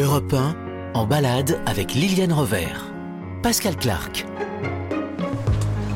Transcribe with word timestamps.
Europe 0.00 0.32
1, 0.32 0.54
en 0.94 1.06
balade 1.06 1.60
avec 1.66 1.92
Liliane 1.92 2.32
Rover. 2.32 2.68
Pascal 3.42 3.76
Clark. 3.76 4.24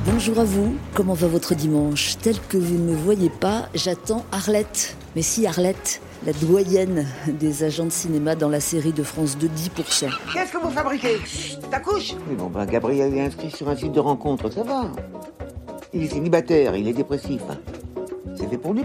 Bonjour 0.05 0.41
à 0.41 0.45
vous, 0.45 0.75
comment 0.93 1.15
va 1.15 1.27
votre 1.27 1.55
dimanche? 1.55 2.19
Tel 2.21 2.37
que 2.51 2.59
vous 2.59 2.75
ne 2.75 2.91
me 2.91 2.95
voyez 2.95 3.31
pas, 3.31 3.67
j'attends 3.75 4.27
Arlette. 4.31 4.95
Mais 5.17 5.23
si 5.23 5.47
Arlette, 5.47 6.03
la 6.27 6.35
doyenne 6.35 7.07
des 7.29 7.65
agents 7.65 7.87
de 7.87 7.91
cinéma 7.91 8.35
dans 8.35 8.51
la 8.51 8.61
série 8.61 8.93
de 8.93 9.03
France 9.03 9.39
de 9.39 9.49
10%. 9.49 10.11
Qu'est-ce 10.35 10.53
que 10.53 10.59
vous 10.59 10.71
fabriquez? 10.71 11.17
T'accouches 11.71 12.15
Oui, 12.29 12.37
bon, 12.37 12.51
bah, 12.51 12.67
Gabriel 12.67 13.15
est 13.15 13.23
inscrit 13.23 13.51
sur 13.51 13.71
un 13.71 13.77
site 13.77 13.93
de 13.93 14.01
rencontre, 14.01 14.53
ça 14.53 14.65
va. 14.65 14.91
Il 15.95 16.03
est 16.03 16.09
célibataire, 16.09 16.77
il 16.77 16.89
est 16.89 16.93
dépressif. 16.93 17.41
Pour 18.59 18.73
lui, 18.75 18.83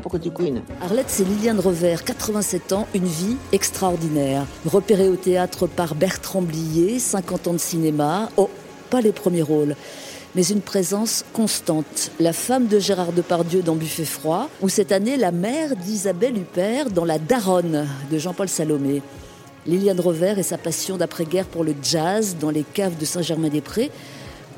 Arlette, 0.81 1.09
c'est 1.09 1.23
Liliane 1.23 1.59
Revers, 1.59 2.03
87 2.03 2.73
ans, 2.73 2.87
une 2.93 3.05
vie 3.05 3.37
extraordinaire. 3.51 4.45
Repérée 4.65 5.09
au 5.09 5.15
théâtre 5.15 5.67
par 5.67 5.95
Bertrand 5.95 6.41
Blier, 6.41 6.99
50 6.99 7.47
ans 7.47 7.53
de 7.53 7.57
cinéma. 7.57 8.29
Oh, 8.37 8.49
pas 8.89 9.01
les 9.01 9.11
premiers 9.11 9.41
rôles 9.41 9.75
mais 10.35 10.47
une 10.47 10.61
présence 10.61 11.25
constante. 11.33 12.11
La 12.19 12.33
femme 12.33 12.67
de 12.67 12.79
Gérard 12.79 13.13
Depardieu 13.13 13.61
dans 13.61 13.75
Buffet 13.75 14.05
froid, 14.05 14.47
ou 14.61 14.69
cette 14.69 14.91
année 14.91 15.17
la 15.17 15.31
mère 15.31 15.75
d'Isabelle 15.75 16.37
Huppert 16.37 16.91
dans 16.91 17.05
La 17.05 17.17
Daronne 17.17 17.87
de 18.11 18.17
Jean-Paul 18.17 18.47
Salomé. 18.47 19.01
Liliane 19.65 19.99
Revers 19.99 20.39
et 20.39 20.43
sa 20.43 20.57
passion 20.57 20.97
d'après-guerre 20.97 21.45
pour 21.45 21.63
le 21.63 21.75
jazz 21.81 22.37
dans 22.39 22.49
les 22.49 22.63
caves 22.63 22.97
de 22.97 23.05
Saint-Germain-des-Prés, 23.05 23.91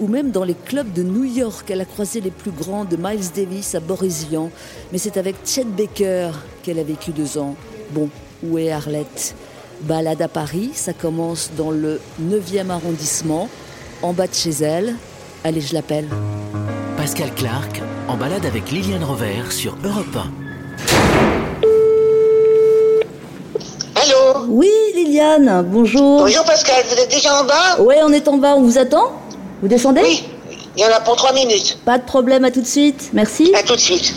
ou 0.02 0.08
même 0.08 0.32
dans 0.32 0.44
les 0.44 0.55
clubs 0.55 0.91
de 0.91 1.04
New 1.04 1.23
York. 1.23 1.70
Elle 1.70 1.82
a 1.82 1.86
croisé 1.86 2.20
les 2.20 2.32
plus 2.32 2.52
grands 2.52 2.84
de 2.84 2.98
Miles 2.98 3.32
Davis 3.34 3.76
à 3.76 3.80
Boris 3.80 4.26
Vian. 4.30 4.50
Mais 4.91 4.98
c'est 4.98 5.16
avec 5.16 5.36
Chet 5.46 5.64
Baker 5.64 6.32
qu'elle 6.64 6.80
a 6.80 6.84
vécu 6.84 7.12
deux 7.12 7.38
ans. 7.38 7.55
Bon, 7.91 8.10
où 8.44 8.58
est 8.58 8.72
Arlette? 8.72 9.36
Balade 9.82 10.22
à 10.22 10.27
Paris, 10.27 10.72
ça 10.74 10.94
commence 10.94 11.52
dans 11.57 11.72
le 11.72 11.99
9e 12.22 12.70
arrondissement, 12.70 13.49
en 14.02 14.13
bas 14.13 14.27
de 14.27 14.34
chez 14.34 14.52
elle. 14.63 14.96
Allez, 15.44 15.62
je 15.62 15.74
l'appelle. 15.74 16.07
Pascal 16.98 17.34
Clark, 17.34 17.82
en 18.07 18.16
balade 18.16 18.46
avec 18.46 18.70
Liliane 18.70 19.04
Rover 19.04 19.49
sur 19.49 19.76
Europe 19.84 20.16
1. 20.16 20.32
Allô? 23.96 24.46
Oui, 24.49 24.70
Liliane, 24.94 25.66
bonjour. 25.68 26.20
Bonjour 26.20 26.46
Pascal, 26.46 26.84
vous 26.88 26.96
êtes 26.96 27.10
déjà 27.10 27.41
en 27.41 27.46
bas? 27.46 27.77
Oui, 27.79 27.96
on 28.04 28.13
est 28.13 28.27
en 28.27 28.38
bas, 28.38 28.54
on 28.55 28.62
vous 28.62 28.77
attend? 28.77 29.21
Vous 29.62 29.67
descendez 29.67 30.01
Oui, 30.01 30.23
il 30.76 30.81
y 30.81 30.85
en 30.85 30.90
a 30.90 30.99
pour 31.01 31.15
trois 31.15 31.34
minutes. 31.34 31.77
Pas 31.85 31.99
de 31.99 32.04
problème, 32.04 32.43
à 32.45 32.49
tout 32.49 32.62
de 32.62 32.65
suite, 32.67 33.12
merci. 33.13 33.54
À 33.55 33.62
tout 33.62 33.76
de 33.76 33.79
suite. 33.79 34.15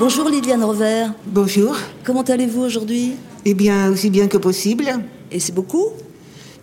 Bonjour 0.00 0.28
Liliane 0.28 0.64
Rover. 0.64 1.06
Bonjour. 1.26 1.76
Comment 2.02 2.22
allez-vous 2.22 2.62
aujourd'hui? 2.62 3.12
Eh 3.44 3.54
bien, 3.54 3.88
aussi 3.90 4.10
bien 4.10 4.26
que 4.26 4.36
possible. 4.36 4.88
Et 5.30 5.38
c'est 5.38 5.54
beaucoup? 5.54 5.86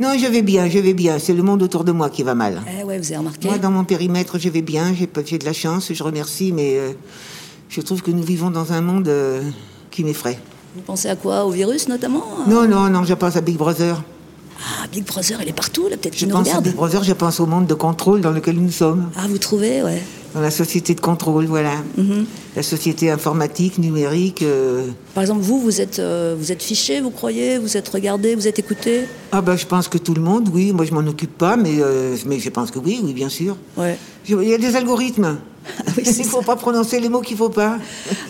Non, 0.01 0.17
je 0.17 0.27
vais 0.27 0.41
bien, 0.41 0.67
je 0.69 0.79
vais 0.79 0.93
bien. 0.93 1.19
C'est 1.19 1.33
le 1.33 1.41
monde 1.41 1.63
autour 1.63 1.85
de 1.85 1.93
moi 1.93 2.09
qui 2.09 2.23
va 2.23 2.35
mal. 2.35 2.61
Eh 2.79 2.83
ouais, 2.83 2.97
vous 2.97 3.05
avez 3.05 3.17
remarqué 3.17 3.47
Moi, 3.47 3.57
dans 3.59 3.71
mon 3.71 3.85
périmètre, 3.85 4.37
je 4.39 4.49
vais 4.49 4.61
bien. 4.61 4.93
J'ai 4.93 5.07
j'ai 5.25 5.37
de 5.37 5.45
la 5.45 5.53
chance, 5.53 5.93
je 5.93 6.03
remercie, 6.03 6.51
mais 6.51 6.77
euh, 6.77 6.91
je 7.69 7.79
trouve 7.79 8.01
que 8.01 8.11
nous 8.11 8.23
vivons 8.23 8.49
dans 8.49 8.73
un 8.73 8.81
monde 8.81 9.07
euh, 9.07 9.41
qui 9.89 10.03
m'effraie. 10.03 10.37
Vous 10.75 10.81
pensez 10.81 11.07
à 11.09 11.16
quoi? 11.16 11.45
Au 11.45 11.52
virus 11.52 11.88
notamment? 11.88 12.23
Non, 12.47 12.67
non, 12.67 12.89
non, 12.89 13.03
je 13.03 13.13
pense 13.13 13.35
à 13.35 13.41
Big 13.41 13.57
Brother. 13.57 14.02
Ah, 14.59 14.88
Big 14.91 15.05
Brother, 15.05 15.39
il 15.41 15.49
est 15.49 15.53
partout, 15.53 15.83
là, 15.89 15.97
peut-être 15.97 16.13
Je 16.13 16.19
qu'il 16.19 16.27
nous 16.30 16.35
pense 16.35 16.47
à 16.47 16.49
regarde. 16.52 16.65
Big 16.65 16.75
Brother, 16.75 17.03
je 17.03 17.13
pense 17.13 17.39
au 17.39 17.45
monde 17.45 17.67
de 17.67 17.73
contrôle 17.73 18.21
dans 18.21 18.31
lequel 18.31 18.55
nous 18.55 18.71
sommes. 18.71 19.09
Ah, 19.15 19.25
vous 19.27 19.38
trouvez, 19.38 19.83
ouais. 19.83 20.02
Dans 20.33 20.41
la 20.41 20.49
société 20.49 20.95
de 20.95 20.99
contrôle, 21.02 21.45
voilà. 21.45 21.73
Mhm. 21.97 22.25
La 22.55 22.63
société 22.63 23.11
informatique, 23.11 23.77
numérique. 23.77 24.41
euh, 24.41 24.88
Par 25.13 25.21
exemple, 25.21 25.41
vous, 25.41 25.59
vous 25.59 25.80
êtes, 25.80 25.99
euh, 25.99 26.35
vous 26.39 26.52
êtes 26.52 26.63
fiché, 26.63 27.02
vous 27.02 27.11
croyez? 27.11 27.59
Vous 27.59 27.77
êtes 27.77 27.87
regardé, 27.89 28.33
vous 28.33 28.48
êtes 28.48 28.58
écouté? 28.58 29.02
Ah 29.31 29.42
ben, 29.42 29.55
je 29.55 29.65
pense 29.67 29.87
que 29.87 29.99
tout 29.99 30.14
le 30.15 30.21
monde, 30.21 30.49
oui. 30.52 30.71
Moi, 30.71 30.86
je 30.86 30.93
m'en 30.93 31.05
occupe 31.08 31.37
pas, 31.37 31.55
mais, 31.55 31.75
euh, 31.80 32.15
mais 32.25 32.39
je 32.39 32.49
pense 32.49 32.71
que 32.71 32.80
oui, 32.80 32.99
oui, 33.03 33.14
bien 33.14 33.30
sûr. 33.30 33.58
Ouais. 33.77 33.98
Je- 34.25 34.36
Il 34.37 34.49
y 34.49 34.53
a 34.55 34.58
des 34.58 34.75
algorithmes. 34.75 35.37
Oui, 35.97 36.03
c'est 36.05 36.19
Il 36.19 36.25
faut 36.25 36.41
pas 36.41 36.55
prononcer 36.55 36.99
les 36.99 37.09
mots 37.09 37.21
qu'il 37.21 37.37
faut 37.37 37.49
pas. 37.49 37.77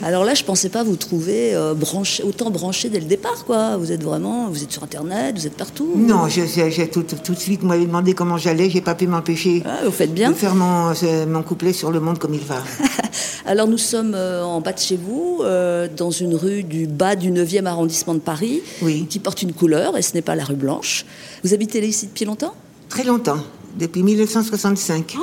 Alors 0.04 0.24
là, 0.24 0.34
je 0.34 0.44
pensais 0.44 0.70
pas 0.70 0.84
vous 0.84 0.96
trouver 0.96 1.54
euh, 1.56 1.74
branché, 1.74 2.24
autant 2.24 2.50
branché 2.50 2.90
dès 2.90 3.00
le 3.00 3.06
départ, 3.06 3.46
quoi. 3.46 3.78
Vous 3.78 3.92
êtes 3.92 4.04
vraiment, 4.04 4.50
vous 4.50 4.64
êtes 4.64 4.72
sur 4.72 4.84
Internet, 4.84 5.36
vous 5.38 5.48
êtes 5.48 5.56
partout. 5.58 5.92
Non, 5.96 6.28
je- 6.28 6.86
tout, 6.86 7.04
tout 7.04 7.34
de 7.34 7.40
suite, 7.40 7.62
vous 7.62 7.68
m'avez 7.68 7.86
demandé 7.86 8.14
comment 8.14 8.38
j'allais, 8.38 8.70
j'ai 8.70 8.82
pas 8.82 8.96
pu 8.96 9.08
m'empêcher 9.08 9.64
Ah, 9.66 9.80
vous 9.86 9.92
faites 9.92 10.14
bien. 10.14 10.32
de 10.32 10.36
faire 10.36 10.56
mon, 10.56 10.94
mon 11.28 11.44
couplet 11.44 11.74
sur 11.74 11.92
le 11.92 12.00
monde 12.00 12.20
comme 12.20 12.34
il 12.34 12.42
va. 12.42 12.62
Alors 13.46 13.68
nous 13.68 13.78
sommes 13.78 14.14
euh, 14.16 14.44
en 14.44 14.62
bas 14.62 14.72
de 14.74 14.80
chez 14.80 14.96
vous, 14.98 15.40
euh, 15.42 15.88
dans 15.96 16.12
une 16.12 16.34
rue 16.36 16.64
du 16.64 16.88
bas 16.88 17.16
du 17.16 17.30
9e 17.32 17.66
arrondissement 17.66 18.14
de 18.14 18.20
Paris, 18.20 18.62
Oui. 18.82 19.06
qui 19.10 19.20
porte 19.20 19.42
une 19.42 19.52
couleur, 19.54 19.98
et 19.98 20.02
ce 20.02 20.14
n'est 20.14 20.22
pas 20.22 20.36
la 20.36 20.46
rue 20.46 20.56
Blanche. 20.56 21.06
Vous 21.44 21.54
habitez 21.54 21.86
ici 21.86 22.08
depuis 22.08 22.26
longtemps? 22.26 22.54
Très 22.90 23.04
longtemps, 23.04 23.40
depuis 23.78 24.02
1965. 24.04 25.18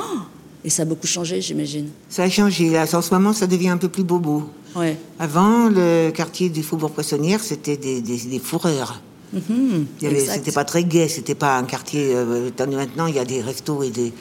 Et 0.63 0.69
ça 0.69 0.83
a 0.83 0.85
beaucoup 0.85 1.07
changé, 1.07 1.41
j'imagine. 1.41 1.89
Ça 2.09 2.23
a 2.23 2.29
changé, 2.29 2.69
là, 2.69 2.85
en 2.93 3.01
ce 3.01 3.13
moment, 3.13 3.33
ça 3.33 3.47
devient 3.47 3.69
un 3.69 3.77
peu 3.77 3.89
plus 3.89 4.03
bobo. 4.03 4.43
Ouais. 4.75 4.95
Avant, 5.19 5.69
le 5.69 6.11
quartier 6.11 6.49
du 6.49 6.61
Faubourg 6.63 6.91
Poissonnière, 6.91 7.39
c'était 7.41 7.77
des, 7.77 8.01
des, 8.01 8.17
des 8.17 8.39
fourreurs. 8.39 9.01
Avait- 9.33 10.19
exact. 10.19 10.33
C'était 10.35 10.51
pas 10.51 10.65
très 10.65 10.83
gai, 10.83 11.07
c'était 11.07 11.35
pas 11.35 11.57
un 11.57 11.63
quartier. 11.63 12.11
euh, 12.13 12.49
maintenant, 12.57 13.07
il 13.07 13.15
y 13.15 13.19
a 13.19 13.25
des 13.25 13.41
restos 13.41 13.81
et 13.83 13.89
des, 13.89 14.13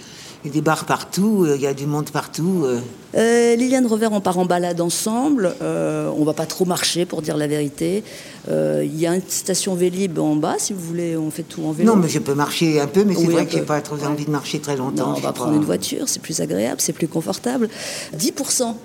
et 0.44 0.48
des 0.50 0.60
bars 0.62 0.84
partout, 0.86 1.44
euh, 1.44 1.56
il 1.56 1.62
y 1.62 1.66
a 1.66 1.74
du 1.74 1.86
monde 1.86 2.10
partout. 2.10 2.62
euh. 2.64 2.80
Euh, 3.16 3.56
Liliane 3.56 3.86
Revers, 3.86 4.12
on 4.12 4.20
part 4.20 4.38
en 4.38 4.46
balade 4.46 4.80
ensemble. 4.80 5.54
Euh, 5.62 6.10
on 6.16 6.24
va 6.24 6.32
pas 6.32 6.46
trop 6.46 6.64
marcher, 6.64 7.04
pour 7.04 7.20
dire 7.22 7.36
la 7.36 7.46
vérité. 7.46 8.02
Euh, 8.48 8.82
Il 8.84 8.98
y 8.98 9.06
a 9.06 9.14
une 9.14 9.22
station 9.28 9.74
Vélib 9.74 10.18
en 10.18 10.36
bas, 10.36 10.54
si 10.58 10.72
vous 10.72 10.80
voulez. 10.80 11.16
On 11.16 11.30
fait 11.30 11.42
tout 11.42 11.62
en 11.64 11.72
vélo. 11.72 11.92
Non, 11.92 11.96
mais 12.00 12.08
je 12.08 12.18
peux 12.20 12.34
marcher 12.34 12.80
un 12.80 12.86
peu, 12.86 13.04
mais 13.04 13.14
c'est 13.14 13.20
Oui, 13.26 13.32
vrai 13.34 13.46
que 13.46 13.52
j'ai 13.52 13.60
pas 13.62 13.80
trop 13.80 13.96
envie 14.04 14.24
de 14.24 14.30
marcher 14.30 14.60
très 14.60 14.76
longtemps. 14.76 15.08
Non, 15.10 15.14
on 15.16 15.20
va 15.20 15.32
prendre 15.32 15.50
pas. 15.50 15.56
une 15.56 15.64
voiture, 15.64 16.08
c'est 16.08 16.22
plus 16.22 16.40
agréable, 16.40 16.80
c'est 16.80 16.92
plus 16.94 17.08
confortable. 17.08 17.68
10%, 18.16 18.76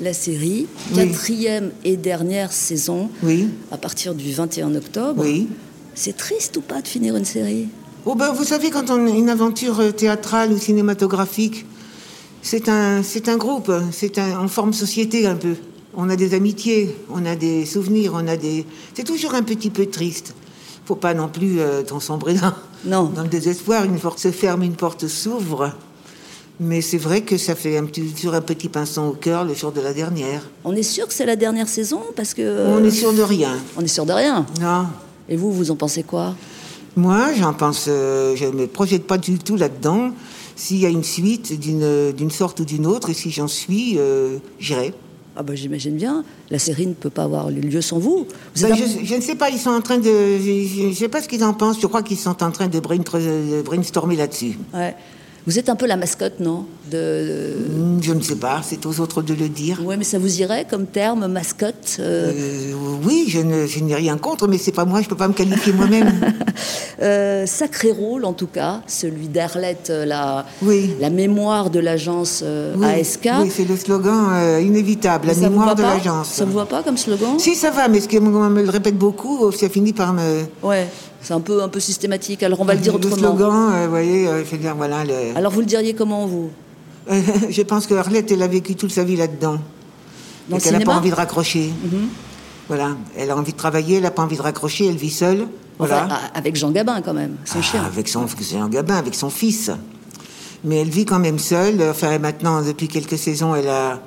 la 0.00 0.12
série, 0.14 0.66
Oui. 0.92 0.96
quatrième 1.08 1.70
et 1.84 1.96
dernière 1.96 2.52
saison, 2.52 3.10
Oui. 3.22 3.48
à 3.72 3.76
partir 3.76 4.14
du 4.14 4.32
21 4.32 4.74
octobre. 4.76 5.22
Oui. 5.24 5.48
C'est 5.94 6.16
triste 6.16 6.56
ou 6.56 6.60
pas 6.60 6.80
de 6.82 6.88
finir 6.88 7.16
une 7.16 7.24
série? 7.24 7.68
Oh 8.08 8.14
ben, 8.14 8.30
vous 8.32 8.44
savez, 8.44 8.70
quand 8.70 8.88
on 8.90 9.04
a 9.06 9.10
une 9.10 9.28
aventure 9.28 9.80
euh, 9.80 9.90
théâtrale 9.90 10.52
ou 10.52 10.58
cinématographique, 10.58 11.66
c'est 12.40 12.68
un, 12.68 13.02
c'est 13.02 13.28
un 13.28 13.36
groupe, 13.36 13.72
c'est 13.90 14.18
un, 14.18 14.40
on 14.40 14.46
forme 14.46 14.72
société 14.72 15.26
un 15.26 15.34
peu. 15.34 15.56
On 15.96 16.08
a 16.08 16.14
des 16.14 16.32
amitiés, 16.34 16.94
on 17.10 17.26
a 17.26 17.34
des 17.34 17.66
souvenirs, 17.66 18.12
on 18.14 18.28
a 18.28 18.36
des. 18.36 18.64
C'est 18.94 19.02
toujours 19.02 19.34
un 19.34 19.42
petit 19.42 19.70
peu 19.70 19.86
triste. 19.86 20.34
Faut 20.84 20.94
pas 20.94 21.14
non 21.14 21.26
plus 21.26 21.58
euh, 21.58 21.82
t'en 21.82 21.98
sombrer 21.98 22.34
dans, 22.34 22.52
Non. 22.84 23.10
dans 23.12 23.22
le 23.22 23.28
désespoir. 23.28 23.84
Une 23.84 23.98
porte 23.98 24.20
se 24.20 24.30
ferme, 24.30 24.62
une 24.62 24.76
porte 24.76 25.08
s'ouvre. 25.08 25.72
Mais 26.60 26.82
c'est 26.82 26.98
vrai 26.98 27.22
que 27.22 27.36
ça 27.36 27.56
fait 27.56 27.76
un 27.76 27.84
petit, 27.86 28.02
toujours 28.02 28.34
un 28.34 28.40
petit 28.40 28.68
pinceau 28.68 29.02
au 29.02 29.12
cœur 29.14 29.44
le 29.44 29.52
jour 29.54 29.72
de 29.72 29.80
la 29.80 29.92
dernière. 29.92 30.42
On 30.64 30.76
est 30.76 30.84
sûr 30.84 31.08
que 31.08 31.12
c'est 31.12 31.26
la 31.26 31.34
dernière 31.36 31.66
saison 31.68 32.02
Parce 32.14 32.34
que. 32.34 32.66
On 32.68 32.84
est 32.84 32.90
sûr 32.92 33.12
de 33.12 33.22
rien. 33.22 33.56
On 33.76 33.80
est 33.82 33.88
sûr 33.88 34.06
de 34.06 34.12
rien. 34.12 34.46
Non. 34.60 34.86
Et 35.28 35.36
vous, 35.36 35.50
vous 35.50 35.72
en 35.72 35.76
pensez 35.76 36.04
quoi? 36.04 36.36
Moi, 36.96 37.32
j'en 37.38 37.52
pense, 37.52 37.86
euh, 37.88 38.34
je 38.36 38.46
ne 38.46 38.52
me 38.52 38.66
projette 38.66 39.06
pas 39.06 39.18
du 39.18 39.38
tout 39.38 39.56
là-dedans. 39.56 40.10
S'il 40.56 40.78
y 40.78 40.86
a 40.86 40.88
une 40.88 41.04
suite 41.04 41.58
d'une 41.60 42.12
d'une 42.12 42.30
sorte 42.30 42.60
ou 42.60 42.64
d'une 42.64 42.86
autre, 42.86 43.10
et 43.10 43.14
si 43.14 43.30
j'en 43.30 43.48
suis, 43.48 43.96
euh, 43.98 44.38
j'irai. 44.58 44.94
Ah 45.38 45.42
bah 45.42 45.54
j'imagine 45.54 45.96
bien. 45.96 46.24
La 46.48 46.58
série 46.58 46.86
ne 46.86 46.94
peut 46.94 47.10
pas 47.10 47.24
avoir 47.24 47.50
lieu 47.50 47.82
sans 47.82 47.98
vous. 47.98 48.26
Un- 48.64 48.74
je, 48.74 49.04
je 49.04 49.14
ne 49.14 49.20
sais 49.20 49.34
pas, 49.34 49.50
ils 49.50 49.58
sont 49.58 49.68
en 49.68 49.82
train 49.82 49.98
de. 49.98 50.04
Je 50.04 50.86
ne 50.88 50.92
sais 50.94 51.08
pas 51.08 51.20
ce 51.20 51.28
qu'ils 51.28 51.44
en 51.44 51.52
pensent, 51.52 51.78
je 51.78 51.86
crois 51.86 52.02
qu'ils 52.02 52.16
sont 52.16 52.42
en 52.42 52.50
train 52.50 52.68
de 52.68 52.80
brainstormer 52.80 54.16
là-dessus. 54.16 54.58
Ouais. 54.72 54.94
Vous 55.46 55.58
êtes 55.58 55.68
un 55.68 55.76
peu 55.76 55.86
la 55.86 55.96
mascotte, 55.98 56.40
non? 56.40 56.64
De... 56.90 57.54
Hmm, 57.70 57.98
Je 58.02 58.12
ne 58.12 58.20
sais 58.20 58.36
pas, 58.36 58.60
c'est 58.62 58.84
aux 58.86 59.00
autres 59.00 59.22
de 59.22 59.34
le 59.34 59.48
dire. 59.48 59.84
Ouais, 59.84 59.96
mais 59.96 60.04
ça 60.04 60.18
vous 60.18 60.40
irait 60.40 60.66
comme 60.68 60.86
terme, 60.86 61.26
mascotte 61.26 61.96
euh, 62.00 62.32
Euh, 62.34 62.72
oui, 63.04 63.24
je 63.28 63.40
ne- 63.40 63.66
n'ai 63.84 63.94
rien 63.94 64.16
contre, 64.18 64.46
mais 64.48 64.58
c'est 64.58 64.72
pas 64.72 64.84
moi, 64.84 65.02
je 65.02 65.08
peux 65.08 65.16
pas 65.16 65.28
me 65.28 65.34
qualifier 65.34 65.72
moi-même. 65.72 66.12
Euh, 67.02 67.44
sacré 67.44 67.90
rôle 67.92 68.24
en 68.24 68.32
tout 68.32 68.46
cas, 68.46 68.80
celui 68.86 69.28
d'Arlette, 69.28 69.88
euh, 69.90 70.06
la, 70.06 70.46
Oui. 70.62 70.92
la 70.98 71.10
mémoire 71.10 71.68
de 71.68 71.78
l'agence 71.78 72.40
euh, 72.42 72.74
Oui, 72.78 72.86
ASK. 72.86 73.28
oui, 73.42 73.52
c'est 73.54 73.68
le 73.68 73.76
slogan 73.76 74.62
inévitable, 74.62 75.26
Mais 75.28 75.34
la 75.34 75.50
mémoire 75.50 75.74
de 75.74 75.82
l'agence. 75.82 76.28
Ça 76.28 76.46
vous 76.46 76.54
va 76.54 76.64
pas 76.64 76.82
comme 76.82 76.96
slogan? 76.96 77.38
Si, 77.38 77.54
ça 77.54 77.70
va, 77.70 77.88
mais 77.88 78.00
ce 78.00 78.08
qu'on 78.08 78.22
me 78.22 78.62
le 78.62 78.70
répète 78.70 78.96
beaucoup, 78.96 79.52
ça 79.52 79.68
finit 79.68 79.92
par 79.92 80.14
me. 80.14 80.44
Ouais, 80.62 80.88
c'est 81.20 81.34
un 81.34 81.40
peu, 81.40 81.62
un 81.62 81.68
peu 81.68 81.80
systématique. 81.80 82.42
Alors 82.42 82.60
on 82.62 82.64
va 82.64 82.72
le 82.72 82.80
dire 82.80 82.92
Le 82.94 82.96
autrement. 82.98 83.16
slogan, 83.36 83.72
euh, 83.74 83.84
vous 83.84 83.90
voyez, 83.90 84.24
je 84.26 84.50
veux 84.50 84.56
dire, 84.58 84.74
voilà. 84.74 85.04
Le... 85.04 85.36
Alors 85.36 85.52
vous 85.52 85.60
le 85.60 85.66
diriez 85.66 85.92
comment 85.92 86.24
vous? 86.24 86.48
je 87.50 87.62
pense 87.62 87.86
que 87.86 87.94
Arlette, 87.94 88.30
elle 88.32 88.42
a 88.42 88.46
vécu 88.48 88.74
toute 88.74 88.90
sa 88.92 89.04
vie 89.04 89.16
là-dedans. 89.16 89.58
Dans 90.48 90.56
et 90.56 90.58
le 90.58 90.64
qu'elle 90.64 90.78
n'a 90.78 90.84
pas 90.84 90.92
Mhm. 90.92 90.98
envie 90.98 91.10
de 91.10 91.14
raccrocher. 91.14 91.72
Voilà. 92.68 92.96
Elle 93.16 93.30
a 93.30 93.36
envie 93.36 93.52
de 93.52 93.56
travailler, 93.56 93.96
elle 93.96 94.02
n'a 94.02 94.10
pas 94.10 94.22
envie 94.22 94.36
de 94.36 94.42
raccrocher, 94.42 94.86
elle 94.86 94.96
vit 94.96 95.10
seule. 95.10 95.46
Voilà. 95.78 96.06
Enfin, 96.06 96.18
avec 96.34 96.56
Jean 96.56 96.70
Gabin 96.70 97.00
quand 97.02 97.12
même, 97.14 97.36
son 97.44 97.58
Ah, 97.58 97.62
chien. 97.62 97.84
Avec 97.84 98.08
son, 98.08 98.26
c'est 98.40 98.56
un 98.56 98.68
gabin, 98.68 98.96
avec 98.96 99.14
son 99.14 99.30
fils. 99.30 99.70
Mais 100.64 100.76
elle 100.80 100.88
vit 100.88 101.04
quand 101.04 101.18
même 101.18 101.38
seule. 101.38 101.82
Enfin, 101.90 102.18
maintenant, 102.18 102.62
depuis 102.62 102.88
quelques 102.88 103.18
saisons, 103.18 103.54
elle 103.54 103.68
a, 103.68 104.00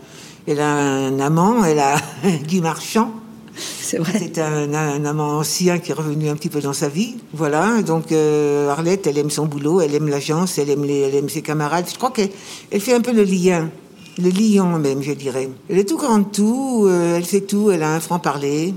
Elle 0.47 0.61
a 0.61 0.67
un 0.73 1.19
amant, 1.19 1.63
elle 1.63 1.77
a 1.79 1.95
Guy 2.47 2.59
Marchand. 2.61 3.11
C'est 3.81 3.97
vrai. 3.97 4.13
C'est 4.17 4.37
un, 4.39 4.73
un 4.73 5.05
amant 5.05 5.37
ancien 5.39 5.79
qui 5.79 5.91
est 5.91 5.93
revenu 5.93 6.29
un 6.29 6.35
petit 6.35 6.49
peu 6.49 6.61
dans 6.61 6.73
sa 6.73 6.87
vie. 6.89 7.15
Voilà, 7.33 7.81
donc 7.81 8.11
euh, 8.11 8.69
Arlette, 8.69 9.07
elle 9.07 9.17
aime 9.17 9.29
son 9.29 9.45
boulot, 9.45 9.81
elle 9.81 9.93
aime 9.95 10.07
l'agence, 10.07 10.57
elle 10.57 10.69
aime, 10.69 10.83
les- 10.85 10.99
elle 11.01 11.15
aime 11.15 11.29
ses 11.29 11.41
camarades. 11.41 11.85
Je 11.91 11.97
crois 11.97 12.11
qu'elle 12.11 12.29
elle 12.71 12.81
fait 12.81 12.93
un 12.93 13.01
peu 13.01 13.11
le 13.13 13.23
lien, 13.23 13.69
le 14.17 14.29
lion 14.29 14.77
même, 14.79 15.01
je 15.01 15.11
dirais. 15.13 15.49
Elle 15.69 15.77
est 15.79 15.85
tout 15.89 15.97
grande 15.97 16.31
tout, 16.31 16.85
euh, 16.87 17.17
elle 17.17 17.25
sait 17.25 17.41
tout, 17.41 17.71
elle 17.71 17.83
a 17.83 17.93
un 17.95 17.99
franc-parler, 17.99 18.73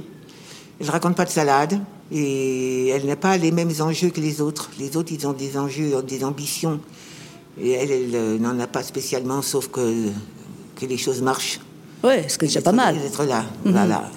elle 0.81 0.91
raconte 0.91 1.17
pas 1.17 1.25
de 1.25 1.31
salade. 1.31 1.81
Et 2.15 2.89
elle 2.89 3.07
n'a 3.07 3.17
pas 3.17 3.39
les 3.39 3.51
mêmes 3.53 3.73
enjeux 3.81 4.11
que 4.11 4.21
les 4.21 4.43
autres. 4.43 4.69
Les 4.79 4.99
autres, 4.99 5.13
ils 5.19 5.27
ont 5.27 5.33
des 5.33 5.57
enjeux, 5.57 6.03
des 6.07 6.25
ambitions. 6.25 6.79
Et 7.59 7.71
elle, 7.71 7.91
elle 7.91 8.15
euh, 8.15 8.39
n'en 8.39 8.59
a 8.61 8.67
pas 8.67 8.83
spécialement, 8.83 9.41
sauf 9.41 9.69
que, 9.69 10.09
que 10.79 10.85
les 10.85 10.99
choses 10.99 11.23
marchent. 11.23 11.59
Ouais, 12.05 12.25
ce 12.29 12.37
que 12.37 12.45
c'est 12.47 12.59
déjà 12.59 12.61
pas 12.61 12.73
mal. 12.73 12.99
D'être 12.99 13.25
là, 13.25 13.47
Mhm. 13.65 13.73
voilà. 13.73 14.11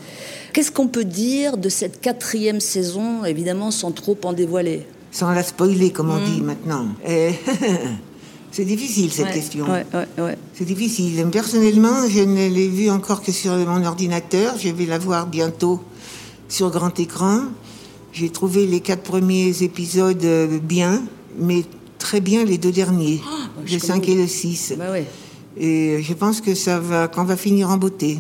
Qu'est-ce 0.56 0.72
qu'on 0.72 0.88
peut 0.88 1.04
dire 1.04 1.58
de 1.58 1.68
cette 1.68 2.00
quatrième 2.00 2.62
saison, 2.62 3.26
évidemment 3.26 3.72
sans 3.72 3.92
trop 3.92 4.18
en 4.24 4.32
dévoiler? 4.32 4.84
Sans 5.12 5.32
la 5.32 5.44
spoiler, 5.44 5.92
comme 5.92 6.10
on 6.10 6.26
dit 6.26 6.40
maintenant. 6.40 6.86
Eh, 7.06 7.32
c'est 8.54 8.64
difficile 8.64 9.12
cette 9.12 9.26
Ouais, 9.26 9.34
question. 9.34 9.66
Ouais, 9.66 9.86
ouais, 9.94 10.24
ouais. 10.24 10.38
C'est 10.54 10.64
difficile. 10.64 11.26
Personnellement, 11.30 12.08
je 12.08 12.22
ne 12.22 12.48
l'ai 12.48 12.70
vue 12.70 12.90
encore 12.90 13.22
que 13.22 13.34
sur 13.34 13.52
mon 13.52 13.84
ordinateur. 13.84 14.58
Je 14.58 14.70
vais 14.70 14.86
la 14.86 14.98
voir 14.98 15.28
bientôt 15.28 15.82
sur 16.48 16.72
grand 16.72 16.98
écran. 17.02 17.42
J'ai 18.14 18.30
trouvé 18.30 18.66
les 18.66 18.80
quatre 18.80 19.04
premiers 19.04 19.62
épisodes 19.62 20.24
euh, 20.24 20.58
bien, 20.60 21.04
mais 21.38 21.66
très 22.00 22.22
bien 22.22 22.46
les 22.46 22.58
deux 22.58 22.72
derniers, 22.72 23.20
Ah, 23.28 23.50
je 23.66 23.74
le 23.74 23.80
5 23.82 23.96
comprends. 23.96 24.12
et 24.14 24.16
le 24.16 24.28
6. 24.28 24.74
Bah. 24.78 24.86
Et 25.58 26.02
je 26.02 26.14
pense 26.14 26.40
que 26.40 26.56
ça 26.56 26.80
va, 26.80 27.10
qu'on 27.10 27.24
va 27.26 27.36
finir 27.36 27.70
en 27.70 27.78
beauté. 27.78 28.20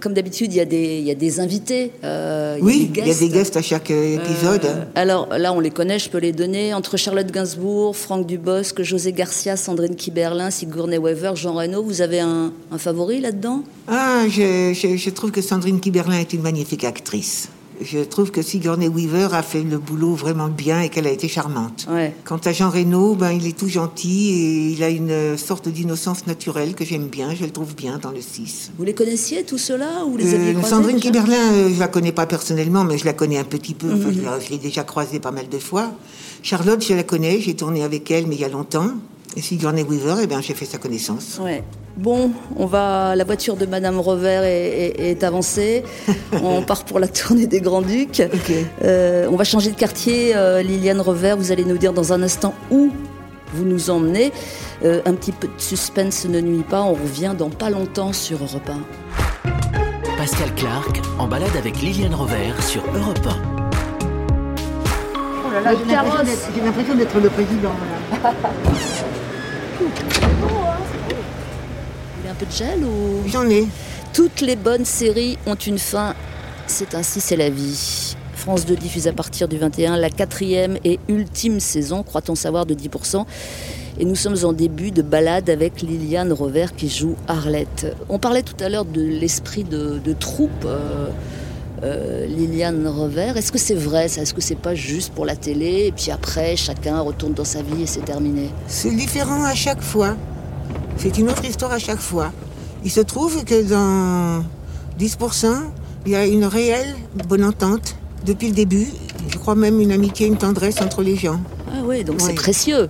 Comme 0.00 0.14
d'habitude, 0.14 0.52
il 0.52 0.56
y, 0.56 0.60
a 0.60 0.64
des- 0.64 0.98
il 0.98 1.04
y 1.04 1.10
a 1.10 1.14
des 1.14 1.40
invités. 1.40 1.92
euh, 2.04 2.56
il 2.58 2.64
Oui, 2.64 2.90
il 2.96 3.06
y 3.06 3.10
a 3.10 3.14
des 3.14 3.28
guests. 3.28 3.56
à 3.56 3.62
chaque 3.62 3.90
euh, 3.90 4.16
épisode. 4.16 4.64
Euh, 4.64 4.84
alors 4.94 5.28
là, 5.36 5.52
on 5.52 5.60
les 5.60 5.70
connaît, 5.70 5.98
je 5.98 6.08
peux 6.08 6.18
les 6.18 6.32
donner. 6.32 6.72
Entre 6.72 6.96
Charlotte 6.96 7.30
Gainsbourg, 7.30 7.94
Franck 7.94 8.26
Dubosc, 8.26 8.82
José 8.82 9.12
Garcia, 9.12 9.56
Sandrine 9.56 9.96
Kiberlin, 9.96 10.50
Sigourney 10.50 10.96
Weaver, 10.98 11.32
Jean 11.34 11.52
Reno, 11.54 11.82
vous 11.82 12.00
avez 12.00 12.20
un, 12.20 12.52
un 12.72 12.78
favori 12.78 13.20
là-dedans? 13.20 13.62
Ah, 13.88 14.24
je, 14.28 14.72
je- 14.74 14.96
je 14.96 15.10
trouve 15.10 15.30
que 15.32 15.42
Sandrine 15.42 15.80
Kiberlin 15.80 16.18
est 16.18 16.32
une 16.32 16.42
magnifique 16.42 16.84
actrice. 16.84 17.48
Je 17.82 18.00
trouve 18.00 18.30
que 18.30 18.42
Sigourney 18.42 18.88
Weaver 18.88 19.28
a 19.32 19.42
fait 19.42 19.62
le 19.62 19.78
boulot 19.78 20.14
vraiment 20.14 20.48
bien 20.48 20.82
et 20.82 20.90
qu'elle 20.90 21.06
a 21.06 21.10
été 21.10 21.28
charmante. 21.28 21.86
Ouais. 21.90 22.14
Quant 22.24 22.36
à 22.44 22.52
Jean 22.52 22.68
Reno, 22.70 23.14
ben, 23.14 23.30
il 23.30 23.46
est 23.46 23.56
tout 23.58 23.68
gentil 23.68 24.30
et 24.30 24.68
il 24.72 24.82
a 24.82 24.90
une 24.90 25.38
sorte 25.38 25.68
d'innocence 25.68 26.26
naturelle 26.26 26.74
que 26.74 26.84
j'aime 26.84 27.06
bien, 27.08 27.34
je 27.34 27.44
le 27.44 27.50
trouve 27.50 27.74
bien 27.74 27.98
dans 27.98 28.10
le 28.10 28.20
6. 28.20 28.72
Vous 28.76 28.84
les 28.84 28.92
connaissiez, 28.94 29.44
tous 29.44 29.56
ceux-là 29.58 30.04
Ou 30.06 30.16
les 30.18 30.34
Euh, 30.34 30.52
croisés 30.52 30.68
Sandrine 30.68 31.00
Kiberlin, 31.00 31.52
euh, 31.52 31.70
je 31.74 31.80
la 31.80 31.88
connais 31.88 32.12
pas 32.12 32.26
personnellement, 32.26 32.84
mais 32.84 32.98
je 32.98 33.04
la 33.06 33.14
connais 33.14 33.38
un 33.38 33.44
petit 33.44 33.74
peu. 33.74 33.88
Enfin, 33.92 34.08
Mhm. 34.10 34.40
je 34.44 34.50
l'ai 34.50 34.58
déjà 34.58 34.84
croisée 34.84 35.18
pas 35.20 35.30
mal 35.30 35.48
de 35.48 35.58
fois. 35.58 35.90
Charlotte, 36.42 36.84
je 36.86 36.92
la 36.94 37.02
connais, 37.02 37.40
j'ai 37.40 37.54
tourné 37.54 37.82
avec 37.82 38.10
elle, 38.10 38.26
mais 38.26 38.34
il 38.34 38.40
y 38.42 38.44
a 38.44 38.48
longtemps. 38.48 38.90
Et 39.36 39.42
Sigourney 39.42 39.82
Weaver, 39.84 40.16
eh 40.22 40.26
bien, 40.26 40.40
j'ai 40.40 40.54
fait 40.54 40.64
sa 40.64 40.78
connaissance. 40.78 41.38
Ouais. 41.40 41.62
Bon, 41.96 42.32
on 42.56 42.66
va. 42.66 43.14
La 43.14 43.24
voiture 43.24 43.56
de 43.56 43.64
Madame 43.66 44.00
Revers 44.00 44.42
est, 44.44 44.94
est- 44.98 45.10
est 45.10 45.22
avancée. 45.24 45.84
on 46.42 46.62
part 46.62 46.84
pour 46.84 46.98
la 46.98 47.06
tournée 47.08 47.46
des 47.46 47.60
Grands 47.60 47.82
Ducs. 47.82 48.22
Ok. 48.32 48.52
Euh, 48.82 49.28
on 49.30 49.36
va 49.36 49.44
changer 49.44 49.70
de 49.70 49.76
quartier. 49.76 50.32
euh, 50.34 50.62
Liliane 50.62 51.00
Revers, 51.00 51.36
vous 51.36 51.52
allez 51.52 51.64
nous 51.64 51.78
dire 51.78 51.92
dans 51.92 52.12
un 52.12 52.22
instant 52.22 52.54
où 52.72 52.90
vous 53.54 53.64
nous 53.64 53.88
emmenez. 53.90 54.32
Euh, 54.84 55.00
un 55.04 55.14
petit 55.14 55.32
peu 55.32 55.46
de 55.46 55.52
suspense 55.58 56.24
ne 56.26 56.40
nuit 56.40 56.64
pas. 56.68 56.82
On 56.82 56.94
revient 56.94 57.34
dans 57.38 57.50
pas 57.50 57.70
longtemps 57.70 58.12
sur 58.12 58.38
Europe 58.38 58.68
1. 58.68 60.16
Pascal 60.16 60.52
Clark 60.56 61.00
en 61.18 61.28
balade 61.28 61.56
avec 61.56 61.80
Liliane 61.80 62.14
Rover 62.14 62.52
sur 62.66 62.82
Europe 62.94 63.18
1. 63.26 63.60
j'ai 65.86 65.94
l'impression 65.94 66.24
d'être- 66.24 66.48
j'ai 66.54 66.60
l'impression 66.62 66.94
d'être 66.94 67.20
le 67.20 67.28
président. 67.30 67.70
là. 68.22 68.32
Vous 69.80 69.86
voulez 72.18 72.28
un 72.30 72.34
peu 72.34 72.44
de 72.46 72.50
gel 72.52 72.84
ou 72.84 73.26
J'en 73.28 73.48
ai. 73.48 73.66
Toutes 74.12 74.40
les 74.42 74.56
bonnes 74.56 74.84
séries 74.84 75.38
ont 75.46 75.54
une 75.54 75.78
fin. 75.78 76.14
C'est 76.66 76.94
ainsi, 76.94 77.20
c'est 77.20 77.36
la 77.36 77.48
vie. 77.48 78.14
France 78.34 78.66
2 78.66 78.76
diffuse 78.76 79.06
à 79.08 79.12
partir 79.12 79.48
du 79.48 79.58
21 79.58 79.96
la 79.96 80.10
quatrième 80.10 80.78
et 80.84 80.98
ultime 81.08 81.60
saison, 81.60 82.02
croit-on 82.02 82.34
savoir, 82.34 82.66
de 82.66 82.74
10%. 82.74 83.24
Et 83.98 84.04
nous 84.04 84.14
sommes 84.14 84.36
en 84.44 84.52
début 84.52 84.90
de 84.90 85.02
balade 85.02 85.50
avec 85.50 85.82
Liliane 85.82 86.32
Rover 86.32 86.66
qui 86.76 86.88
joue 86.88 87.16
Arlette. 87.28 87.94
On 88.08 88.18
parlait 88.18 88.42
tout 88.42 88.54
à 88.62 88.68
l'heure 88.68 88.84
de 88.86 89.02
l'esprit 89.02 89.64
de, 89.64 89.98
de 89.98 90.12
troupe. 90.12 90.64
euh, 90.64 91.08
euh, 91.82 92.26
Liliane 92.26 92.86
Rover, 92.86 93.32
est-ce 93.36 93.50
que 93.50 93.58
c'est 93.58 93.74
vrai 93.74 94.08
ça? 94.08 94.22
Est-ce 94.22 94.34
que 94.34 94.40
c'est 94.40 94.58
pas 94.58 94.74
juste 94.74 95.12
pour 95.14 95.24
la 95.24 95.36
télé 95.36 95.86
et 95.86 95.92
puis 95.92 96.10
après 96.10 96.56
chacun 96.56 97.00
retourne 97.00 97.32
dans 97.32 97.44
sa 97.44 97.62
vie 97.62 97.82
et 97.82 97.86
c'est 97.86 98.04
terminé? 98.04 98.50
C'est 98.66 98.94
différent 98.94 99.44
à 99.44 99.54
chaque 99.54 99.82
fois. 99.82 100.16
C'est 100.98 101.16
une 101.16 101.30
autre 101.30 101.44
histoire 101.44 101.72
à 101.72 101.78
chaque 101.78 102.00
fois. 102.00 102.32
Il 102.84 102.90
se 102.90 103.00
trouve 103.00 103.44
que 103.44 103.62
dans 103.62 104.44
10%, 104.98 105.46
il 106.06 106.12
y 106.12 106.16
a 106.16 106.26
une 106.26 106.44
réelle 106.44 106.94
bonne 107.28 107.44
entente 107.44 107.96
depuis 108.26 108.48
le 108.48 108.54
début. 108.54 108.88
Je 109.28 109.38
crois 109.38 109.54
même 109.54 109.80
une 109.80 109.92
amitié, 109.92 110.26
une 110.26 110.36
tendresse 110.36 110.80
entre 110.82 111.02
les 111.02 111.16
gens. 111.16 111.40
Ah 111.72 111.80
oui, 111.84 112.04
donc 112.04 112.20
c'est 112.20 112.34
précieux. 112.34 112.88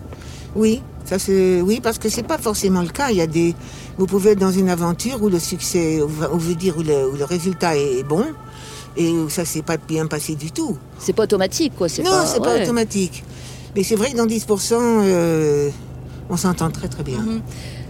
Oui, 0.57 0.83
ça 1.05 1.19
c'est 1.21 1.61
oui 1.61 1.81
parce 1.81 1.99
que 1.99 2.09
c'est 2.09 2.25
pas 2.25 2.39
forcément 2.39 2.83
le 2.83 2.89
cas. 2.89 3.11
Il 3.11 3.17
y 3.19 3.21
a 3.21 3.29
des, 3.29 3.55
vous 3.99 4.07
pouvez 4.07 4.33
être 4.33 4.41
dans 4.41 4.51
une 4.51 4.69
aventure 4.69 5.23
où 5.23 5.29
le 5.29 5.39
succès, 5.39 6.01
on 6.03 6.37
veut 6.39 6.57
dire 6.57 6.77
où 6.77 6.83
le, 6.83 7.09
où 7.09 7.17
le 7.17 7.25
résultat 7.25 7.77
est 7.77 8.03
bon 8.03 8.25
et 8.97 9.13
ça 9.29 9.45
s'est 9.45 9.63
pas 9.63 9.77
bien 9.77 10.07
passé 10.07 10.35
du 10.35 10.51
tout. 10.51 10.77
C'est 10.99 11.13
pas 11.13 11.25
automatique 11.25 11.73
quoi. 11.77 11.87
Non, 11.99 12.11
pas, 12.11 12.27
c'est 12.27 12.41
pas 12.41 12.55
ouais. 12.55 12.63
automatique. 12.63 13.25
Mais 13.77 13.85
c'est 13.85 13.95
vrai 13.97 14.11
que 14.13 14.17
dans 14.17 14.27
10%, 14.27 14.75
euh, 14.75 15.71
on 16.29 16.37
s'entend 16.37 16.71
très 16.71 16.89
très 16.89 17.03
bien. 17.05 17.19
Mhm. 17.21 17.41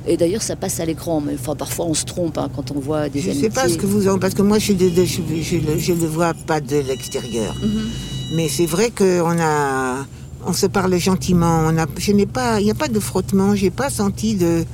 Et 0.07 0.17
d'ailleurs, 0.17 0.43
ça 0.43 0.57
passe 0.57 0.81
à 0.81 0.85
l'écran, 0.87 1.21
mais 1.21 1.35
enfin, 1.35 1.55
parfois 1.55 1.85
on 1.87 1.95
se 1.95 2.05
trompe 2.07 2.39
hein, 2.39 2.49
quand 2.55 2.71
on 2.71 2.81
voit 2.81 3.09
des 3.09 3.21
Je 3.21 3.31
amitiés. 3.31 3.49
sais 3.49 3.55
pas 3.55 3.69
ce 3.69 3.77
que 3.77 3.85
vous 3.87 4.09
en... 4.09 4.19
Parce 4.19 4.33
que 4.35 4.41
moi, 4.43 4.59
je, 4.59 4.73
de- 4.73 4.89
de- 4.89 5.05
je, 5.05 5.21
je 5.43 5.57
le- 5.57 5.79
je 5.79 5.93
le 5.93 6.07
vois 6.07 6.33
pas 6.47 6.61
de 6.61 6.77
l'extérieur. 6.79 7.55
Mhm. 7.63 7.89
Mais 8.35 8.49
c'est 8.49 8.67
vrai 8.67 8.91
qu'on 8.91 9.37
a... 9.41 10.07
On 10.47 10.55
se 10.55 10.65
parle 10.67 10.97
gentiment. 10.99 11.65
On 11.67 11.77
a, 11.77 11.87
je 11.99 12.13
n'ai 12.13 12.25
pas... 12.27 12.61
Il 12.61 12.65
n'y 12.65 12.71
a 12.71 12.75
pas 12.75 12.89
de 12.89 12.99
frottement. 12.99 13.55
J'ai 13.55 13.71
pas 13.71 13.91
senti 13.91 14.37
de, 14.37 14.65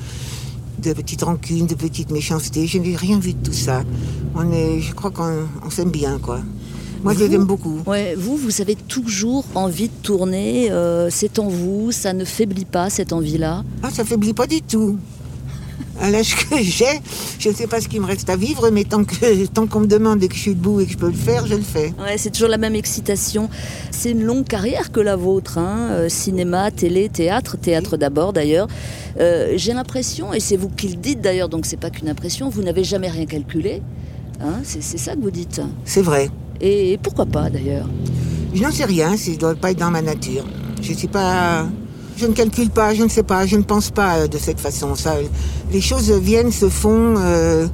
de 0.87 0.93
petites 0.93 1.23
rancunes, 1.23 1.67
de 1.67 1.75
petites 1.75 2.11
méchancetés. 2.11 2.67
Je 2.67 2.79
n'ai 2.79 2.95
rien 2.95 3.19
vu 3.19 3.33
de 3.33 3.43
tout 3.43 3.53
ça. 3.53 3.83
On 4.35 4.53
est... 4.53 4.81
Je 4.81 4.95
crois 4.95 5.11
qu'on 5.11 5.49
on 5.65 5.71
s'aime 5.71 5.91
bien, 5.91 6.19
quoi. 6.19 6.41
Moi, 7.03 7.13
je 7.13 7.19
Vous 7.19 7.25
les 7.29 7.35
aime 7.35 7.45
beaucoup. 7.45 7.81
Ouais, 7.87 8.15
vous, 8.17 8.37
vous 8.37 8.61
avez 8.61 8.75
toujours 8.75 9.45
envie 9.55 9.89
de 9.89 9.95
tourner. 10.03 10.71
euh, 10.71 11.09
c'est 11.11 11.39
en 11.39 11.49
vous, 11.49 11.93
ça 11.93 12.13
ne 12.13 12.25
faiblit 12.25 12.65
pas 12.65 12.89
cette 12.91 13.13
envie-là? 13.13 13.65
Ah, 13.83 13.91
ça 13.91 14.05
faiblit 14.05 14.33
pas 14.33 14.47
du 14.47 14.63
tout. 14.63 14.97
À 16.01 16.11
l'âge 16.11 16.35
que 16.37 16.57
j'ai, 16.61 17.01
je 17.39 17.49
ne 17.49 17.55
sais 17.55 17.67
pas 17.67 17.81
ce 17.81 17.89
qui 17.89 17.99
me 18.01 18.07
reste 18.07 18.29
à 18.29 18.37
vivre, 18.37 18.71
mais 18.71 18.85
tant 18.85 19.05
que 19.05 19.47
tant 19.47 19.67
qu'on 19.67 19.81
me 19.81 19.87
demande 19.87 20.23
et 20.23 20.29
que 20.29 20.35
je 20.35 20.41
suis 20.41 20.55
debout 20.55 20.81
et 20.81 20.87
que 20.87 20.93
je 20.93 20.99
peux 20.99 21.07
le 21.09 21.13
faire, 21.13 21.47
je 21.47 21.55
le 21.55 21.63
fais. 21.63 21.95
Ouais, 21.99 22.19
c'est 22.19 22.31
toujours 22.31 22.49
la 22.49 22.59
même 22.59 22.75
excitation. 22.75 23.49
C'est 23.91 24.11
une 24.11 24.23
longue 24.23 24.47
carrière 24.47 24.93
que 24.93 25.01
la 25.01 25.17
vôtre, 25.17 25.59
hein, 25.59 25.89
euh, 25.93 26.09
cinéma, 26.09 26.71
télé, 26.71 27.09
théâtre, 27.09 27.57
théâtre 27.57 27.97
d'abord 27.97 28.33
d'ailleurs. 28.33 28.69
Euh, 29.19 29.55
J'ai 29.57 29.73
l'impression, 29.73 30.33
et 30.35 30.41
c'est 30.41 30.57
vous 30.57 30.69
qui 30.69 30.89
le 30.89 30.97
dites 30.97 31.21
d'ailleurs, 31.23 31.49
donc 31.49 31.65
c'est 31.67 31.79
pas 31.79 31.91
qu'une 31.91 32.09
impression, 32.09 32.49
vous 32.51 32.63
n'avez 32.63 32.85
jamais 32.85 33.09
rien 33.09 33.27
calculé. 33.27 33.83
Hein, 34.41 34.61
c'est 34.65 34.83
ça 34.83 35.15
que 35.15 35.21
vous 35.21 35.31
dites. 35.31 35.63
C'est 35.87 36.03
vrai. 36.03 36.29
Et 36.61 36.99
pourquoi 37.03 37.25
pas 37.27 37.49
d'ailleurs? 37.49 37.89
Je 38.55 38.63
n'en 38.63 38.71
sais 38.71 38.85
rien, 38.85 39.17
ça 39.17 39.31
ne 39.31 39.37
doit 39.37 39.55
pas 39.55 39.71
être 39.71 39.79
dans 39.79 39.91
ma 39.91 40.03
nature. 40.03 40.45
Je 40.83 40.93
sais 40.93 41.09
pas. 41.09 41.67
Je 42.17 42.27
ne 42.27 42.33
calcule 42.33 42.71
pas, 42.71 42.95
je 42.95 43.03
ne 43.03 43.09
sais 43.09 43.23
pas, 43.23 43.47
je 43.47 43.57
ne 43.57 43.63
pense 43.63 43.91
pas 43.91 44.19
euh, 44.19 44.27
de 44.27 44.39
cette 44.39 44.61
façon. 44.61 44.95
Ça, 44.95 45.17
les 45.71 45.81
choses 45.81 46.11
viennent, 46.11 46.53
se 46.53 46.69
font, 46.69 47.15
euh, 47.19 47.67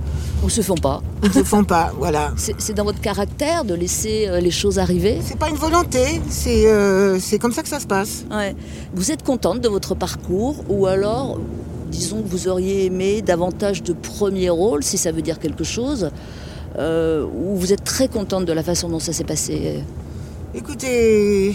Ou 0.45 0.51
se 0.51 0.63
font 0.63 0.75
pas 0.75 1.01
ne 1.23 1.33
se 1.33 1.45
font 1.45 1.65
pas. 1.65 1.93
Voilà. 1.99 2.33
C'est 2.37 2.75
dans 2.75 2.85
votre 2.85 3.01
caractère 3.01 3.65
de 3.65 3.75
laisser 3.75 4.27
euh, 4.27 4.41
les 4.41 4.51
choses 4.51 4.79
arriver? 4.79 5.19
C'est 5.23 5.39
pas 5.39 5.49
une 5.49 5.57
volonté, 5.57 6.21
c'est 6.29 6.65
euh, 6.67 7.19
comme 7.41 7.53
ça 7.53 7.63
que 7.63 7.69
ça 7.69 7.81
se 7.81 7.87
passe. 7.87 8.25
Ouais. 8.31 8.55
Vous 8.95 9.13
êtes 9.13 9.23
contente 9.23 9.61
de 9.61 9.69
votre 9.69 9.95
parcours 9.95 10.57
ou 10.69 10.87
alors, 10.87 11.39
disons 11.91 12.23
que 12.23 12.29
vous 12.29 12.49
auriez 12.49 12.87
aimé 12.87 13.23
davantage 13.23 13.83
de 13.83 13.93
premiers 13.93 14.51
rôles, 14.51 14.83
si 14.83 14.99
ça 14.99 15.13
veut 15.13 15.23
dire 15.23 15.39
quelque 15.39 15.65
chose, 15.65 16.11
euh, 16.79 17.25
ou 17.25 17.57
vous 17.57 17.73
êtes 17.73 17.85
très 17.85 18.09
contente 18.09 18.45
de 18.45 18.53
la 18.53 18.63
façon 18.63 18.89
dont 18.89 19.01
ça 19.01 19.13
s'est 19.13 19.25
passé? 19.25 19.83
Écoutez, 20.55 21.55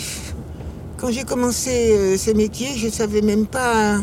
quand 0.98 1.12
j'ai 1.12 1.24
commencé 1.24 1.94
euh, 1.96 2.18
ce 2.18 2.32
métier, 2.32 2.68
je 2.76 2.90
savais 2.90 3.22
même 3.22 3.46
pas. 3.46 4.00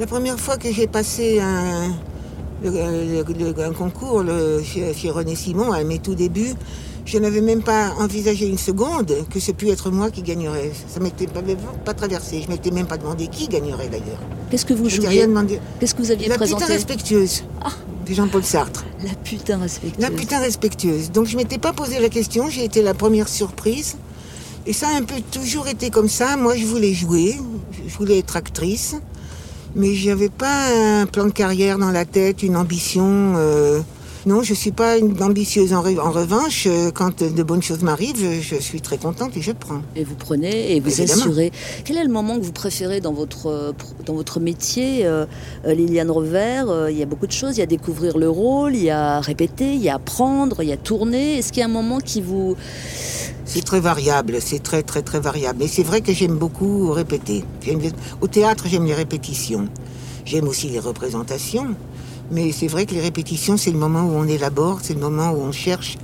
La 0.00 0.06
première 0.06 0.38
fois 0.38 0.56
que 0.56 0.70
j'ai 0.72 0.86
passé 0.86 1.40
un, 1.40 1.88
le- 2.62 2.70
le- 2.70 3.52
le- 3.52 3.64
un 3.64 3.72
concours 3.72 4.22
chez, 4.64 4.94
chez 4.94 5.10
René 5.10 5.34
Simon, 5.34 5.72
à 5.72 5.82
mes 5.82 5.98
tout 5.98 6.14
débuts, 6.14 6.54
je 7.04 7.18
n'avais 7.18 7.40
même 7.40 7.62
pas 7.62 7.92
envisagé 7.98 8.46
une 8.46 8.58
seconde 8.58 9.12
que 9.32 9.40
ce 9.40 9.50
puisse 9.50 9.72
être 9.72 9.90
moi 9.90 10.10
qui 10.10 10.22
gagnerais. 10.22 10.70
Ça 10.88 11.00
m'était 11.00 11.26
pas, 11.26 11.40
pas 11.84 11.94
traversé. 11.94 12.42
Je 12.44 12.48
m'étais 12.48 12.70
même 12.70 12.86
pas 12.86 12.98
demandé 12.98 13.26
qui 13.28 13.48
gagnerait 13.48 13.88
d'ailleurs. 13.88 14.20
Qu'est-ce 14.50 14.66
que 14.66 14.74
vous 14.74 14.84
jouiez. 14.88 15.08
Qu'est-ce 15.80 15.94
que 15.94 16.02
vous 16.02 16.10
aviez 16.10 16.28
La 16.28 16.36
présenté 16.36 16.64
irrespectueuse. 16.72 17.44
de 18.06 18.14
Jean-Paul 18.14 18.44
Sartre. 18.44 18.84
La 19.04 19.14
putain 19.14 19.58
respectueuse. 19.58 20.00
La 20.02 20.10
putain 20.10 20.38
respectueuse. 20.38 21.10
Donc 21.10 21.26
je 21.26 21.36
m'étais 21.36 21.58
pas 21.58 21.72
posé 21.72 21.98
la 21.98 22.08
question, 22.08 22.48
j'ai 22.48 22.64
été 22.64 22.82
la 22.82 22.94
première 22.94 23.28
surprise. 23.28 23.96
Et 24.68 24.74
ça 24.74 24.88
a 24.88 24.98
un 24.98 25.02
peu 25.02 25.22
toujours 25.32 25.66
été 25.66 25.88
comme 25.88 26.10
ça. 26.10 26.36
Moi, 26.36 26.54
je 26.54 26.66
voulais 26.66 26.92
jouer, 26.92 27.36
je 27.86 27.96
voulais 27.96 28.18
être 28.18 28.36
actrice, 28.36 28.96
mais 29.74 29.94
j'avais 29.94 30.28
pas 30.28 31.00
un 31.00 31.06
plan 31.06 31.24
de 31.24 31.30
carrière 31.30 31.78
dans 31.78 31.90
la 31.90 32.04
tête, 32.04 32.42
une 32.42 32.54
ambition. 32.54 33.32
euh, 33.38 33.80
Non, 34.26 34.42
je 34.42 34.52
suis 34.52 34.72
pas 34.72 34.98
une 34.98 35.22
ambitieuse. 35.22 35.72
En, 35.72 35.82
re- 35.82 35.98
en 36.00 36.10
revanche, 36.10 36.64
euh, 36.66 36.90
quand 36.90 37.22
de 37.22 37.42
bonnes 37.42 37.62
choses 37.62 37.82
m'arrivent, 37.82 38.40
je 38.42 38.56
suis 38.56 38.80
très 38.80 38.98
contente 38.98 39.36
et 39.36 39.40
je 39.42 39.52
prends. 39.52 39.80
Et 39.96 40.04
vous 40.04 40.16
prenez 40.16 40.74
et 40.76 40.80
vous 40.80 40.88
Évidemment. 41.00 41.22
assurez. 41.22 41.52
Quel 41.84 41.96
est 41.98 42.04
le 42.04 42.10
moment 42.12 42.36
que 42.38 42.42
vous 42.44 42.52
préférez 42.52 43.00
dans 43.00 43.12
votre, 43.12 43.46
euh, 43.46 43.72
dans 44.04 44.14
votre 44.14 44.40
métier, 44.40 45.06
euh, 45.06 45.24
Liliane 45.64 46.10
Revers 46.10 46.68
euh, 46.68 46.90
Il 46.90 46.98
y 46.98 47.02
a 47.02 47.06
beaucoup 47.06 47.26
de 47.26 47.32
choses. 47.32 47.56
Il 47.56 47.60
y 47.60 47.62
a 47.62 47.66
découvrir 47.66 48.18
le 48.18 48.28
rôle, 48.28 48.74
il 48.74 48.82
y 48.82 48.90
a 48.90 49.20
répéter, 49.20 49.72
il 49.74 49.80
y 49.82 49.88
a 49.88 49.94
apprendre, 49.94 50.62
il 50.62 50.68
y 50.68 50.72
a 50.72 50.76
tourner. 50.76 51.38
Est-ce 51.38 51.52
qu'il 51.52 51.60
y 51.60 51.62
a 51.62 51.66
un 51.66 51.72
moment 51.72 51.98
qui 51.98 52.20
vous... 52.20 52.56
C'est 53.44 53.64
très 53.64 53.80
variable, 53.80 54.38
c'est 54.40 54.62
très 54.62 54.82
très 54.82 55.00
très 55.02 55.20
variable. 55.20 55.60
Mais 55.60 55.68
c'est 55.68 55.82
vrai 55.82 56.02
que 56.02 56.12
j'aime 56.12 56.36
beaucoup 56.36 56.90
répéter. 56.92 57.44
Au 58.20 58.26
théâtre, 58.26 58.64
j'aime 58.68 58.84
les 58.84 58.94
répétitions. 58.94 59.68
J'aime 60.26 60.46
aussi 60.48 60.68
les 60.68 60.80
représentations. 60.80 61.68
Mais 62.30 62.52
c'est 62.52 62.66
vrai 62.66 62.84
que 62.86 62.94
les 62.94 63.00
répétitions, 63.00 63.56
c'est 63.56 63.70
le 63.70 63.78
moment 63.78 64.02
où 64.02 64.12
on 64.12 64.26
élabore, 64.26 64.80
c'est 64.82 64.94
le 64.94 65.00
moment 65.00 65.30
où 65.30 65.40
on 65.40 65.52
cherche, 65.52 65.96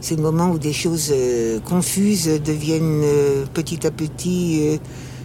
c'est 0.00 0.16
le 0.16 0.22
moment 0.22 0.50
où 0.50 0.58
des 0.58 0.72
choses 0.72 1.10
euh, 1.12 1.60
confuses 1.60 2.28
deviennent 2.44 3.02
euh, 3.04 3.44
petit 3.52 3.86
à 3.86 3.90
petit 3.90 4.60
euh, 4.62 4.76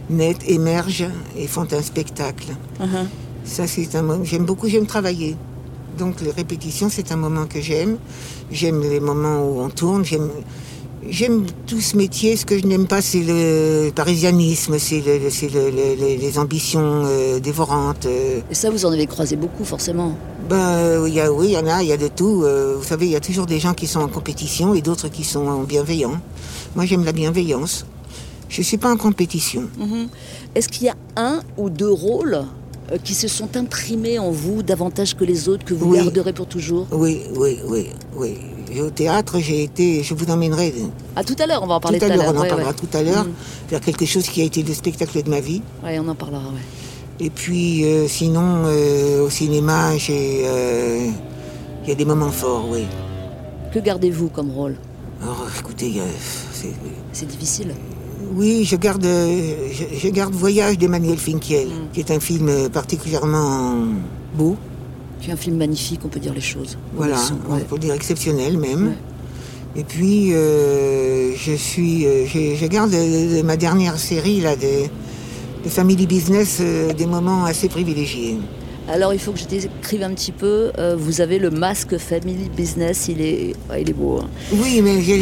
nettes, 0.09 0.47
émergent 0.47 1.09
et 1.37 1.47
font 1.47 1.67
un 1.71 1.81
spectacle. 1.81 2.55
Uh-huh. 2.79 3.05
Ça, 3.45 3.67
c'est 3.67 3.95
un 3.95 4.01
moment. 4.01 4.23
J'aime 4.23 4.45
beaucoup, 4.45 4.67
j'aime 4.67 4.85
travailler. 4.85 5.35
Donc, 5.97 6.21
les 6.21 6.31
répétitions, 6.31 6.89
c'est 6.89 7.11
un 7.11 7.17
moment 7.17 7.45
que 7.45 7.61
j'aime. 7.61 7.97
J'aime 8.51 8.81
les 8.81 8.99
moments 8.99 9.47
où 9.47 9.61
on 9.61 9.69
tourne. 9.69 10.03
J'aime, 10.03 10.29
j'aime 11.09 11.45
tout 11.67 11.81
ce 11.81 11.95
métier. 11.97 12.35
Ce 12.37 12.45
que 12.45 12.57
je 12.57 12.65
n'aime 12.65 12.87
pas, 12.87 13.01
c'est 13.01 13.21
le 13.23 13.91
parisianisme, 13.95 14.77
c'est, 14.79 15.01
le- 15.01 15.29
c'est 15.29 15.49
le- 15.53 15.69
le- 15.69 15.95
les- 16.17 16.37
ambitions 16.39 17.03
euh, 17.05 17.39
dévorantes. 17.39 18.05
euh. 18.05 18.39
Et 18.51 18.55
ça, 18.55 18.69
vous 18.69 18.85
en 18.85 18.91
avez 18.91 19.05
croisé 19.07 19.35
beaucoup, 19.35 19.63
forcément. 19.65 20.15
Ben, 20.49 20.57
euh, 20.57 21.09
y 21.09 21.19
a, 21.19 21.31
oui, 21.31 21.47
il 21.49 21.51
y 21.53 21.57
en 21.57 21.67
a, 21.67 21.81
il 21.83 21.89
y 21.89 21.93
a 21.93 21.97
de 21.97 22.07
tout. 22.07 22.43
Euh, 22.43 22.75
vous 22.77 22.83
savez, 22.83 23.05
il 23.05 23.11
y 23.11 23.15
a 23.15 23.19
toujours 23.19 23.45
des 23.45 23.59
gens 23.59 23.73
qui 23.73 23.87
sont 23.87 23.99
en 24.01 24.07
compétition 24.07 24.73
et 24.73 24.81
d'autres 24.81 25.09
qui 25.09 25.23
sont 25.23 25.63
bienveillants. 25.63 26.19
Moi, 26.75 26.85
j'aime 26.85 27.05
la 27.05 27.11
bienveillance. 27.11 27.85
Je 28.49 28.59
ne 28.61 28.63
suis 28.65 28.77
pas 28.77 28.91
en 28.91 28.97
compétition. 28.97 29.63
Mhm. 29.77 30.07
Est-ce 30.55 30.69
qu'il 30.69 30.85
y 30.85 30.89
a 30.89 30.95
un 31.15 31.41
ou 31.57 31.69
deux 31.69 31.91
rôles 31.91 32.39
qui 33.03 33.13
se 33.15 33.27
sont 33.27 33.55
imprimés 33.55 34.19
en 34.19 34.29
vous 34.31 34.61
davantage 34.61 35.15
que 35.15 35.23
les 35.23 35.47
autres, 35.49 35.63
que 35.65 35.73
vous 35.73 35.91
Oui. 35.91 35.97
garderez 35.97 36.33
pour 36.33 36.45
toujours? 36.47 36.85
Oui, 36.91 37.21
oui, 37.35 37.57
oui, 37.67 37.87
oui. 38.15 38.37
Au 38.81 38.89
théâtre, 38.89 39.39
j'ai 39.39 39.63
été. 39.63 40.03
Je 40.03 40.13
vous 40.13 40.29
emmènerai. 40.31 40.73
Ah, 41.15 41.23
tout 41.23 41.35
à 41.39 41.45
l'heure, 41.45 41.61
on 41.63 41.67
va 41.67 41.75
en 41.75 41.79
parler 41.79 41.99
tout 41.99 42.05
à 42.05 42.09
à 42.11 42.15
l'heure, 42.15 42.33
on 42.33 42.37
en 42.37 42.41
ouais, 42.41 42.47
parlera 42.47 42.69
ouais. 42.69 42.75
tout 42.75 42.97
à 42.97 43.01
l'heure, 43.03 43.25
Mm. 43.25 43.31
vers 43.69 43.81
quelque 43.81 44.05
chose 44.05 44.25
qui 44.27 44.41
a 44.41 44.45
été 44.45 44.63
le 44.63 44.73
spectacle 44.73 45.21
de 45.23 45.29
ma 45.29 45.39
vie. 45.39 45.61
Ouais, 45.83 45.99
on 45.99 46.07
en 46.07 46.15
parlera, 46.15 46.41
ouais. 46.41 47.25
Et 47.25 47.29
puis, 47.29 47.85
euh, 47.85 48.07
sinon, 48.07 48.63
euh, 48.65 49.21
au 49.25 49.29
cinéma, 49.29 49.95
j'ai, 49.97 50.41
euh, 50.45 51.07
il 51.83 51.89
y 51.89 51.91
a 51.91 51.95
des 51.95 52.05
moments 52.05 52.31
forts, 52.31 52.67
oui. 52.71 52.85
Que 53.73 53.79
gardez-vous 53.79 54.29
comme 54.29 54.51
rôle? 54.51 54.75
Alors, 55.21 55.45
écoutez, 55.59 55.93
c'est- 56.51 56.67
C'est 57.11 57.27
difficile. 57.27 57.73
oui, 58.35 58.65
je 58.65 58.75
garde, 58.75 59.03
je, 59.05 59.97
je 59.99 60.07
garde 60.09 60.33
Voyage 60.33 60.77
d'Emmanuel 60.79 61.17
Finkiel, 61.17 61.67
Mm. 61.67 61.71
qui 61.93 61.99
est 61.99 62.11
un 62.11 62.19
film 62.19 62.69
particulièrement 62.69 63.75
beau, 64.35 64.55
Es 65.27 65.31
un 65.31 65.37
film 65.37 65.57
magnifique, 65.57 66.01
on 66.03 66.09
peut 66.09 66.19
dire 66.19 66.33
les 66.33 66.41
choses. 66.41 66.77
voilà, 66.95 67.17
on 67.49 67.53
ouais. 67.53 67.61
peut 67.61 67.77
dire 67.77 67.93
exceptionnel 67.93 68.57
même. 68.57 68.87
Ouais. 68.89 69.81
Et 69.81 69.83
puis, 69.83 70.33
euh, 70.33 71.33
je 71.35 71.53
suis, 71.53 72.05
euh, 72.05 72.25
je, 72.27 72.55
je 72.55 72.65
garde 72.67 72.93
euh, 72.93 73.41
ma 73.43 73.55
dernière 73.57 73.97
série 73.97 74.41
là 74.41 74.55
de, 74.55 74.83
de 75.63 75.69
Family 75.69 76.05
Business 76.07 76.57
euh, 76.61 76.93
des 76.93 77.05
moments 77.05 77.45
assez 77.45 77.69
privilégiés. 77.69 78.37
Alors, 78.91 79.13
il 79.13 79.19
faut 79.19 79.31
que 79.31 79.39
je 79.39 79.45
t'écrive 79.45 80.03
un 80.03 80.13
petit 80.13 80.31
peu. 80.33 80.71
euh, 80.77 80.95
vous 80.97 81.21
avez 81.21 81.39
le 81.39 81.49
masque 81.49 81.97
Family 81.97 82.49
Business, 82.49 83.07
il 83.07 83.21
est, 83.21 83.55
ouais, 83.69 83.81
il 83.81 83.89
est 83.89 83.93
beau. 83.93 84.19
hein. 84.21 84.27
Oui, 84.51 84.81
mais 84.81 85.01
je. 85.01 85.13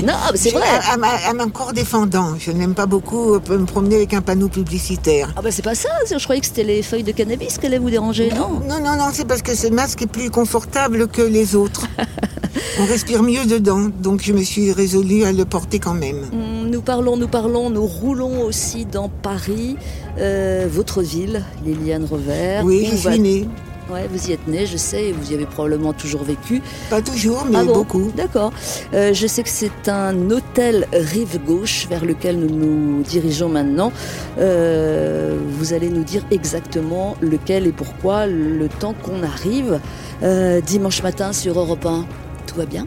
Non, 0.06 0.14
mais 0.30 0.36
c'est 0.38 0.50
vrai. 0.50 0.62
À, 0.68 0.94
à 0.94 1.30
à 1.30 1.34
mon 1.34 1.48
corps 1.50 1.72
défendant. 1.72 2.34
Je 2.38 2.52
n'aime 2.52 2.74
pas 2.74 2.86
beaucoup 2.86 3.34
euh, 3.34 3.40
me 3.58 3.66
promener 3.66 3.96
avec 3.96 4.14
un 4.14 4.22
panneau 4.22 4.48
publicitaire. 4.48 5.32
Ah 5.36 5.42
bah 5.42 5.50
c'est 5.50 5.62
pas 5.62 5.74
ça, 5.74 5.88
je 6.10 6.22
croyais 6.22 6.40
que 6.40 6.46
c'était 6.46 6.62
les 6.64 6.82
feuilles 6.82 7.02
de 7.02 7.12
cannabis 7.12 7.58
qui 7.58 7.66
allaient 7.66 7.78
vous 7.78 7.90
déranger, 7.90 8.30
non 8.30 8.60
Non, 8.68 8.80
non, 8.80 8.96
non, 8.96 9.08
c'est 9.12 9.26
parce 9.26 9.42
que 9.42 9.54
ce 9.56 9.66
masque 9.68 10.02
est 10.02 10.06
plus 10.06 10.30
confortable 10.30 11.08
que 11.08 11.22
les 11.22 11.54
autres. 11.56 11.86
On 12.80 12.84
respire 12.86 13.22
mieux 13.22 13.44
dedans, 13.46 13.90
donc 14.02 14.22
je 14.22 14.32
me 14.32 14.42
suis 14.42 14.72
résolue 14.72 15.24
à 15.24 15.32
le 15.32 15.44
porter 15.44 15.78
quand 15.78 15.94
même. 15.94 16.22
Hum, 16.32 16.68
Nous 16.70 16.80
parlons, 16.82 17.16
nous 17.16 17.28
parlons, 17.28 17.70
nous 17.70 17.86
roulons 17.86 18.42
aussi 18.42 18.84
dans 18.86 19.08
Paris, 19.08 19.76
euh, 20.18 20.66
votre 20.70 21.02
ville, 21.02 21.44
Liliane 21.64 22.04
Revers. 22.10 22.64
Oui, 22.64 22.88
va- 23.02 23.12
suis 23.12 23.20
née. 23.20 23.48
Ouais, 23.92 24.08
vous 24.12 24.28
y 24.28 24.32
êtes 24.32 24.46
née, 24.46 24.66
je 24.66 24.76
sais, 24.76 25.06
et 25.06 25.12
vous 25.12 25.32
y 25.32 25.34
avez 25.34 25.46
probablement 25.46 25.92
toujours 25.92 26.22
vécu. 26.22 26.62
Pas 26.90 27.02
toujours, 27.02 27.44
mais 27.50 27.58
Ah 27.58 27.64
bon 27.64 27.72
beaucoup. 27.74 28.12
D'accord. 28.16 28.52
Euh, 28.94 29.12
je 29.12 29.26
sais 29.26 29.42
que 29.42 29.48
c'est 29.48 29.88
un 29.88 30.30
hôtel 30.30 30.86
rive 30.92 31.40
gauche 31.44 31.88
vers 31.90 32.04
lequel 32.04 32.38
nous 32.38 32.48
nous 32.54 33.02
dirigeons 33.02 33.48
maintenant. 33.48 33.90
Euh, 34.38 35.36
vous 35.58 35.72
allez 35.72 35.88
nous 35.88 36.04
dire 36.04 36.22
exactement 36.30 37.16
lequel 37.20 37.66
et 37.66 37.72
pourquoi 37.72 38.26
le 38.28 38.68
temps 38.68 38.94
qu'on 39.02 39.24
arrive 39.24 39.80
euh, 40.22 40.60
dimanche 40.60 41.02
matin 41.02 41.32
sur 41.32 41.58
Europe 41.58 41.84
1. 41.84 42.04
Tout 42.50 42.56
va 42.56 42.66
bien 42.66 42.86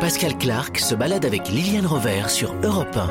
Pascal 0.00 0.38
Clark 0.38 0.78
se 0.78 0.94
balade 0.94 1.26
avec 1.26 1.50
Liliane 1.50 1.84
Rover 1.84 2.22
sur 2.28 2.54
Europe 2.62 2.96
1. 2.96 3.08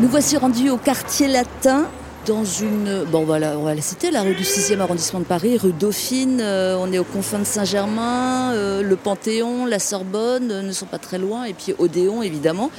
Nous 0.00 0.08
voici 0.08 0.36
rendus 0.36 0.70
au 0.70 0.76
quartier 0.76 1.28
latin. 1.28 1.86
Dans 2.26 2.44
une. 2.44 3.04
Bon, 3.04 3.24
voilà, 3.24 3.56
on 3.58 3.62
va 3.62 3.74
la 3.74 3.80
citer, 3.80 4.10
la 4.10 4.22
rue 4.22 4.34
du 4.34 4.42
6e 4.42 4.80
arrondissement 4.80 5.20
de 5.20 5.24
Paris, 5.24 5.56
rue 5.56 5.72
Dauphine. 5.72 6.40
euh, 6.40 6.76
on 6.78 6.92
est 6.92 6.98
aux 6.98 7.04
confins 7.04 7.38
de 7.38 7.44
Saint-Germain. 7.44 8.52
euh, 8.54 8.82
le 8.82 8.96
Panthéon, 8.96 9.66
la 9.66 9.78
Sorbonne 9.78 10.50
euh, 10.50 10.62
ne 10.62 10.72
sont 10.72 10.86
pas 10.86 10.98
très 10.98 11.18
loin. 11.18 11.44
Et 11.44 11.54
puis 11.54 11.74
Odéon, 11.78 12.22
évidemment. 12.22 12.70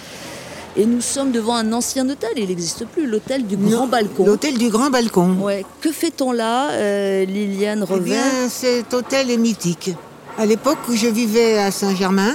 Et 0.77 0.85
nous 0.85 1.01
sommes 1.01 1.31
devant 1.31 1.55
un 1.55 1.73
ancien 1.73 2.07
hôtel. 2.09 2.31
Il 2.37 2.47
n'existe 2.47 2.85
plus, 2.85 3.05
l'hôtel 3.05 3.45
du 3.45 3.57
Grand 3.57 3.69
Non, 3.81 3.87
Balcon. 3.87 4.25
L'hôtel 4.25 4.57
du 4.57 4.69
Grand 4.69 4.89
Balcon. 4.89 5.37
Ouais. 5.41 5.65
Que 5.81 5.91
fait-on 5.91 6.31
là, 6.31 6.71
euh, 6.71 7.25
Liliane 7.25 7.85
Eh 7.89 7.99
bien, 7.99 8.21
Revers 8.21 8.49
cet 8.49 8.93
hôtel 8.93 9.29
est 9.29 9.37
mythique. 9.37 9.91
À 10.37 10.45
l'époque 10.45 10.79
où 10.89 10.95
je 10.95 11.07
vivais 11.07 11.57
à 11.57 11.71
Saint-Germain, 11.71 12.33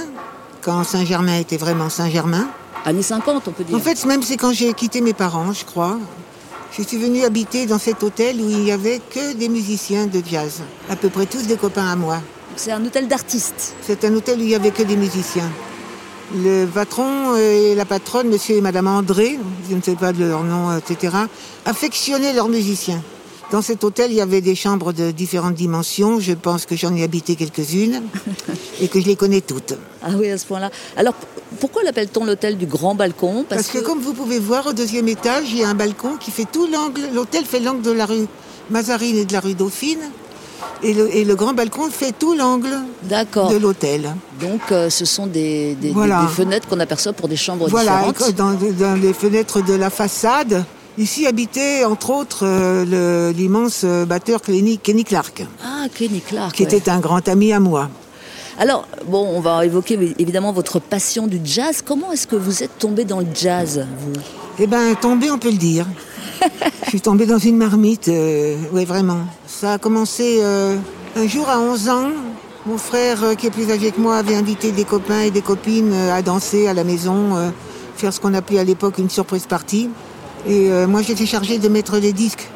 quand 0.61 0.83
Saint-Germain 0.83 1.39
était 1.39 1.57
vraiment 1.57 1.89
Saint-Germain, 1.89 2.47
Années 2.85 3.01
50, 3.01 3.47
on 3.47 3.51
peut 3.51 3.63
dire. 3.65 3.75
En 3.75 3.79
fait, 3.79 4.05
même 4.05 4.21
c'est 4.21 4.37
quand 4.37 4.53
j'ai 4.53 4.73
quitté 4.73 5.01
mes 5.01 5.13
parents, 5.13 5.51
je 5.51 5.65
crois. 5.65 5.97
Je 6.71 6.83
suis 6.83 6.97
venue 6.97 7.23
habiter 7.23 7.65
dans 7.65 7.79
cet 7.79 8.01
hôtel 8.03 8.39
où 8.39 8.49
il 8.49 8.59
n'y 8.59 8.71
avait 8.71 8.99
que 8.99 9.33
des 9.33 9.49
musiciens 9.49 10.05
de 10.05 10.21
jazz. 10.25 10.61
À 10.89 10.95
peu 10.95 11.09
près 11.09 11.25
tous 11.25 11.47
des 11.47 11.57
copains 11.57 11.87
à 11.87 11.95
moi. 11.95 12.21
C'est 12.55 12.71
un 12.71 12.85
hôtel 12.85 13.07
d'artistes. 13.07 13.75
C'est 13.81 14.05
un 14.05 14.13
hôtel 14.13 14.39
où 14.39 14.41
il 14.41 14.47
n'y 14.47 14.55
avait 14.55 14.71
que 14.71 14.83
des 14.83 14.95
musiciens. 14.95 15.49
Le 16.35 16.65
patron 16.65 17.35
et 17.37 17.73
la 17.73 17.85
patronne, 17.85 18.27
monsieur 18.27 18.57
et 18.57 18.61
madame 18.61 18.87
André, 18.87 19.39
je 19.69 19.75
ne 19.75 19.81
sais 19.81 19.95
pas 19.95 20.11
de 20.11 20.25
leur 20.25 20.43
nom, 20.43 20.75
etc., 20.77 21.15
affectionnaient 21.65 22.33
leurs 22.33 22.49
musiciens. 22.49 23.01
Dans 23.49 23.61
cet 23.61 23.85
hôtel, 23.85 24.11
il 24.11 24.17
y 24.17 24.21
avait 24.21 24.41
des 24.41 24.55
chambres 24.55 24.91
de 24.91 25.11
différentes 25.11 25.53
dimensions. 25.53 26.19
Je 26.19 26.33
pense 26.33 26.65
que 26.65 26.75
j'en 26.75 26.93
ai 26.93 27.03
habité 27.03 27.37
quelques-unes 27.37 28.03
et 28.81 28.89
que 28.89 28.99
je 28.99 29.05
les 29.05 29.15
connais 29.15 29.39
toutes. 29.39 29.75
Ah 30.03 30.09
oui, 30.17 30.29
à 30.29 30.37
ce 30.37 30.45
point-là. 30.45 30.69
Alors, 30.97 31.13
pourquoi 31.61 31.83
l'appelle-t-on 31.83 32.25
l'hôtel 32.25 32.57
du 32.57 32.65
Grand 32.65 32.93
Balcon? 32.93 33.45
Parce, 33.47 33.67
que, 33.67 33.77
comme 33.77 33.99
vous 33.99 34.13
pouvez 34.13 34.39
voir, 34.39 34.67
au 34.67 34.73
deuxième 34.73 35.07
étage, 35.07 35.45
il 35.49 35.59
y 35.59 35.63
a 35.63 35.69
un 35.69 35.75
balcon 35.75 36.17
qui 36.19 36.31
fait 36.31 36.45
tout 36.51 36.67
l'angle. 36.67 37.03
L'hôtel 37.13 37.45
fait 37.45 37.61
l'angle 37.61 37.83
de 37.83 37.91
la 37.91 38.05
rue 38.05 38.27
Mazarine 38.69 39.15
et 39.15 39.25
de 39.25 39.31
la 39.31 39.39
rue 39.39 39.53
Dauphine. 39.53 40.01
Et 40.83 40.93
le, 40.93 41.13
et 41.15 41.23
le 41.23 41.35
grand 41.35 41.53
balcon 41.53 41.89
fait 41.89 42.11
tout 42.17 42.33
l'angle 42.35 42.69
de 43.09 43.57
l'hôtel. 43.57 44.13
Donc, 44.39 44.61
euh, 44.71 44.89
ce 44.89 45.05
sont 45.05 45.25
des, 45.27 45.75
des- 45.75 45.87
des- 45.87 45.93
Voilà. 45.93 46.21
des 46.21 46.27
fenêtres 46.33 46.67
qu'on 46.67 46.79
aperçoit 46.79 47.13
pour 47.13 47.27
des 47.27 47.35
chambres 47.35 47.67
Voilà, 47.69 48.03
différentes. 48.07 48.35
dans, 48.35 48.53
dans 48.53 48.93
les 49.01 49.13
fenêtres 49.13 49.61
de 49.61 49.73
la 49.73 49.89
façade. 49.89 50.63
Ici 50.99 51.27
habitait, 51.27 51.83
entre 51.85 52.09
autres, 52.11 52.39
euh, 52.43 53.31
l'immense 53.33 53.81
euh, 53.83 54.05
batteur 54.05 54.41
Kenny, 54.41 54.77
Kenny 54.79 55.03
Clark, 55.03 55.45
Ah, 55.63 55.85
Kenny 55.93 56.21
Clark. 56.21 56.55
qui 56.55 56.63
ouais. 56.63 56.73
était 56.73 56.89
un 56.89 56.99
grand 56.99 57.27
ami 57.27 57.53
à 57.53 57.59
moi. 57.59 57.89
Alors, 58.59 58.87
bon, 59.07 59.23
on 59.35 59.39
va 59.39 59.63
évoquer 59.65 60.15
évidemment 60.17 60.51
votre 60.53 60.79
passion 60.79 61.27
du 61.27 61.39
jazz. 61.43 61.83
Comment 61.85 62.11
est-ce 62.11 62.25
que 62.25 62.35
vous 62.35 62.63
êtes 62.63 62.79
tombé 62.79 63.05
dans 63.05 63.19
le 63.19 63.27
jazz, 63.33 63.85
vous? 63.99 64.19
Eh 64.59 64.65
ben, 64.65 64.95
tombé, 64.95 65.29
on 65.29 65.37
peut 65.37 65.51
le 65.51 65.57
dire. 65.57 65.85
Je 66.85 66.89
suis 66.89 67.01
tombée 67.01 67.25
dans 67.25 67.37
une 67.37 67.57
marmite, 67.57 68.09
oui, 68.71 68.85
vraiment. 68.85 69.19
Ça 69.47 69.73
a 69.73 69.77
commencé 69.77 70.39
euh, 70.41 70.75
un 71.15 71.27
jour 71.27 71.49
à 71.49 71.59
11 71.59 71.89
ans. 71.89 72.09
Mon 72.65 72.77
frère, 72.77 73.23
euh, 73.23 73.33
qui 73.35 73.47
est 73.47 73.51
plus 73.51 73.71
âgé 73.71 73.91
que 73.91 73.99
moi, 74.01 74.17
avait 74.17 74.35
invité 74.35 74.71
des 74.71 74.83
copains 74.83 75.21
et 75.21 75.31
des 75.31 75.41
copines 75.41 75.91
euh, 75.93 76.13
à 76.13 76.21
danser 76.21 76.67
à 76.67 76.73
la 76.73 76.83
maison, 76.83 77.35
euh, 77.37 77.49
faire 77.95 78.11
ce 78.13 78.19
qu'on 78.19 78.33
appelait 78.33 78.59
à 78.59 78.63
l'époque 78.63 78.97
une 78.97 79.09
surprise 79.09 79.45
party. 79.45 79.89
Et 80.47 80.69
euh, 80.69 80.85
moi, 80.87 81.01
j'étais 81.01 81.25
chargée 81.25 81.59
de 81.59 81.69
mettre 81.69 81.97
les 81.97 82.11
disques 82.13 82.47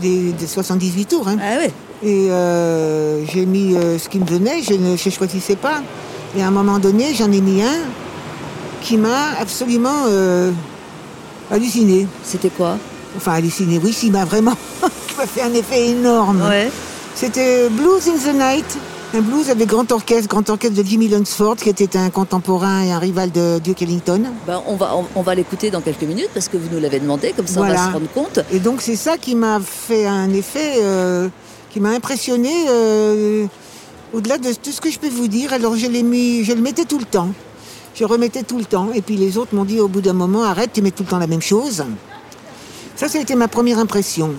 des, 0.00 0.32
des 0.32 0.46
78 0.46 1.06
tours. 1.06 1.28
hein. 1.28 1.36
Ah 1.40 1.58
ouais. 1.58 1.72
Et 2.02 2.28
euh, 2.30 3.24
j'ai 3.26 3.46
mis 3.46 3.74
euh, 3.76 3.98
ce 3.98 4.08
qui 4.08 4.18
me 4.18 4.26
venait, 4.26 4.62
je 4.62 4.74
ne 4.74 4.96
je 4.96 5.10
choisissais 5.10 5.56
pas. 5.56 5.80
Et 6.36 6.42
à 6.42 6.48
un 6.48 6.50
moment 6.50 6.78
donné, 6.78 7.14
j'en 7.14 7.30
ai 7.32 7.40
mis 7.40 7.62
un 7.62 7.78
qui 8.82 8.96
m'a 8.98 9.30
absolument 9.40 10.04
euh, 10.08 10.50
halluciné. 11.50 12.06
C'était 12.22 12.50
quoi? 12.50 12.76
Enfin, 13.16 13.32
halluciné, 13.32 13.80
oui, 13.82 13.92
qui 13.92 14.10
m'a 14.10 14.24
vraiment 14.24 14.54
qui 15.08 15.16
m'a 15.16 15.26
fait 15.26 15.42
un 15.42 15.52
effet 15.54 15.88
énorme. 15.88 16.42
Ouais. 16.48 16.70
C'était 17.14 17.68
Blues 17.70 18.08
in 18.08 18.18
the 18.18 18.34
Night, 18.34 18.78
un 19.14 19.20
blues 19.22 19.48
avec 19.48 19.68
grand 19.68 19.90
orchestre, 19.90 20.28
grand 20.28 20.48
orchestre 20.50 20.76
de 20.76 20.86
Jimmy 20.86 21.08
Lunsford, 21.08 21.56
qui 21.56 21.70
était 21.70 21.96
un 21.96 22.10
contemporain 22.10 22.82
et 22.82 22.92
un 22.92 22.98
rival 22.98 23.30
de 23.30 23.58
Duke 23.58 23.80
Ellington. 23.80 24.22
Ben, 24.46 24.60
on 24.66 24.76
va, 24.76 24.94
on, 24.96 25.06
on 25.14 25.22
va 25.22 25.34
l'écouter 25.34 25.70
dans 25.70 25.80
quelques 25.80 26.02
minutes 26.02 26.28
parce 26.34 26.48
que 26.48 26.58
vous 26.58 26.68
nous 26.70 26.80
l'avez 26.80 27.00
demandé, 27.00 27.32
comme 27.34 27.46
ça 27.46 27.60
on 27.60 27.64
va 27.66 27.76
se 27.76 27.92
rendre 27.92 28.10
compte. 28.12 28.40
Et 28.52 28.58
donc 28.58 28.82
c'est 28.82 28.96
ça 28.96 29.16
qui 29.16 29.34
m'a 29.34 29.60
fait 29.60 30.06
un 30.06 30.30
effet, 30.34 30.74
euh, 30.82 31.28
qui 31.70 31.80
m'a 31.80 31.90
impressionné 31.90 32.50
euh, 32.68 33.46
au-delà 34.12 34.36
de 34.36 34.52
tout 34.52 34.72
ce 34.72 34.80
que 34.82 34.90
je 34.90 34.98
peux 34.98 35.08
vous 35.08 35.28
dire. 35.28 35.54
Alors 35.54 35.76
je 35.76 35.86
l'ai 35.86 36.02
mis, 36.02 36.44
je 36.44 36.52
le 36.52 36.60
mettais 36.60 36.84
tout 36.84 36.98
le 36.98 37.06
temps. 37.06 37.28
Je 37.94 38.04
remettais 38.04 38.42
tout 38.42 38.58
le 38.58 38.66
temps. 38.66 38.88
Et 38.94 39.00
puis 39.00 39.16
les 39.16 39.38
autres 39.38 39.54
m'ont 39.54 39.64
dit 39.64 39.80
au 39.80 39.88
bout 39.88 40.02
d'un 40.02 40.12
moment, 40.12 40.42
arrête, 40.44 40.70
tu 40.74 40.82
mets 40.82 40.90
tout 40.90 41.04
le 41.04 41.08
temps 41.08 41.18
la 41.18 41.26
même 41.26 41.40
chose. 41.40 41.84
Ça, 42.96 43.08
ça 43.08 43.18
a 43.18 43.20
été 43.20 43.34
ma 43.34 43.46
première 43.46 43.78
impression. 43.78 44.30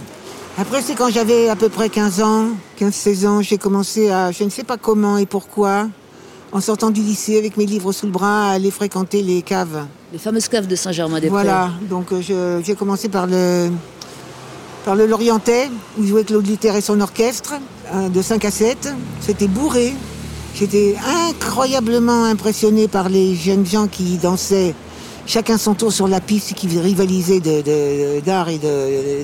Après, 0.57 0.81
c'est 0.81 0.95
quand 0.95 1.11
j'avais 1.11 1.47
à 1.47 1.55
peu 1.55 1.69
près 1.69 1.89
15 1.89 2.21
ans, 2.21 2.47
15-16 2.79 3.27
ans, 3.27 3.41
j'ai 3.43 3.59
commencé 3.59 4.09
à, 4.09 4.31
je 4.31 4.43
ne 4.43 4.49
sais 4.49 4.63
pas 4.63 4.77
comment 4.77 5.19
et 5.19 5.27
pourquoi, 5.27 5.87
en 6.51 6.59
sortant 6.59 6.89
du 6.89 7.01
lycée 7.01 7.37
avec 7.37 7.55
mes 7.55 7.67
livres 7.67 7.91
sous 7.91 8.07
le 8.07 8.11
bras, 8.11 8.49
à 8.49 8.53
aller 8.53 8.71
fréquenter 8.71 9.21
les 9.21 9.43
caves. 9.43 9.85
Les 10.11 10.17
fameuses 10.17 10.47
caves 10.47 10.65
de 10.65 10.75
Saint-Germain-des-Prés. 10.75 11.29
Voilà, 11.29 11.69
donc 11.87 12.11
euh, 12.11 12.61
j'ai 12.65 12.73
commencé 12.73 13.09
par 13.09 13.27
le, 13.27 13.69
par 14.85 14.95
le 14.95 15.05
Lorientais, 15.05 15.69
où 15.99 16.03
jouait 16.03 16.23
Claude 16.23 16.47
Luther 16.47 16.75
et 16.75 16.81
son 16.81 16.99
orchestre, 16.99 17.53
de 17.93 18.21
5 18.23 18.43
à 18.43 18.49
7. 18.49 18.91
C'était 19.21 19.47
bourré. 19.47 19.93
J'étais 20.55 20.95
incroyablement 21.29 22.23
impressionné 22.23 22.87
par 22.87 23.07
les 23.07 23.35
jeunes 23.35 23.67
gens 23.67 23.85
qui 23.85 24.17
dansaient 24.17 24.73
chacun 25.27 25.57
son 25.57 25.73
tour 25.75 25.91
sur 25.93 26.07
la 26.07 26.19
piste, 26.21 26.53
qui 26.53 26.67
de- 26.67 27.61
de- 27.61 28.19
d'art 28.25 28.49
et 28.49 28.59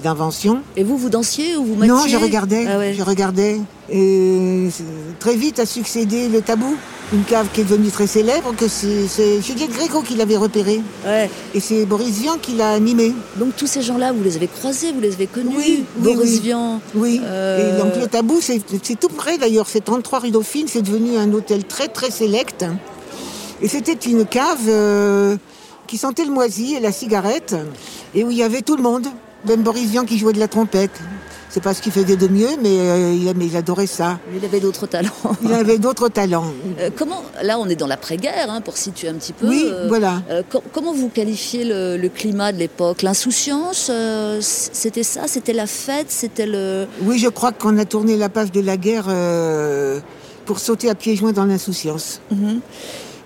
d'invention. 0.04 0.60
Et 0.78 0.84
vous, 0.84 0.98
vous 0.98 1.10
dansiez 1.10 1.56
ou 1.56 1.64
vous 1.66 1.76
mattiez 1.76 1.94
Non, 1.94 2.06
je 2.08 2.18
regardais, 2.18 2.66
Ah 2.68 2.78
ouais. 2.78 2.94
je 2.94 3.02
regardais. 3.02 3.60
Et 3.90 4.68
c'est- 4.72 4.84
très 5.20 5.36
vite 5.36 5.60
a 5.60 5.66
succédé 5.66 6.28
le 6.28 6.42
tabou, 6.42 6.76
une 7.14 7.24
cave 7.24 7.48
qui 7.54 7.62
est 7.62 7.64
devenue 7.64 7.90
très 7.90 8.08
célèbre, 8.08 8.54
que 8.56 8.68
c'est 8.68 9.42
Juliette 9.42 9.72
Gréco 9.72 10.02
qui 10.02 10.16
l'avait 10.16 10.38
repérée. 10.38 10.82
Ouais. 11.06 11.30
Et 11.56 11.60
c'est 11.60 11.86
Boris 11.86 12.20
Vian 12.20 12.38
qui 12.42 12.54
l'a 12.54 12.72
animé. 12.72 13.14
Donc 13.38 13.56
tous 13.56 13.68
ces 13.68 13.82
gens-là, 13.82 14.12
vous 14.12 14.24
les 14.24 14.36
avez 14.36 14.48
croisés, 14.48 14.92
vous 14.92 15.00
les 15.02 15.14
avez 15.14 15.28
connus 15.28 15.56
Oui, 15.56 15.84
oui, 16.02 16.14
Boris 16.16 16.32
oui. 16.34 16.40
Vian. 16.44 16.82
Oui. 16.96 17.22
Euh, 17.24 17.78
Et 17.78 17.82
donc 17.82 17.96
le 18.00 18.08
tabou, 18.08 18.40
c'est 18.42 18.62
c'est 18.84 19.00
tout 19.00 19.10
près 19.10 19.38
d'ailleurs. 19.38 19.68
C'est 19.70 19.82
33 19.84 20.20
rue 20.20 20.32
Dauphine. 20.32 20.68
C'est 20.68 20.82
devenu 20.82 21.18
un 21.18 21.32
hôtel 21.34 21.64
très 21.64 21.88
très 21.88 22.12
sélect. 22.12 22.66
Et 23.62 23.68
c'était 23.70 23.94
une 24.10 24.26
cave 24.26 24.58
euh, 24.68 25.38
qui 25.88 25.98
sentait 25.98 26.26
le 26.26 26.32
moisi 26.32 26.76
et 26.76 26.80
la 26.80 26.92
cigarette. 26.92 27.56
Et 28.16 28.24
où 28.24 28.32
il 28.32 28.38
y 28.38 28.44
avait 28.44 28.62
tout 28.62 28.76
le 28.76 28.84
monde. 28.84 29.08
Même 29.48 29.62
Boris 29.62 29.90
Vian 29.90 30.06
qui 30.06 30.18
jouait 30.18 30.34
de 30.34 30.40
la 30.40 30.48
trompette. 30.48 30.92
C'est 31.50 31.62
pas 31.62 31.76
ce 31.76 31.84
qu'il 31.84 31.92
faisait 31.92 32.16
de 32.16 32.28
mieux, 32.28 32.50
mais, 32.64 32.80
euh, 32.80 33.14
il, 33.14 33.32
mais 33.38 33.46
il 33.46 33.56
adorait 33.56 33.86
ça. 33.86 34.18
Il 34.36 34.44
avait 34.44 34.60
d'autres 34.60 34.88
talents. 34.88 35.12
Il 35.44 35.54
avait 35.54 35.78
d'autres 35.78 36.10
talents. 36.10 36.52
Euh, 36.80 36.90
comment, 36.98 37.22
là, 37.44 37.60
on 37.60 37.68
est 37.70 37.76
dans 37.76 37.86
l'après-guerre, 37.86 38.50
hein, 38.50 38.62
pour 38.62 38.76
situer 38.78 39.10
un 39.10 39.14
petit 39.14 39.34
peu. 39.34 39.48
Oui, 39.48 39.70
voilà. 39.88 40.24
euh, 40.32 40.42
co- 40.50 40.64
comment 40.74 40.92
vous 40.94 41.10
qualifiez 41.10 41.64
le, 41.64 41.96
le 41.98 42.10
climat 42.10 42.52
de 42.52 42.58
l'époque? 42.58 43.04
L'insouciance, 43.04 43.92
c'était 44.42 45.04
ça? 45.04 45.28
C'était 45.28 45.54
la 45.54 45.68
fête? 45.68 46.08
C'était 46.10 46.48
le. 46.48 46.88
Oui, 47.04 47.20
je 47.20 47.28
crois 47.28 47.52
qu'on 47.52 47.78
a 47.78 47.86
tourné 47.86 48.18
la 48.18 48.30
page 48.30 48.52
de 48.52 48.62
la 48.62 48.76
guerre 48.78 49.06
pour 50.46 50.58
sauter 50.60 50.90
à 50.90 50.96
pieds 50.96 51.16
joints 51.16 51.34
dans 51.34 51.46
l'insouciance. 51.46 52.20
Mhm. 52.32 52.60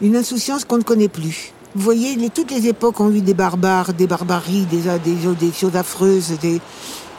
Une 0.02 0.16
insouciance 0.18 0.66
qu'on 0.66 0.78
ne 0.78 0.84
connaît 0.84 1.08
plus. 1.08 1.54
Vous 1.78 1.84
voyez, 1.84 2.16
les- 2.16 2.32
toutes 2.32 2.50
les 2.50 2.66
époques 2.68 3.00
ont 3.00 3.12
eu 3.12 3.22
des 3.22 3.36
barbares, 3.36 3.94
des 3.94 4.08
barbaries, 4.08 4.66
des, 4.66 4.82
des, 5.06 5.36
des 5.36 5.52
choses 5.54 5.76
affreuses. 5.76 6.32
Des, 6.42 6.60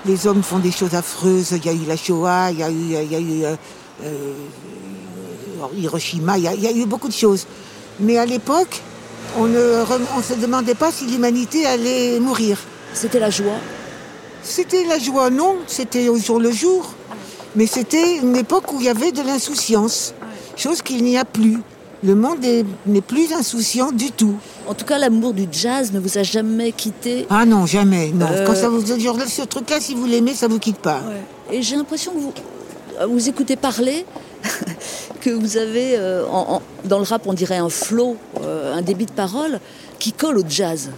les 0.05 0.27
hommes 0.27 0.43
font 0.43 0.59
des 0.59 0.73
choses 0.73 0.95
affreuses. 0.97 1.53
Il 1.53 1.65
y 1.65 1.69
a 1.69 1.73
eu 1.73 1.87
la 1.87 1.97
Shoah, 1.97 2.51
il 2.51 2.59
y 2.59 2.63
a 2.65 2.69
eu, 2.69 2.75
il 2.75 3.13
y 3.13 3.15
a 3.15 3.21
eu 3.21 3.45
euh, 4.05 4.33
Hiroshima, 5.77 6.39
il 6.39 6.45
y, 6.45 6.49
a, 6.49 6.55
il 6.55 6.63
y 6.63 6.67
a 6.67 6.73
eu 6.73 6.87
beaucoup 6.87 7.07
de 7.07 7.13
choses. 7.13 7.47
Mais 8.01 8.19
à 8.19 8.27
l'époque, 8.27 8.83
on 9.39 9.47
ne 9.47 9.85
on 10.17 10.23
se 10.23 10.35
demandait 10.35 10.75
pas 10.75 10.91
si 10.91 11.07
l'humanité 11.07 11.65
allait 11.65 12.19
mourir. 12.19 12.59
C'était 12.95 13.21
la 13.21 13.31
joie. 13.31 13.59
C'était 14.43 14.85
la 14.87 14.99
joie, 14.99 15.31
non, 15.31 15.55
c'était 15.69 16.09
au 16.09 16.19
jour 16.19 16.41
le 16.41 16.51
jour. 16.51 16.95
Mais 17.55 17.67
c'était 17.69 18.17
une 18.17 18.35
époque 18.35 18.73
où 18.73 18.81
il 18.81 18.87
y 18.87 18.89
avait 18.89 19.13
de 19.13 19.23
l'insouciance, 19.23 20.15
chose 20.57 20.83
qu'il 20.83 21.05
n'y 21.05 21.17
a 21.17 21.25
plus. 21.25 21.59
Le 22.05 22.15
monde 22.15 22.45
est- 22.45 22.65
n'est 22.87 23.01
plus 23.01 23.33
insouciant 23.33 23.91
du 23.91 24.13
tout. 24.13 24.37
En 24.69 24.75
tout 24.75 24.85
cas, 24.85 24.99
l'amour 24.99 25.33
du 25.35 25.47
jazz 25.51 25.93
ne 25.93 25.99
vous 25.99 26.17
a 26.17 26.23
jamais 26.23 26.71
quitté? 26.73 27.27
Ah 27.29 27.45
non, 27.45 27.67
jamais, 27.67 28.11
non. 28.15 28.27
Euh. 28.31 28.47
Quand 28.47 28.55
ça 28.55 28.69
vous 28.69 28.85
genre, 29.01 29.17
là, 29.17 29.27
ce 29.27 29.43
truc-là, 29.43 29.81
si 29.81 29.95
vous 29.95 30.07
l'aimez, 30.07 30.35
ça 30.35 30.47
vous 30.47 30.59
quitte 30.61 30.79
pas. 30.79 31.01
Et 31.51 31.61
j'ai 31.63 31.75
l'impression 31.77 32.13
que 32.13 32.19
vous, 32.19 32.33
à 33.01 33.07
vous 33.07 33.29
écoutez 33.29 33.57
parler, 33.57 34.05
que 35.21 35.31
vous 35.31 35.57
avez, 35.57 35.97
euh, 35.97 36.25
en- 36.31 36.55
en- 36.57 36.63
dans 36.85 36.99
le 36.99 37.05
rap, 37.05 37.23
on 37.27 37.33
dirait 37.33 37.57
un 37.59 37.69
flow, 37.71 38.17
euh, 38.45 38.75
un 38.77 38.83
débit 38.83 39.07
de 39.07 39.13
parole 39.13 39.59
qui 39.99 40.13
colle 40.13 40.39
au 40.39 40.45
jazz. 40.49 40.91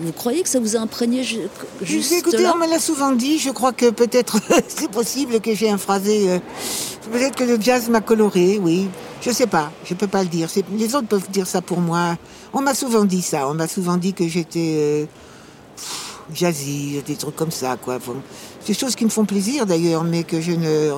Vous 0.00 0.12
croyez 0.12 0.42
que 0.42 0.48
ça 0.48 0.60
vous 0.60 0.76
a 0.76 0.80
imprégné 0.80 1.24
ju- 1.24 1.40
juste 1.82 2.12
Écoutez, 2.12 2.36
là 2.42 2.52
on 2.54 2.58
me 2.58 2.68
l'a 2.70 2.78
souvent 2.78 3.12
dit, 3.12 3.38
je 3.38 3.50
crois 3.50 3.72
que 3.72 3.90
peut-être 3.90 4.38
c'est 4.68 4.90
possible 4.90 5.40
que 5.40 5.54
j'ai 5.54 5.70
un 5.70 5.78
phrasé. 5.78 6.30
euh, 6.30 6.38
peut-être 7.10 7.34
que 7.36 7.44
le 7.44 7.60
jazz 7.60 7.88
m'a 7.88 8.00
coloré, 8.00 8.58
oui. 8.62 8.88
Je 9.20 9.30
sais 9.32 9.48
pas, 9.48 9.72
je 9.84 9.94
peux 9.94 10.06
pas 10.06 10.22
le 10.22 10.28
dire. 10.28 10.48
Les 10.76 10.94
autres 10.94 11.08
peuvent 11.08 11.28
dire 11.30 11.46
ça 11.48 11.60
pour 11.60 11.80
moi. 11.80 12.16
On 12.52 12.60
m'a 12.60 12.74
souvent 12.74 13.04
dit 13.04 13.22
ça, 13.22 13.48
on 13.48 13.54
m'a 13.54 13.66
souvent 13.66 13.96
dit 13.96 14.14
que 14.14 14.28
j'étais 14.28 14.74
euh, 14.78 15.04
jazzy, 16.32 17.02
des 17.06 17.16
trucs 17.16 17.34
comme 17.36 17.50
ça, 17.50 17.76
quoi. 17.76 17.98
Des 18.66 18.74
choses 18.74 18.94
qui 18.94 19.04
me 19.04 19.10
font 19.10 19.24
plaisir 19.24 19.66
d'ailleurs, 19.66 20.04
mais 20.04 20.22
que 20.22 20.40
je 20.40 20.52
ne, 20.52 20.92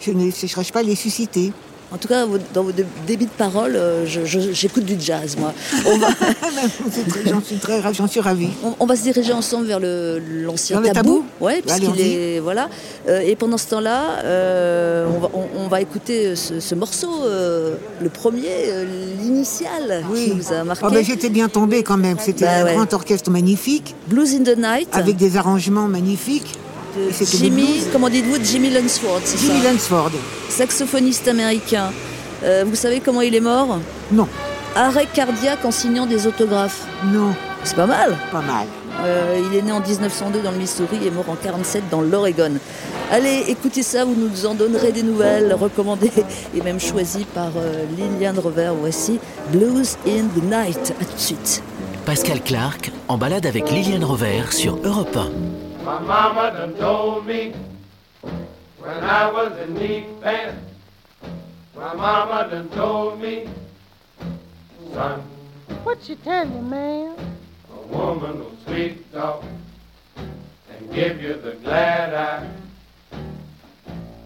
je 0.00 0.10
ne 0.10 0.30
cherche 0.30 0.72
pas 0.72 0.80
à 0.80 0.82
les 0.82 0.96
susciter. 0.96 1.52
En 1.90 1.96
tout 1.96 2.06
cas, 2.06 2.26
dans 2.52 2.62
vos 2.64 2.72
dé- 2.72 2.84
débits 3.06 3.24
de 3.24 3.30
parole, 3.30 3.74
euh, 3.74 4.04
j'écoute 4.04 4.84
du 4.84 4.96
jazz, 5.00 5.36
moi. 5.38 5.54
Va, 5.84 6.08
J'en 7.26 7.40
suis 7.44 7.56
très, 7.56 7.80
ra- 7.80 7.92
j'en 7.94 8.06
suis 8.06 8.20
ravie. 8.20 8.50
on, 8.62 8.74
on 8.78 8.84
va 8.86 8.94
se 8.94 9.02
diriger 9.02 9.32
ensemble 9.32 9.66
vers 9.66 9.80
l'ancien 9.80 10.82
tabou. 10.82 10.92
tabou 10.92 11.24
Ouais, 11.40 11.62
puisqu'il 11.62 12.00
est 12.00 12.40
voilà. 12.40 12.68
Euh, 13.08 13.20
et 13.20 13.36
pendant 13.36 13.56
ce 13.56 13.68
temps-là, 13.68 14.20
euh, 14.24 15.06
on, 15.16 15.18
va, 15.18 15.30
on- 15.32 15.64
on 15.64 15.68
va 15.68 15.80
écouter 15.80 16.36
ce, 16.36 16.60
ce 16.60 16.74
morceau, 16.74 17.24
euh, 17.24 17.76
le 18.02 18.10
premier, 18.10 18.48
l'initial, 19.22 20.04
qui 20.14 20.30
vous 20.32 20.52
a 20.52 20.64
marqué. 20.64 20.84
Ah 20.86 20.90
ben, 20.90 21.04
J'étais 21.04 21.30
bien 21.30 21.48
tombée 21.48 21.82
quand 21.82 21.96
même. 21.96 22.18
C'était 22.20 22.44
Bah 22.44 22.58
un 22.60 22.64
ouais. 22.64 22.74
grand 22.74 22.92
orchestre 22.92 23.30
magnifique, 23.30 23.94
Blues 24.08 24.34
in 24.34 24.42
the 24.44 24.56
Night. 24.58 24.88
avec 24.92 25.16
des 25.16 25.36
arrangements 25.38 25.88
magnifiques. 25.88 26.52
De 26.98 27.24
Jimmy, 27.38 27.82
comment 27.92 28.08
dites-vous, 28.08 28.36
Jimmy 28.42 28.70
Lunsford, 28.70 29.20
c'est 29.24 29.38
Jimmy 29.38 29.60
ça 29.62 29.72
Lunsford. 29.72 30.10
Saxophoniste 30.48 31.28
américain. 31.28 31.90
Euh, 32.44 32.64
vous 32.66 32.76
savez 32.76 33.00
comment 33.00 33.20
il 33.22 33.34
est 33.34 33.40
mort 33.40 33.78
Non, 34.12 34.28
Arrêt 34.76 35.06
cardiaque 35.12 35.64
en 35.64 35.70
signant 35.70 36.06
des 36.06 36.26
autographes. 36.26 36.86
non, 37.12 37.34
C'est 37.64 37.76
pas 37.76 37.86
mal. 37.86 38.16
pas 38.30 38.42
mal. 38.42 38.66
Euh, 39.04 39.40
il 39.50 39.56
est 39.56 39.62
né 39.62 39.70
en 39.72 39.80
1902 39.80 40.40
dans 40.40 40.50
le 40.50 40.58
Missouri 40.58 40.98
et 41.06 41.10
mort 41.10 41.28
en 41.28 41.36
47 41.36 41.84
dans 41.90 42.00
l'Oregon. 42.00 42.52
Allez, 43.12 43.44
écoutez 43.48 43.82
ça, 43.84 44.04
vous 44.04 44.14
nous 44.16 44.44
en 44.44 44.54
donnerez 44.54 44.90
des 44.92 45.02
nouvelles, 45.04 45.54
recommandées 45.54 46.10
et 46.56 46.60
même 46.62 46.80
choisies 46.80 47.26
par 47.32 47.50
euh, 47.56 47.84
Liliane 47.96 48.38
Rover. 48.38 48.72
Voici 48.80 49.18
Blues 49.52 49.96
in 50.06 50.24
the 50.36 50.42
Night. 50.44 50.94
À 51.00 51.04
tout 51.04 51.14
de 51.14 51.20
suite. 51.20 51.62
Pascal 52.06 52.40
Clark 52.42 52.90
en 53.06 53.18
balade 53.18 53.46
avec 53.46 53.70
Liliane 53.70 54.04
Rover 54.04 54.42
sur 54.50 54.78
Europe 54.84 55.16
1. 55.16 55.57
My 55.88 56.00
mama 56.00 56.50
done 56.50 56.74
told 56.76 57.24
me 57.26 57.54
when 58.78 59.02
I 59.02 59.32
was 59.32 59.56
in 59.58 59.72
knee 59.72 60.04
pants. 60.20 60.62
My 61.74 61.94
mama 61.94 62.46
done 62.50 62.68
told 62.72 63.18
me, 63.22 63.48
son, 64.92 65.22
What 65.84 66.06
you 66.06 66.16
tell 66.16 66.46
you, 66.46 66.60
man? 66.60 67.16
a 67.72 67.86
woman 67.86 68.38
will 68.38 68.52
sweet 68.66 69.10
talk 69.14 69.42
and 70.18 70.92
give 70.92 71.22
you 71.22 71.32
the 71.32 71.52
glad 71.64 72.12
eye. 72.12 72.50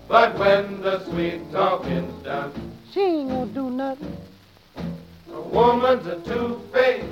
But 0.09 0.37
when 0.41 0.81
the 0.81 1.05
sweet 1.11 1.53
talking's 1.53 2.25
done, 2.25 2.53
She 2.93 3.01
ain't 3.03 3.29
gonna 3.29 3.47
do 3.53 3.71
nothing. 3.71 4.17
a 5.33 5.41
woman's 5.41 6.09
a 6.09 6.17
two-faced, 6.23 7.07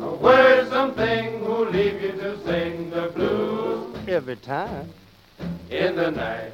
a 0.00 0.14
worrisome 0.14 0.94
thing 0.94 1.38
who'll 1.40 1.68
leave 1.68 2.00
you 2.00 2.12
to 2.12 2.26
blues 2.26 2.46
Every 4.16 4.36
time. 4.36 4.94
in 5.68 5.94
the 5.94 6.10
night. 6.10 6.50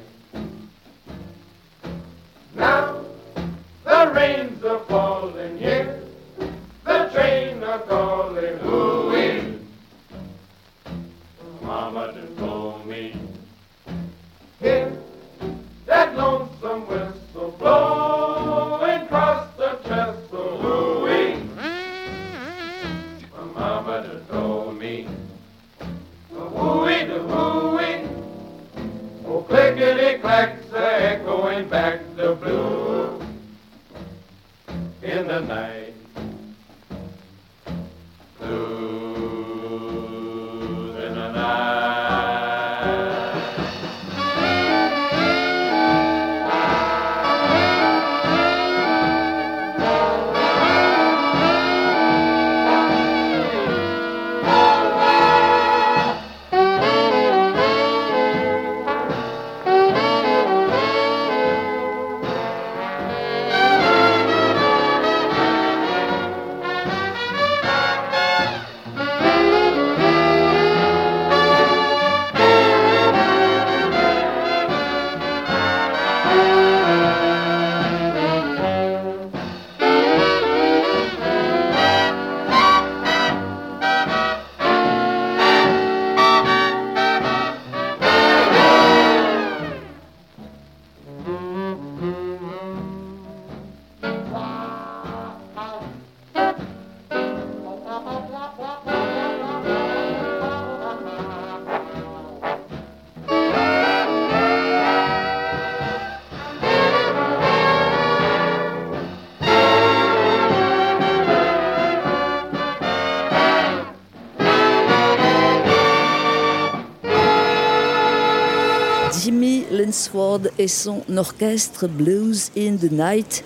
Et 120.57 120.67
son 120.67 121.01
orchestre 121.15 121.87
Blues 121.87 122.51
in 122.57 122.75
the 122.75 122.91
Night. 122.91 123.43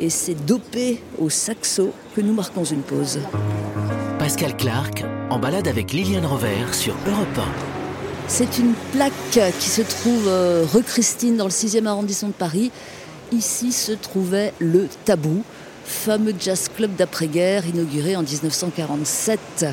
Et 0.00 0.10
c'est 0.10 0.34
dopé 0.46 1.02
au 1.18 1.30
saxo 1.30 1.92
que 2.14 2.20
nous 2.20 2.32
marquons 2.32 2.64
une 2.64 2.82
pause. 2.82 3.18
Pascal 4.18 4.56
Clark 4.56 5.04
en 5.30 5.38
balade 5.38 5.68
avec 5.68 5.92
Liliane 5.92 6.26
Rover 6.26 6.72
sur 6.72 6.94
Europe 7.06 7.46
C'est 8.28 8.58
une 8.58 8.74
plaque 8.92 9.52
qui 9.58 9.68
se 9.68 9.82
trouve 9.82 10.28
euh, 10.28 10.64
rue 10.72 10.82
Christine 10.82 11.36
dans 11.36 11.44
le 11.44 11.50
6e 11.50 11.86
arrondissement 11.86 12.28
de 12.28 12.34
Paris. 12.34 12.70
Ici 13.32 13.72
se 13.72 13.92
trouvait 13.92 14.52
le 14.58 14.88
Tabou, 15.04 15.42
fameux 15.84 16.34
jazz 16.38 16.68
club 16.74 16.94
d'après-guerre 16.96 17.66
inauguré 17.66 18.14
en 18.14 18.22
1947. 18.22 19.66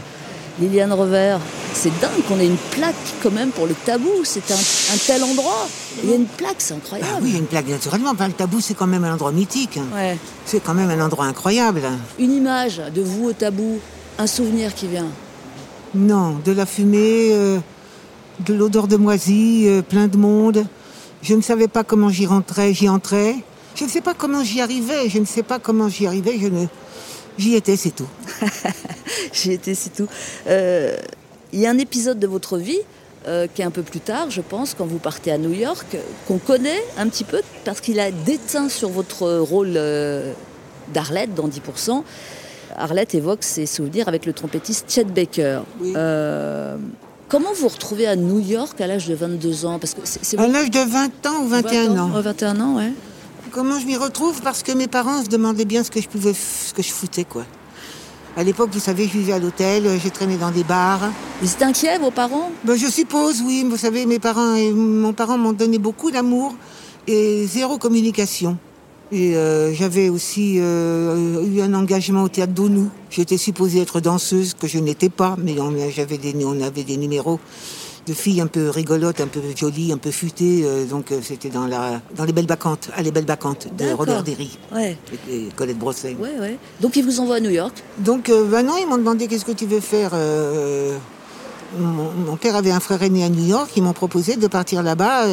Liliane 0.60 0.91
Rover, 0.91 1.38
c'est 1.74 1.98
dingue 2.00 2.24
qu'on 2.28 2.39
ait 2.39 2.45
une 2.45 2.58
plaque 2.72 2.95
quand 3.24 3.32
même 3.32 3.50
pour 3.50 3.65
le 3.65 3.74
Tabou. 3.86 4.10
C'est 4.24 4.52
un, 4.52 4.56
un 4.56 4.98
tel 5.06 5.24
endroit. 5.24 5.67
Il 6.04 6.10
y 6.10 6.13
a 6.13 6.15
une 6.15 6.26
plaque, 6.26 6.56
c'est 6.60 6.74
incroyable. 6.74 7.12
Ah 7.15 7.19
oui, 7.22 7.30
il 7.30 7.34
y 7.34 7.36
a 7.36 7.39
une 7.39 7.45
plaque 7.45 7.67
naturellement. 7.67 8.12
Enfin, 8.12 8.28
le 8.28 8.34
tabou, 8.34 8.62
c'est 8.62 8.74
quand 8.74 8.88
même 8.88 9.04
un 9.04 9.13
endroit 9.13 9.32
mythique. 9.32 9.80
Ouais. 9.93 10.17
C'est 10.45 10.62
quand 10.62 10.74
même 10.74 10.89
un 10.89 11.04
endroit 11.04 11.26
incroyable. 11.26 11.82
Une 12.17 12.32
image 12.32 12.82
de 12.93 13.02
vous 13.02 13.30
au 13.30 13.34
Tabou, 13.34 13.80
un 14.17 14.28
souvenir 14.28 14.74
qui 14.74 14.88
vient. 14.88 15.08
Non, 15.95 16.38
de 16.43 16.52
la 16.52 16.65
fumée, 16.65 17.30
euh, 17.34 17.60
de 18.45 18.54
l'odeur 18.54 18.88
de 18.88 18.95
moisi, 18.95 19.65
euh, 19.67 19.82
plein 19.82 20.08
de 20.08 20.17
monde. 20.17 20.65
Je 21.22 21.34
ne 21.36 21.41
savais 21.41 21.67
pas 21.67 21.84
comment 21.84 22.10
j'y 22.10 22.26
rentrais, 22.26 22.74
j'y 22.74 22.88
entrais. 22.88 23.36
Je 23.76 23.86
ne 23.86 23.89
sais 23.89 24.02
pas 24.02 24.13
comment 24.13 24.43
j'y 24.43 24.62
arrivais, 24.62 25.10
je 25.10 25.19
ne 25.19 25.26
sais 25.26 25.43
pas 25.43 25.60
comment 25.60 25.89
j'y 25.89 26.06
arrivais, 26.06 26.38
je 26.39 26.48
ne... 26.48 26.65
J'y 27.39 27.56
étais, 27.56 27.78
c'est 27.78 27.95
tout. 27.95 28.08
J'y 29.34 29.54
étais, 29.54 29.73
c'est 29.73 29.91
tout. 29.91 30.08
Euh, 30.47 30.95
Il 31.54 31.60
y 31.60 31.65
a 31.65 31.69
un 31.69 31.78
épisode 31.78 32.19
de 32.19 32.28
votre 32.28 32.58
vie 32.58 32.80
euh, 33.28 33.47
qui 33.54 33.62
est 33.62 33.65
un 33.65 33.71
peu 33.71 33.82
plus 33.82 34.02
tard, 34.02 34.30
je 34.30 34.41
pense, 34.41 34.73
quand 34.78 34.86
vous 34.86 34.97
partez 34.99 35.32
à 35.32 35.38
New 35.38 35.54
York, 35.54 35.97
qu'on 36.28 36.38
connaît 36.38 36.84
un 36.97 37.08
petit 37.08 37.23
peu 37.23 37.41
parce 37.65 37.82
qu'il 37.82 37.99
a 37.99 38.12
déteint 38.12 38.69
sur 38.69 38.89
votre 38.89 39.39
rôle 39.39 39.73
euh, 39.75 40.34
d'Arlette 40.93 41.34
dans 41.34 41.47
10%. 41.47 42.04
Arlette 42.78 43.15
évoque 43.15 43.43
ses 43.43 43.65
souvenirs 43.65 44.08
avec 44.08 44.25
le 44.25 44.34
trompettiste 44.34 44.86
Chet 44.89 45.06
Baker. 45.06 45.62
Oui. 45.80 45.93
Euh, 45.95 46.78
comment 47.28 47.54
vous 47.54 47.67
retrouvez 47.67 48.08
à 48.08 48.15
New 48.15 48.39
York 48.39 48.80
à 48.80 48.88
l'âge 48.88 49.08
de 49.08 49.15
22 49.15 49.65
ans? 49.65 49.80
Parce 49.80 49.93
que 49.93 50.02
c'est, 50.04 50.38
À 50.39 50.47
l'âge 50.47 50.71
de 50.71 50.80
20 50.80 51.25
ans 51.25 51.43
ou 51.43 51.47
21 51.47 51.97
ans. 51.97 52.12
Ouais, 52.12 52.21
21 52.21 52.60
ans, 52.62 52.75
ouais. 52.78 52.91
Comment 53.51 53.79
je 53.79 53.85
m'y 53.85 53.97
retrouve? 53.97 54.41
Parce 54.41 54.63
que 54.63 54.71
mes 54.71 54.88
parents 54.88 55.23
se 55.23 55.29
demandaient 55.29 55.65
bien 55.65 55.83
ce 55.83 55.89
que 55.89 56.01
je 56.01 56.07
pouvais, 56.07 56.33
ce 56.33 56.73
que 56.73 56.83
je 56.83 56.91
foutais, 56.91 57.23
quoi. 57.23 57.45
À 58.38 58.43
l'époque, 58.43 58.69
vous 58.71 58.79
savez, 58.79 59.05
je 59.05 59.17
vivais 59.17 59.33
à 59.33 59.39
l'hôtel, 59.39 59.88
euh, 59.88 59.97
j'ai 60.01 60.12
traîné 60.12 60.38
dans 60.38 60.51
des 60.51 60.63
bars. 60.63 61.09
Vous 61.41 61.51
êtes 61.51 61.62
inquiets, 61.62 61.97
vos 61.97 62.12
parents? 62.12 62.51
Ben, 62.63 62.75
je 62.75 62.88
suppose, 62.88 63.41
oui. 63.41 63.65
Vous 63.67 63.77
savez, 63.77 64.05
mes 64.05 64.19
parents 64.19 64.53
et 64.53 64.71
mon 64.71 65.13
parent 65.13 65.38
m'ont 65.38 65.53
donné 65.53 65.79
beaucoup 65.79 66.12
d'amour 66.12 66.53
et 67.07 67.47
zéro 67.47 67.77
communication. 67.77 68.57
Et 69.12 69.35
euh, 69.35 69.73
j'avais 69.73 70.09
aussi 70.09 70.57
euh, 70.59 71.43
eu 71.43 71.62
un 71.62 71.73
engagement 71.73 72.23
au 72.23 72.29
théâtre 72.29 72.53
d'Onou. 72.53 72.89
J'étais 73.09 73.38
supposée 73.38 73.81
être 73.81 73.99
danseuse, 73.99 74.53
que 74.53 74.67
je 74.67 74.77
n'étais 74.77 75.09
pas, 75.09 75.35
mais 75.43 75.59
on, 75.59 75.73
j'avais 75.89 76.19
des, 76.19 76.35
on 76.45 76.62
avait 76.62 76.83
des 76.83 76.97
numéros 76.97 77.39
de 78.10 78.13
filles 78.13 78.41
un 78.41 78.48
peu 78.48 78.69
rigolotes, 78.69 79.22
un 79.22 79.28
peu 79.28 79.39
jolies, 79.56 79.91
un 79.93 79.98
peu 79.98 80.12
futées. 80.12 80.63
euh, 80.65 80.86
donc 80.86 81.12
euh, 81.12 81.19
c'était 81.22 81.50
dans, 81.50 81.67
la, 81.67 82.02
dans 82.15 82.26
les 82.26 82.34
Belles 82.34 82.48
Bacchantes, 82.48 82.89
à 82.95 83.02
les 83.04 83.12
Belles 83.12 83.26
Bacchantes 83.26 83.67
de. 83.78 83.91
Robert 83.93 84.24
Derry 84.24 84.58
Ouais, 84.74 84.98
et, 85.30 85.36
et 85.36 85.50
Colette 85.56 85.78
Brosset. 85.78 86.15
ouais, 86.19 86.39
ouais. 86.39 86.58
Donc 86.82 86.95
ils 86.95 87.06
vous 87.06 87.19
envoient 87.19 87.36
à 87.36 87.39
New 87.39 87.52
York. 87.52 87.76
Donc, 88.00 88.30
euh, 88.30 88.43
ben 88.50 88.63
non, 88.65 88.74
ils 88.82 88.88
m'ont 88.88 88.98
demandé 88.98 89.28
qu'est-ce 89.28 89.45
que 89.45 89.52
tu 89.52 89.65
veux 89.67 89.80
faire. 89.80 90.12
euh, 90.13 90.98
mon, 91.80 92.12
mon 92.12 92.36
père 92.36 92.56
avait 92.56 92.72
un 92.72 92.80
frère 92.80 93.02
aîné 93.04 93.24
à 93.24 93.30
New 93.30 93.45
York, 93.45 93.69
ils 93.76 93.84
m'ont 93.84 93.93
proposé 93.93 94.36
de 94.38 94.48
partir 94.48 94.82
là-bas. 94.82 95.26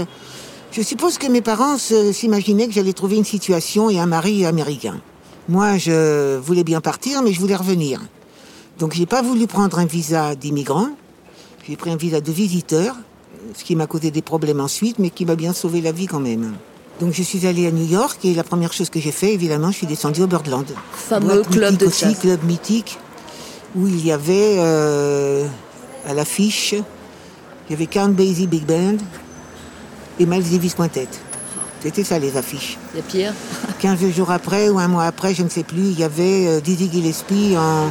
Je 0.73 0.83
suppose 0.83 1.17
que 1.17 1.29
mes 1.29 1.41
parents 1.41 1.79
s'imaginaient 1.79 2.67
que 2.67 2.75
j'allais 2.75 2.93
trouver 2.93 3.17
une 3.17 3.25
situation 3.25 3.89
et 3.89 3.99
un 3.99 4.07
mari 4.07 4.45
américain. 4.45 5.01
Moi, 5.49 5.79
je 5.79 6.37
voulais 6.39 6.65
bien 6.65 6.81
partir, 6.83 7.23
mais 7.23 7.33
je 7.33 7.41
voulais 7.41 7.57
revenir. 7.57 8.01
Donc, 8.79 8.93
j'ai 8.93 9.07
pas 9.07 9.23
voulu 9.23 9.47
prendre 9.47 9.79
un 9.79 9.87
visa 9.87 10.35
d'immigrant. 10.35 10.89
J'ai 11.69 11.77
pris 11.77 11.91
un 11.91 11.97
visa 11.97 12.21
de 12.21 12.31
visiteur, 12.31 12.95
ce 13.55 13.65
qui 13.65 13.75
m'a 13.75 13.87
causé 13.89 14.13
des 14.13 14.23
problèmes 14.23 14.61
ensuite, 14.61 15.01
mais 15.01 15.11
qui 15.11 15.25
m'a 15.25 15.35
bien 15.35 15.53
sauvé 15.53 15.81
la 15.81 15.91
vie 15.91 16.07
quand 16.07 16.21
même. 16.21 16.55
Donc, 17.01 17.13
je 17.13 17.23
suis 17.23 17.45
allée 17.47 17.67
à 17.67 17.73
New 17.73 17.85
York 17.85 18.25
et 18.25 18.35
la 18.35 18.45
première 18.45 18.73
chose 18.73 18.89
que 18.89 19.01
j'ai 19.01 19.11
fait, 19.11 19.35
évidemment, 19.35 19.73
je 19.73 19.79
suis 19.79 19.87
descendue 19.87 20.23
au 20.23 20.27
Birdland. 20.29 20.67
Fameux 20.93 21.43
club 21.43 21.77
de 21.77 21.87
aussi, 21.87 22.15
club 22.15 22.45
mythique, 22.45 22.99
où 23.75 23.89
il 23.89 24.05
y 24.07 24.13
avait 24.13 24.57
euh, 24.59 25.45
à 26.07 26.15
l'affiche, 26.15 26.73
il 26.73 27.73
y 27.73 27.75
avait 27.75 27.87
Count 27.87 28.11
Basie 28.11 28.47
Big 28.47 28.65
Band 28.65 28.99
et 30.21 30.25
Miles 30.27 30.49
Davis 30.49 30.75
Quintet. 30.75 31.09
C'était 31.83 32.05
ça 32.05 32.19
les 32.19 32.37
affiches. 32.37 32.79
Il 32.95 32.99
y 32.99 33.01
a 33.01 33.03
Pierre? 33.03 33.35
15 33.81 34.09
jours 34.11 34.31
après 34.31 34.69
ou 34.69 34.79
un 34.79 34.89
mois 34.89 35.05
après, 35.05 35.35
je 35.35 35.43
ne 35.43 35.49
sais 35.49 35.65
plus, 35.65 35.89
il 35.91 35.99
y 35.99 36.05
avait 36.05 36.47
euh, 36.47 36.61
Dizzy 36.61 36.89
Gillespie 36.91 37.55
en, 37.59 37.91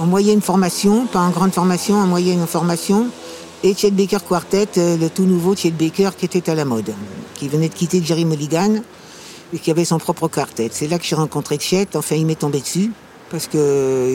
en 0.00 0.06
moyenne 0.06 0.40
formation, 0.40 1.06
pas 1.06 1.20
en 1.20 1.30
grande 1.30 1.52
formation, 1.52 1.96
en 1.96 2.06
moyenne 2.06 2.46
formation, 2.46 3.08
et 3.62 3.74
Chet 3.74 3.90
Baker 3.90 4.18
Quartet, 4.26 4.68
euh, 4.78 4.96
le 4.96 5.10
tout 5.10 5.24
nouveau 5.24 5.54
Chet 5.54 5.72
Baker 5.72 6.10
qui 6.16 6.24
était 6.24 6.50
à 6.50 6.54
la 6.54 6.64
mode, 6.64 6.94
qui 7.34 7.48
venait 7.48 7.68
de 7.68 7.74
quitter 7.74 8.02
Jerry 8.02 8.24
Mulligan 8.24 8.76
et 9.52 9.58
qui 9.58 9.70
avait 9.70 9.84
son 9.84 9.98
propre 9.98 10.28
quartet. 10.28 10.70
C'est 10.72 10.88
là 10.88 10.98
que 10.98 11.04
j'ai 11.04 11.16
rencontré 11.16 11.58
Chet, 11.58 11.88
enfin 11.96 12.16
il 12.16 12.24
m'est 12.24 12.38
tombé 12.38 12.60
dessus, 12.60 12.90
parce 13.30 13.46
qu'il 13.46 13.60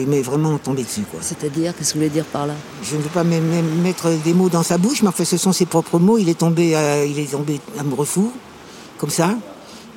m'est 0.08 0.22
vraiment 0.22 0.58
tombé 0.58 0.82
dessus. 0.82 1.04
C'est-à-dire, 1.20 1.72
qu'est-ce 1.76 1.90
que 1.90 1.98
vous 1.98 2.00
voulez 2.00 2.10
dire 2.10 2.24
par 2.24 2.48
là? 2.48 2.54
Je 2.82 2.96
ne 2.96 3.02
veux 3.02 3.08
pas 3.08 3.22
même, 3.22 3.44
mettre 3.80 4.10
des 4.24 4.34
mots 4.34 4.48
dans 4.48 4.64
sa 4.64 4.78
bouche, 4.78 5.02
mais 5.02 5.08
enfin, 5.08 5.24
ce 5.24 5.36
sont 5.36 5.52
ses 5.52 5.66
propres 5.66 6.00
mots. 6.00 6.18
Il 6.18 6.28
est 6.28 6.38
tombé, 6.38 6.74
euh, 6.74 7.06
il 7.06 7.18
est 7.20 7.30
tombé 7.30 7.60
amoureux 7.78 8.06
fou, 8.06 8.32
comme 8.98 9.10
ça, 9.10 9.36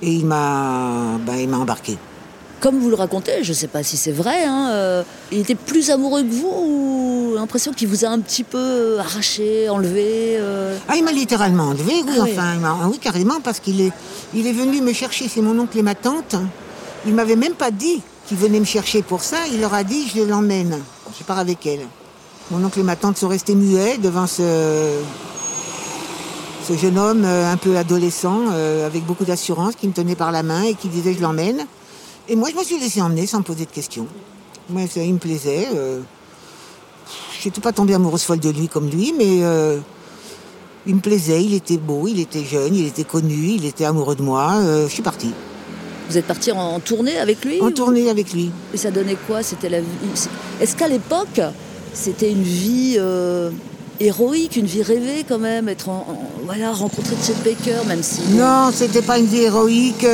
et 0.03 0.11
il 0.11 0.25
m'a, 0.25 1.17
il 1.39 1.49
m'a 1.49 1.57
embarqué. 1.57 1.97
Comme 2.59 2.79
vous 2.79 2.89
le 2.89 2.95
racontez, 2.95 3.43
je 3.43 3.49
ne 3.49 3.55
sais 3.55 3.67
pas 3.67 3.83
si 3.83 3.97
c'est 3.97 4.11
vrai, 4.11 4.43
hein, 4.45 4.69
euh, 4.71 5.03
il 5.31 5.39
était 5.39 5.55
plus 5.55 5.89
amoureux 5.89 6.23
que 6.23 6.31
vous 6.31 6.47
ou 6.47 7.35
l'impression 7.35 7.71
qu'il 7.71 7.87
vous 7.87 8.05
a 8.05 8.09
un 8.09 8.19
petit 8.19 8.43
peu 8.43 8.99
arraché, 8.99 9.69
enlevé 9.69 10.37
euh 10.39 10.77
Ah, 10.87 10.95
il 10.95 11.03
m'a 11.03 11.11
littéralement 11.11 11.65
enlevé, 11.65 11.93
oui, 12.05 12.13
Ah 12.17 12.23
enfin, 12.23 12.87
oui, 12.89 12.99
carrément, 12.99 13.39
parce 13.41 13.59
qu'il 13.59 13.81
est, 13.81 13.91
il 14.33 14.47
est 14.47 14.53
venu 14.53 14.81
me 14.81 14.93
chercher, 14.93 15.27
c'est 15.27 15.41
mon 15.41 15.57
oncle 15.59 15.77
et 15.77 15.83
ma 15.83 15.95
tante. 15.95 16.35
Il 17.05 17.13
m'avait 17.13 17.35
même 17.37 17.53
pas 17.53 17.71
dit 17.71 18.01
qu'il 18.27 18.37
venait 18.37 18.59
me 18.59 18.65
chercher 18.65 19.01
pour 19.01 19.23
ça, 19.23 19.37
il 19.51 19.61
leur 19.61 19.73
a 19.73 19.83
dit, 19.83 20.07
je 20.13 20.21
l'emmène, 20.21 20.77
je 21.17 21.23
pars 21.23 21.39
avec 21.39 21.65
elle. 21.65 21.85
Mon 22.51 22.63
oncle 22.65 22.79
et 22.79 22.83
ma 22.83 22.95
tante 22.95 23.17
sont 23.17 23.27
restés 23.27 23.55
muets 23.55 23.97
devant 23.97 24.27
ce, 24.27 24.43
ce 26.67 26.75
jeune 26.75 26.97
homme 26.97 27.23
euh, 27.25 27.51
un 27.51 27.57
peu 27.57 27.77
adolescent, 27.77 28.41
euh, 28.51 28.85
avec 28.85 29.05
beaucoup 29.05 29.25
d'assurance, 29.25 29.75
qui 29.75 29.87
me 29.87 29.93
tenait 29.93 30.15
par 30.15 30.31
la 30.31 30.43
main 30.43 30.63
et 30.63 30.73
qui 30.73 30.87
disait, 30.87 31.13
je 31.13 31.21
l'emmène. 31.21 31.65
Et 32.29 32.35
moi, 32.35 32.49
je 32.51 32.55
me 32.57 32.63
suis 32.63 32.79
laissé 32.79 33.01
emmener 33.01 33.25
sans 33.25 33.41
poser 33.41 33.65
de 33.65 33.71
questions. 33.71 34.07
Moi, 34.69 34.83
ça, 34.87 35.01
il 35.01 35.13
me 35.13 35.19
plaisait. 35.19 35.67
Euh, 35.75 35.99
je 37.41 37.47
n'étais 37.47 37.59
pas 37.61 37.71
tombée 37.71 37.95
amoureuse 37.95 38.21
folle 38.23 38.39
de 38.39 38.49
lui 38.49 38.67
comme 38.67 38.89
lui, 38.89 39.13
mais... 39.17 39.43
euh, 39.43 39.79
il 40.87 40.95
me 40.95 41.01
plaisait, 41.01 41.43
il 41.43 41.53
était 41.53 41.77
beau, 41.77 42.07
il 42.07 42.19
était 42.21 42.43
jeune, 42.45 42.73
il 42.73 42.85
était 42.87 43.03
connu, 43.03 43.49
il 43.55 43.65
était 43.65 43.83
amoureux 43.85 44.15
de 44.15 44.21
moi. 44.23 44.53
euh, 44.55 44.87
je 44.87 44.93
suis 44.93 45.03
partie. 45.03 45.31
Vous 46.09 46.17
êtes 46.17 46.25
parti 46.25 46.51
en, 46.51 46.79
tournée 46.79 47.17
avec 47.19 47.43
lui 47.43 47.61
En 47.61 47.65
ou- 47.65 47.71
tournée 47.71 48.09
avec 48.09 48.31
lui. 48.33 48.49
Et 48.73 48.77
ça 48.77 48.89
donnait 48.89 49.17
quoi? 49.27 49.43
C'était 49.43 49.69
la. 49.69 49.79
Est-ce 50.61 50.75
qu'à 50.75 50.87
l'époque, 50.87 51.41
c'était 51.93 52.31
une 52.31 52.41
vie 52.43 52.97
héroïque, 53.99 54.55
une 54.55 54.65
vie 54.65 54.81
rêvée 54.81 55.25
quand 55.27 55.37
même, 55.37 55.67
être 55.69 55.89
en, 55.89 56.05
en- 56.09 56.45
voilà, 56.45 56.71
rencontrer 56.71 57.15
Chet 57.23 57.33
Baker, 57.43 57.85
même 57.87 58.01
si. 58.01 58.21
Non, 58.31 58.71
c'était 58.73 59.01
pas 59.03 59.19
une 59.19 59.25
vie 59.27 59.41
héroïque, 59.41 60.05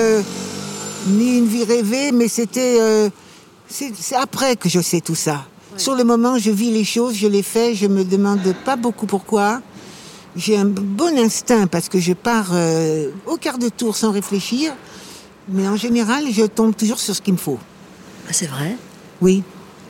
ni 1.06 1.38
une 1.38 1.46
vie 1.48 1.64
rêvée, 1.64 2.12
mais 2.12 2.28
c'était. 2.28 2.78
euh, 2.80 3.10
c'est 3.68 4.16
après 4.16 4.56
que 4.56 4.70
je 4.70 4.80
sais 4.80 5.02
tout 5.02 5.16
ça. 5.16 5.46
Sur 5.78 5.96
le 5.96 6.04
moment, 6.04 6.38
je 6.38 6.52
vis 6.52 6.72
les 6.72 6.84
choses, 6.86 7.16
je 7.16 7.28
les 7.28 7.42
fais, 7.44 7.76
je 7.76 7.88
me 7.88 8.04
demande 8.06 8.54
pas 8.64 8.76
beaucoup 8.76 9.06
pourquoi. 9.08 9.62
J'ai 10.38 10.56
un 10.58 10.66
bon 10.66 11.18
instinct 11.18 11.68
parce 11.68 11.90
que 11.90 12.00
je 12.00 12.14
pars 12.14 12.50
euh, 12.54 13.10
au 13.26 13.38
quart 13.38 13.58
de 13.58 13.70
tour 13.70 13.96
sans 13.96 14.12
réfléchir, 14.12 14.74
mais 15.50 15.68
en 15.68 15.76
général, 15.76 16.26
je 16.32 16.44
tombe 16.44 16.76
toujours 16.76 17.00
sur 17.00 17.16
ce 17.16 17.22
qu'il 17.22 17.34
me 17.34 17.40
faut. 17.40 17.60
Ah, 18.30 18.34
c'est 18.34 18.48
vrai? 18.48 18.76
Oui. 19.22 19.44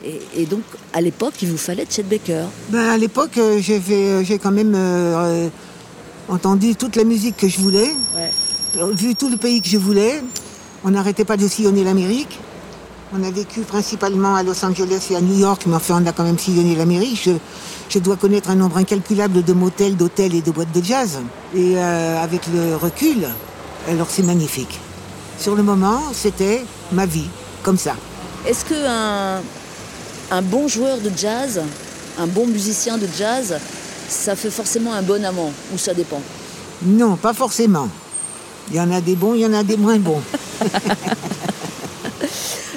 Et, 0.04 0.20
et 0.42 0.46
donc, 0.46 0.62
à 0.92 1.00
l'époque, 1.00 1.34
il 1.42 1.48
vous 1.50 1.56
fallait 1.56 1.86
Chet 1.88 2.02
Baker? 2.04 2.44
Ben, 2.70 2.88
à 2.90 2.96
l'époque, 2.96 3.36
euh, 3.38 3.60
j'ai 3.60 4.38
quand 4.38 4.52
même 4.52 4.74
euh, 4.76 5.48
entendu 6.28 6.74
toute 6.76 6.96
la 6.96 7.04
musique 7.04 7.36
que 7.36 7.48
je 7.48 7.58
voulais, 7.58 7.92
Ouais. 8.16 8.92
vu 8.92 9.14
tout 9.14 9.28
le 9.28 9.36
pays 9.36 9.60
que 9.60 9.68
je 9.68 9.78
voulais. 9.78 10.22
On 10.84 10.90
n'arrêtait 10.90 11.24
pas 11.24 11.36
de 11.36 11.48
sillonner 11.48 11.84
l'Amérique. 11.84 12.38
On 13.14 13.22
a 13.22 13.30
vécu 13.30 13.60
principalement 13.60 14.34
à 14.34 14.42
Los 14.42 14.64
Angeles 14.64 15.06
et 15.10 15.16
à 15.16 15.20
New 15.20 15.38
York, 15.38 15.62
mais 15.66 15.76
enfin, 15.76 16.02
on 16.02 16.06
a 16.06 16.12
quand 16.12 16.24
même 16.24 16.38
sillonné 16.38 16.74
l'Amérique. 16.74 17.20
Je, 17.24 17.30
je 17.88 17.98
dois 17.98 18.16
connaître 18.16 18.50
un 18.50 18.56
nombre 18.56 18.76
incalculable 18.78 19.42
de 19.44 19.52
motels, 19.52 19.96
d'hôtels 19.96 20.34
et 20.34 20.42
de 20.42 20.50
boîtes 20.50 20.72
de 20.72 20.82
jazz. 20.82 21.18
Et 21.54 21.74
euh, 21.76 22.22
avec 22.22 22.42
le 22.52 22.76
recul, 22.76 23.26
alors 23.88 24.08
c'est 24.10 24.24
magnifique. 24.24 24.80
Sur 25.38 25.54
le 25.54 25.62
moment, 25.62 26.00
c'était 26.12 26.64
ma 26.92 27.06
vie, 27.06 27.28
comme 27.62 27.78
ça. 27.78 27.94
Est-ce 28.46 28.64
que 28.64 28.74
un, 28.86 29.40
un 30.30 30.42
bon 30.42 30.66
joueur 30.66 30.98
de 30.98 31.10
jazz, 31.16 31.60
un 32.18 32.26
bon 32.26 32.46
musicien 32.46 32.98
de 32.98 33.06
jazz, 33.16 33.56
ça 34.08 34.34
fait 34.34 34.50
forcément 34.50 34.92
un 34.92 35.02
bon 35.02 35.24
amant 35.24 35.52
Ou 35.72 35.78
ça 35.78 35.94
dépend? 35.94 36.20
Non, 36.84 37.16
pas 37.16 37.34
forcément. 37.34 37.88
Il 38.70 38.76
y 38.76 38.80
en 38.80 38.90
a 38.90 39.00
des 39.00 39.14
bons, 39.14 39.34
il 39.34 39.40
y 39.42 39.46
en 39.46 39.52
a 39.52 39.62
des 39.62 39.76
moins 39.76 39.98
bons. 39.98 40.20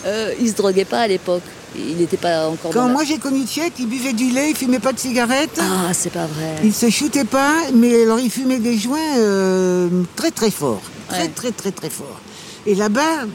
euh, 0.05 0.33
Il 0.39 0.49
se 0.49 0.55
droguait 0.55 0.85
pas 0.85 1.01
à 1.01 1.07
l'époque. 1.07 1.43
Il 1.75 1.97
n'était 1.97 2.17
pas 2.17 2.47
encore 2.47 2.71
Quand 2.73 2.87
la- 2.87 2.93
moi 2.93 3.03
j'ai 3.03 3.19
connu 3.19 3.45
Tchèque, 3.45 3.73
il 3.79 3.87
buvait 3.87 4.13
du 4.13 4.31
lait, 4.31 4.49
il 4.49 4.55
fumait 4.55 4.79
pas 4.79 4.91
de 4.91 4.99
cigarettes, 4.99 5.59
Ah, 5.61 5.93
c'est 5.93 6.11
pas 6.11 6.25
vrai. 6.25 6.55
il 6.63 6.73
se 6.73 6.89
shootait 6.89 7.25
pas, 7.25 7.53
mais 7.75 8.03
alors 8.03 8.19
il 8.19 8.31
fumait 8.31 8.57
des 8.57 8.75
joints 8.77 9.17
euh, 9.17 9.87
très 10.15 10.31
très 10.31 10.49
forts, 10.49 10.81
très 11.07 11.23
Ouais. 11.23 11.27
très 11.29 11.51
très 11.51 11.71
très 11.71 11.91
forts. 11.91 12.19
Et 12.65 12.73
là-bas, 12.73 13.27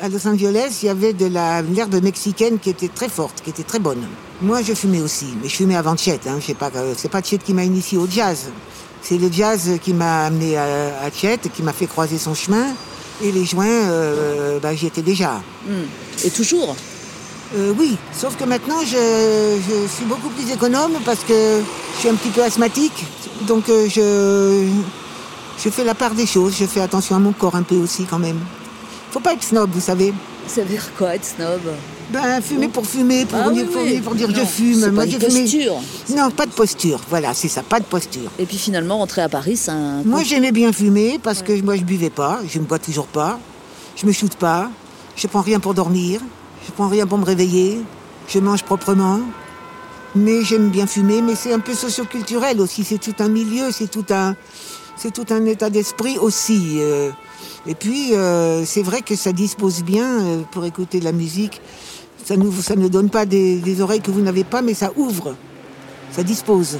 à 0.00 0.08
Los 0.08 0.26
Angeles, 0.26 0.78
il 0.82 0.86
y 0.86 0.88
avait 0.88 1.12
de 1.12 1.26
l'herbe 1.26 2.02
mexicaine 2.02 2.58
qui 2.58 2.70
était 2.70 2.88
très 2.88 3.10
forte, 3.10 3.42
qui 3.44 3.50
était 3.50 3.64
très 3.64 3.80
bonne. 3.80 4.02
Moi, 4.40 4.62
je 4.62 4.72
fumais 4.72 5.00
aussi, 5.02 5.26
mais 5.42 5.48
je 5.48 5.56
fumais 5.56 5.76
avant 5.76 5.94
Tchèque. 5.96 6.26
Hein, 6.26 6.38
je 6.40 6.46
sais 6.46 6.54
pas, 6.54 6.70
euh, 6.74 6.94
c'est 6.96 7.10
pas 7.10 7.20
Tchèque 7.20 7.44
qui 7.44 7.52
m'a 7.52 7.64
initié 7.64 7.98
au 7.98 8.06
jazz. 8.08 8.46
C'est 9.02 9.18
le 9.18 9.30
jazz 9.30 9.72
qui 9.82 9.92
m'a 9.92 10.24
amené 10.26 10.56
à, 10.56 10.64
à 11.04 11.10
Tchèque, 11.10 11.52
qui 11.54 11.62
m'a 11.62 11.72
fait 11.74 11.86
croiser 11.86 12.16
son 12.16 12.34
chemin. 12.34 12.68
Et 13.22 13.32
les 13.32 13.44
joints, 13.44 13.66
euh, 13.66 14.58
bah, 14.60 14.74
j'y 14.74 14.86
étais 14.86 15.02
déjà. 15.02 15.40
Hmm. 15.66 15.86
Et 16.24 16.30
toujours 16.30 16.76
Euh, 17.56 17.72
oui, 17.78 17.96
sauf 18.12 18.36
que 18.36 18.44
maintenant 18.44 18.80
je, 18.84 19.58
je 19.68 19.88
suis 19.88 20.04
beaucoup 20.04 20.28
plus 20.28 20.52
économe 20.52 20.92
parce 21.06 21.20
que 21.20 21.62
je 21.94 21.98
suis 22.00 22.08
un 22.10 22.14
petit 22.14 22.28
peu 22.28 22.42
asthmatique. 22.42 23.06
Donc 23.46 23.70
euh, 23.70 23.88
je, 23.88 24.68
je 25.64 25.70
fais 25.70 25.82
la 25.82 25.94
part 25.94 26.14
des 26.14 26.26
choses, 26.26 26.54
je 26.60 26.66
fais 26.66 26.82
attention 26.82 27.16
à 27.16 27.18
mon 27.18 27.32
corps 27.32 27.56
un 27.56 27.62
peu 27.62 27.76
aussi 27.76 28.04
quand 28.04 28.18
même. 28.18 28.38
Faut 29.12 29.20
pas 29.20 29.32
être 29.32 29.42
snob, 29.42 29.70
vous 29.72 29.80
savez. 29.80 30.12
Ça 30.46 30.60
veut 30.60 30.68
dire 30.68 30.84
quoi 30.98 31.14
être 31.14 31.24
snob? 31.24 31.62
Ben, 32.10 32.40
fumer 32.40 32.68
pour 32.68 32.86
fumer, 32.86 33.26
pour, 33.26 33.38
Ah 33.38 33.50
dire, 33.50 33.66
oui, 33.66 33.72
pour, 33.72 33.82
oui. 33.82 34.00
pour 34.00 34.14
dire 34.14 34.30
je 34.30 34.40
Non, 34.40 34.46
fume. 34.46 34.90
Moi, 34.92 35.04
pas 35.04 35.10
une 35.10 35.18
posture. 35.18 35.74
Non, 36.16 36.30
pas 36.30 36.46
de 36.46 36.50
posture. 36.52 37.00
Voilà, 37.10 37.34
c'est 37.34 37.48
ça, 37.48 37.62
pas 37.62 37.80
de 37.80 37.84
posture. 37.84 38.30
Et 38.38 38.46
puis 38.46 38.56
finalement, 38.56 38.98
rentrer 38.98 39.20
à 39.22 39.28
Paris, 39.28 39.56
c'est 39.58 39.72
un. 39.72 40.02
Moi, 40.04 40.22
j'aimais 40.22 40.52
bien 40.52 40.72
fumer 40.72 41.18
parce 41.22 41.42
que 41.42 41.60
moi, 41.62 41.76
je 41.76 41.82
buvais 41.82 42.08
pas. 42.10 42.40
Je 42.48 42.58
ne 42.58 42.64
bois 42.64 42.78
toujours 42.78 43.06
pas. 43.08 43.38
Je 43.96 44.06
me 44.06 44.12
shoote 44.12 44.36
pas. 44.36 44.70
Je 45.16 45.26
prends 45.26 45.42
rien 45.42 45.60
pour 45.60 45.74
dormir. 45.74 46.20
Je 46.66 46.72
prends 46.72 46.88
rien 46.88 47.06
pour 47.06 47.18
me 47.18 47.24
réveiller. 47.24 47.80
Je 48.28 48.38
mange 48.38 48.62
proprement. 48.62 49.20
Mais 50.14 50.42
j'aime 50.44 50.70
bien 50.70 50.86
fumer. 50.86 51.20
Mais 51.20 51.34
c'est 51.34 51.52
un 51.52 51.60
peu 51.60 51.74
socioculturel 51.74 52.58
aussi. 52.60 52.84
C'est 52.84 52.98
tout 52.98 53.14
un 53.18 53.28
milieu. 53.28 53.70
C'est 53.70 53.90
tout 53.90 54.06
un, 54.10 54.34
c'est 54.96 55.12
tout 55.12 55.26
un 55.30 55.44
état 55.44 55.68
d'esprit 55.68 56.16
aussi. 56.18 56.76
euh. 56.78 57.10
Et 57.66 57.74
puis, 57.74 58.14
euh, 58.14 58.64
c'est 58.64 58.82
vrai 58.82 59.02
que 59.02 59.14
ça 59.14 59.32
dispose 59.32 59.82
bien 59.82 60.06
euh, 60.24 60.40
pour 60.52 60.64
écouter 60.64 61.00
de 61.00 61.04
la 61.04 61.12
musique. 61.12 61.60
Ça 62.28 62.36
nous, 62.36 62.52
ça 62.52 62.76
ne 62.76 62.88
donne 62.88 63.08
pas 63.08 63.24
des, 63.24 63.58
des 63.58 63.80
oreilles 63.80 64.02
que 64.02 64.10
vous 64.10 64.20
n'avez 64.20 64.44
pas, 64.44 64.60
mais 64.60 64.74
ça 64.74 64.92
ouvre. 64.96 65.34
Ça 66.10 66.22
dispose. 66.22 66.76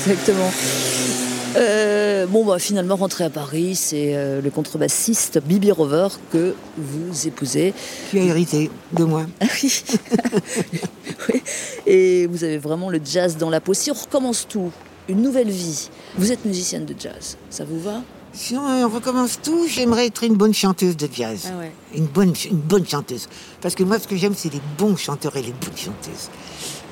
Exactement. 0.00 0.50
Euh, 1.54 2.26
bon, 2.26 2.44
bah, 2.44 2.58
finalement, 2.58 2.96
rentrer 2.96 3.22
à 3.22 3.30
Paris, 3.30 3.76
c'est 3.76 4.16
euh, 4.16 4.40
le 4.40 4.50
contrebassiste 4.50 5.38
Bibi 5.46 5.70
Rover 5.70 6.08
que 6.32 6.56
vous 6.76 7.28
épousez. 7.28 7.72
Tu 8.10 8.18
as 8.18 8.24
hérité 8.24 8.68
de 8.92 9.04
moi. 9.04 9.26
Ah 9.40 9.46
oui. 9.62 9.84
Oui. 11.32 11.42
Et 11.86 12.26
vous 12.26 12.42
avez 12.42 12.58
vraiment 12.58 12.90
le 12.90 12.98
jazz 13.04 13.36
dans 13.36 13.50
la 13.50 13.60
peau. 13.60 13.74
Si 13.74 13.92
on 13.92 13.94
recommence 13.94 14.48
tout, 14.48 14.72
une 15.08 15.22
nouvelle 15.22 15.50
vie, 15.50 15.88
vous 16.18 16.32
êtes 16.32 16.44
musicienne 16.44 16.84
de 16.84 16.96
jazz, 16.98 17.36
ça 17.48 17.64
vous 17.64 17.78
va? 17.78 18.02
Si 18.34 18.56
on 18.56 18.88
recommence 18.88 19.38
tout, 19.40 19.66
j'aimerais 19.68 20.06
être 20.06 20.24
une 20.24 20.34
bonne 20.34 20.52
chanteuse 20.52 20.96
de 20.96 21.08
jazz. 21.10 21.52
Ah 21.52 21.58
ouais. 21.58 21.72
Une 21.94 22.06
bonne, 22.06 22.32
une 22.50 22.58
bonne 22.58 22.86
chanteuse. 22.86 23.28
Parce 23.60 23.76
que 23.76 23.84
moi, 23.84 23.98
ce 24.00 24.08
que 24.08 24.16
j'aime, 24.16 24.34
c'est 24.36 24.52
les 24.52 24.60
bons 24.76 24.96
chanteurs 24.96 25.36
et 25.36 25.42
les 25.42 25.52
bonnes 25.52 25.76
chanteuses. 25.76 26.30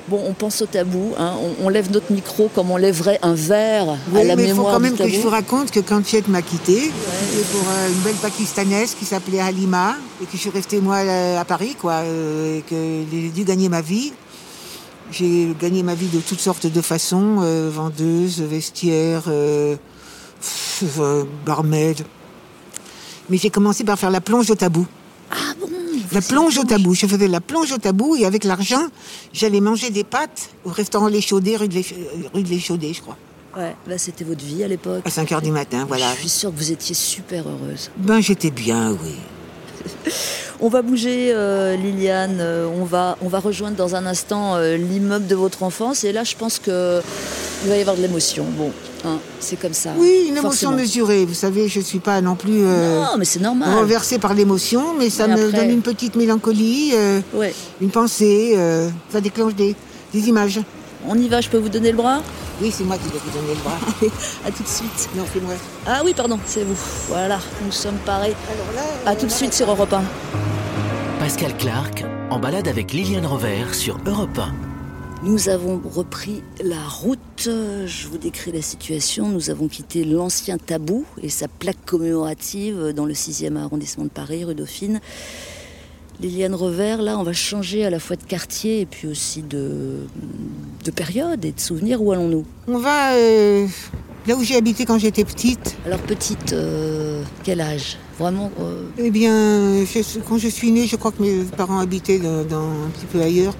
Bon, 0.07 0.21
on 0.25 0.33
pense 0.33 0.61
au 0.61 0.65
tabou, 0.65 1.13
hein. 1.17 1.33
on, 1.41 1.65
on 1.65 1.69
lève 1.69 1.89
notre 1.91 2.11
micro 2.11 2.49
comme 2.53 2.71
on 2.71 2.77
lèverait 2.77 3.19
un 3.21 3.35
verre 3.35 3.89
à 3.89 3.97
Oui, 4.13 4.25
la 4.25 4.35
mais 4.35 4.49
il 4.49 4.55
faut 4.55 4.63
quand 4.63 4.79
même 4.79 4.97
que 4.97 5.07
je 5.07 5.19
vous 5.19 5.29
raconte 5.29 5.71
que 5.71 5.79
quand 5.79 6.05
Chet 6.05 6.23
m'a 6.27 6.41
quitté, 6.41 6.91
c'était 7.31 7.47
pour 7.53 7.61
euh, 7.69 7.87
une 7.87 8.01
belle 8.01 8.15
pakistanaise 8.15 8.95
qui 8.99 9.05
s'appelait 9.05 9.39
Halima, 9.39 9.95
et 10.21 10.25
que 10.25 10.33
je 10.33 10.37
suis 10.37 10.49
restée 10.49 10.81
moi 10.81 10.97
euh, 10.97 11.39
à 11.39 11.45
Paris, 11.45 11.77
quoi, 11.79 12.01
euh, 12.03 12.57
et 12.57 12.61
que 12.63 12.75
j'ai 13.11 13.29
dû 13.29 13.45
gagner 13.45 13.69
ma 13.69 13.79
vie. 13.79 14.11
J'ai 15.11 15.55
gagné 15.59 15.83
ma 15.83 15.95
vie 15.95 16.07
de 16.07 16.19
toutes 16.19 16.41
sortes 16.41 16.67
de 16.67 16.81
façons, 16.81 17.37
euh, 17.41 17.69
vendeuse, 17.71 18.41
vestiaire, 18.41 19.23
euh, 20.83 20.87
euh, 20.99 21.23
barmaid. 21.45 22.01
Mais 23.29 23.37
j'ai 23.37 23.49
commencé 23.49 23.83
par 23.83 23.97
faire 23.97 24.11
la 24.11 24.21
plonge 24.21 24.49
au 24.51 24.55
tabou. 24.55 24.85
Ah 25.31 25.53
bon 25.59 25.69
La 26.11 26.21
plonge 26.21 26.57
au 26.57 26.63
tabou. 26.63 26.93
Je 26.93 27.07
faisais 27.07 27.27
la 27.27 27.41
plonge 27.41 27.71
au 27.71 27.77
tabou 27.77 28.15
et 28.15 28.25
avec 28.25 28.43
l'argent, 28.43 28.85
j'allais 29.31 29.61
manger 29.61 29.89
des 29.89 30.03
pâtes 30.03 30.49
au 30.65 30.69
restaurant 30.69 31.07
Les 31.07 31.21
Chaudets, 31.21 31.55
rue 31.57 31.67
de 31.67 31.75
Les, 31.75 31.85
rue 32.33 32.43
de 32.43 32.49
Les 32.49 32.59
Chaudets, 32.59 32.93
je 32.93 33.01
crois. 33.01 33.17
Ouais, 33.55 33.75
bah, 33.87 33.97
c'était 33.97 34.23
votre 34.23 34.43
vie 34.43 34.63
à 34.63 34.67
l'époque. 34.67 35.03
À 35.05 35.09
5 35.09 35.31
heures 35.31 35.41
du 35.41 35.51
matin, 35.51 35.85
voilà. 35.87 36.11
Je 36.15 36.21
suis 36.21 36.29
sûre 36.29 36.51
que 36.51 36.57
vous 36.57 36.71
étiez 36.71 36.95
super 36.95 37.45
heureuse. 37.47 37.91
Ben, 37.97 38.19
j'étais 38.19 38.51
bien, 38.51 38.91
oui. 38.91 39.15
On 40.59 40.69
va 40.69 40.81
bouger, 40.81 41.31
euh, 41.33 41.75
Liliane. 41.75 42.37
euh, 42.39 42.67
on, 42.67 42.85
va, 42.85 43.17
on 43.21 43.27
va 43.27 43.39
rejoindre 43.39 43.75
dans 43.75 43.95
un 43.95 44.05
instant 44.05 44.55
euh, 44.55 44.77
l'immeuble 44.77 45.27
de 45.27 45.35
votre 45.35 45.61
enfance. 45.63 46.03
Et 46.03 46.13
là, 46.13 46.23
je 46.23 46.35
pense 46.35 46.57
que 46.57 47.01
il 47.63 47.69
va 47.69 47.77
y 47.77 47.81
avoir 47.81 47.97
de 47.97 48.01
l'émotion. 48.01 48.45
Bon, 48.57 48.71
hein, 49.05 49.17
c'est 49.39 49.59
comme 49.59 49.73
ça. 49.73 49.91
Oui, 49.97 50.25
une 50.29 50.37
émotion 50.37 50.41
forcément. 50.49 50.71
mesurée. 50.73 51.25
Vous 51.25 51.33
savez, 51.33 51.67
je 51.67 51.79
suis 51.79 51.99
pas 51.99 52.21
non 52.21 52.35
plus 52.35 52.61
euh, 52.63 53.01
Non, 53.01 53.17
mais 53.17 53.25
c'est 53.25 53.39
normal. 53.41 53.69
renversée 53.73 54.19
par 54.19 54.33
l'émotion, 54.33 54.93
mais 54.97 55.09
ça 55.09 55.27
Mais 55.27 55.35
me 55.35 55.47
après- 55.47 55.59
donne 55.59 55.69
une 55.71 55.81
petite 55.81 56.15
mélancolie, 56.15 56.91
euh, 56.95 57.19
Ouais. 57.33 57.53
une 57.81 57.89
pensée. 57.89 58.53
euh, 58.57 58.89
ça 59.11 59.21
déclenche 59.21 59.55
des, 59.55 59.75
des 60.13 60.27
images. 60.29 60.59
On 61.07 61.15
y 61.17 61.27
va, 61.27 61.41
je 61.41 61.49
peux 61.49 61.57
vous 61.57 61.69
donner 61.69 61.91
le 61.91 61.97
bras? 61.97 62.21
Oui, 62.61 62.71
c'est 62.75 62.83
moi 62.83 62.95
qui 62.97 63.05
vais 63.11 63.19
vous 63.25 63.31
donner 63.39 63.53
le 63.55 63.61
bras. 63.61 63.77
Allez, 64.01 64.11
à 64.45 64.51
tout 64.51 64.63
de 64.63 64.67
suite. 64.67 65.09
non, 65.17 65.23
c'est 65.33 65.41
moi. 65.41 65.53
Ah 65.85 66.01
oui, 66.05 66.13
pardon, 66.15 66.39
c'est 66.45 66.63
vous. 66.63 66.77
Voilà, 67.09 67.39
nous 67.65 67.71
sommes 67.71 67.97
parés. 68.05 68.33
Alors 68.47 68.73
là, 69.05 69.11
À 69.11 69.15
tout 69.15 69.25
de 69.25 69.31
suite 69.31 69.53
sur 69.53 69.69
Europe 69.69 69.91
1. 69.91 70.03
Pascal 71.19 71.55
Clark 71.57 72.05
en 72.29 72.39
balade 72.39 72.67
avec 72.67 72.93
Liliane 72.93 73.25
Rover 73.25 73.65
sur 73.73 73.97
Europe 74.05 74.37
1. 74.37 74.72
Nous 75.23 75.47
avons 75.49 75.81
repris 75.83 76.41
la 76.63 76.81
route. 76.87 77.19
Je 77.47 78.07
vous 78.09 78.17
décris 78.17 78.51
la 78.51 78.61
situation. 78.61 79.29
Nous 79.29 79.49
avons 79.49 79.67
quitté 79.67 80.03
l'ancien 80.03 80.57
tabou 80.57 81.05
et 81.21 81.29
sa 81.29 81.47
plaque 81.47 81.83
commémorative 81.85 82.91
dans 82.95 83.05
le 83.05 83.13
6e 83.13 83.55
arrondissement 83.55 84.03
de 84.03 84.09
Paris, 84.09 84.43
rue 84.43 84.55
Dauphine. 84.55 84.99
Liliane 86.19 86.53
Revers, 86.53 87.01
là, 87.01 87.17
on 87.17 87.23
va 87.23 87.33
changer 87.33 87.85
à 87.85 87.89
la 87.89 87.99
fois 87.99 88.15
de 88.15 88.23
quartier 88.23 88.81
et 88.81 88.85
puis 88.85 89.07
aussi 89.07 89.41
de, 89.41 89.95
de 90.83 90.91
période 90.91 91.43
et 91.45 91.51
de 91.51 91.59
souvenirs. 91.59 92.01
Où 92.01 92.11
allons-nous? 92.11 92.45
On 92.67 92.77
va 92.77 93.13
euh, 93.15 93.65
là 94.27 94.35
où 94.35 94.43
j'ai 94.43 94.55
habité 94.57 94.85
quand 94.85 94.99
j'étais 94.99 95.23
petite. 95.25 95.75
Alors, 95.85 95.99
petite, 95.99 96.53
euh, 96.53 97.23
quel 97.43 97.61
âge? 97.61 97.97
Vraiment 98.19 98.51
euh, 98.59 98.83
Eh 98.99 99.09
bien, 99.09 99.83
je- 99.85 100.19
quand 100.19 100.37
je 100.37 100.49
suis 100.49 100.69
née, 100.71 100.85
je 100.85 100.97
crois 100.97 101.11
que 101.11 101.21
mes 101.23 101.43
parents 101.45 101.79
habitaient 101.79 102.19
dans, 102.19 102.43
dans- 102.43 102.69
un 102.85 102.89
petit 102.95 103.05
peu 103.07 103.21
ailleurs. 103.21 103.55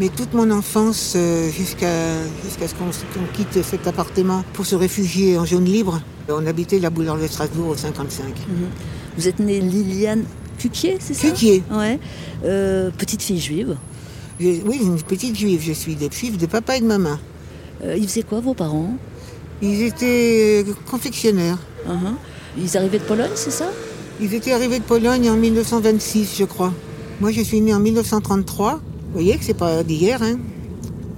Mais 0.00 0.08
toute 0.08 0.32
mon 0.32 0.50
enfance, 0.50 1.12
euh, 1.14 1.50
jusqu'à 1.50 1.92
jusqu'à 2.42 2.66
ce 2.66 2.74
qu'on 2.74 2.86
quitte 3.36 3.62
cet 3.62 3.86
appartement 3.86 4.42
pour 4.54 4.64
se 4.64 4.74
réfugier 4.74 5.36
en 5.36 5.44
zone 5.44 5.66
libre, 5.66 6.00
on 6.30 6.46
habitait 6.46 6.78
la 6.78 6.88
boulevard 6.88 7.18
de 7.18 7.26
Strasbourg 7.26 7.68
au 7.68 7.76
55. 7.76 8.24
Vous 9.18 9.28
êtes 9.28 9.38
née 9.40 9.60
Liliane 9.60 10.24
Cuquier, 10.58 10.96
c'est 11.00 11.12
ça? 11.12 11.28
Cuquier. 11.28 11.62
Ouais. 11.70 11.98
Euh, 12.46 12.90
petite 12.96 13.22
fille 13.22 13.38
juive. 13.40 13.76
Je- 14.40 14.62
oui, 14.64 14.78
une 14.80 14.96
petite 15.02 15.36
juive, 15.36 15.60
je 15.62 15.72
suis 15.74 15.94
des 15.96 16.08
juive 16.10 16.38
de 16.38 16.46
papa 16.46 16.78
et 16.78 16.80
de 16.80 16.86
maman. 16.86 17.18
Euh, 17.84 17.94
ils 17.94 18.08
faisaient 18.08 18.22
quoi, 18.22 18.40
vos 18.40 18.54
parents? 18.54 18.94
Ils 19.60 19.82
étaient 19.82 20.64
confectionnaires. 20.90 21.58
Uhum. 21.86 22.14
Ils 22.56 22.74
arrivaient 22.78 23.00
de 23.00 23.04
Pologne, 23.04 23.32
c'est 23.34 23.50
ça? 23.50 23.70
Ils 24.18 24.32
étaient 24.32 24.52
arrivés 24.52 24.78
de 24.78 24.84
Pologne 24.84 25.28
en 25.28 25.36
1926, 25.36 26.36
je 26.38 26.44
crois. 26.44 26.72
Moi, 27.20 27.32
je 27.32 27.42
suis 27.42 27.60
née 27.60 27.74
en 27.74 27.80
1933. 27.80 28.80
Vous 29.12 29.20
voyez 29.20 29.36
que 29.36 29.44
c'est 29.44 29.54
pas 29.54 29.82
d'hier, 29.82 30.22
hein. 30.22 30.38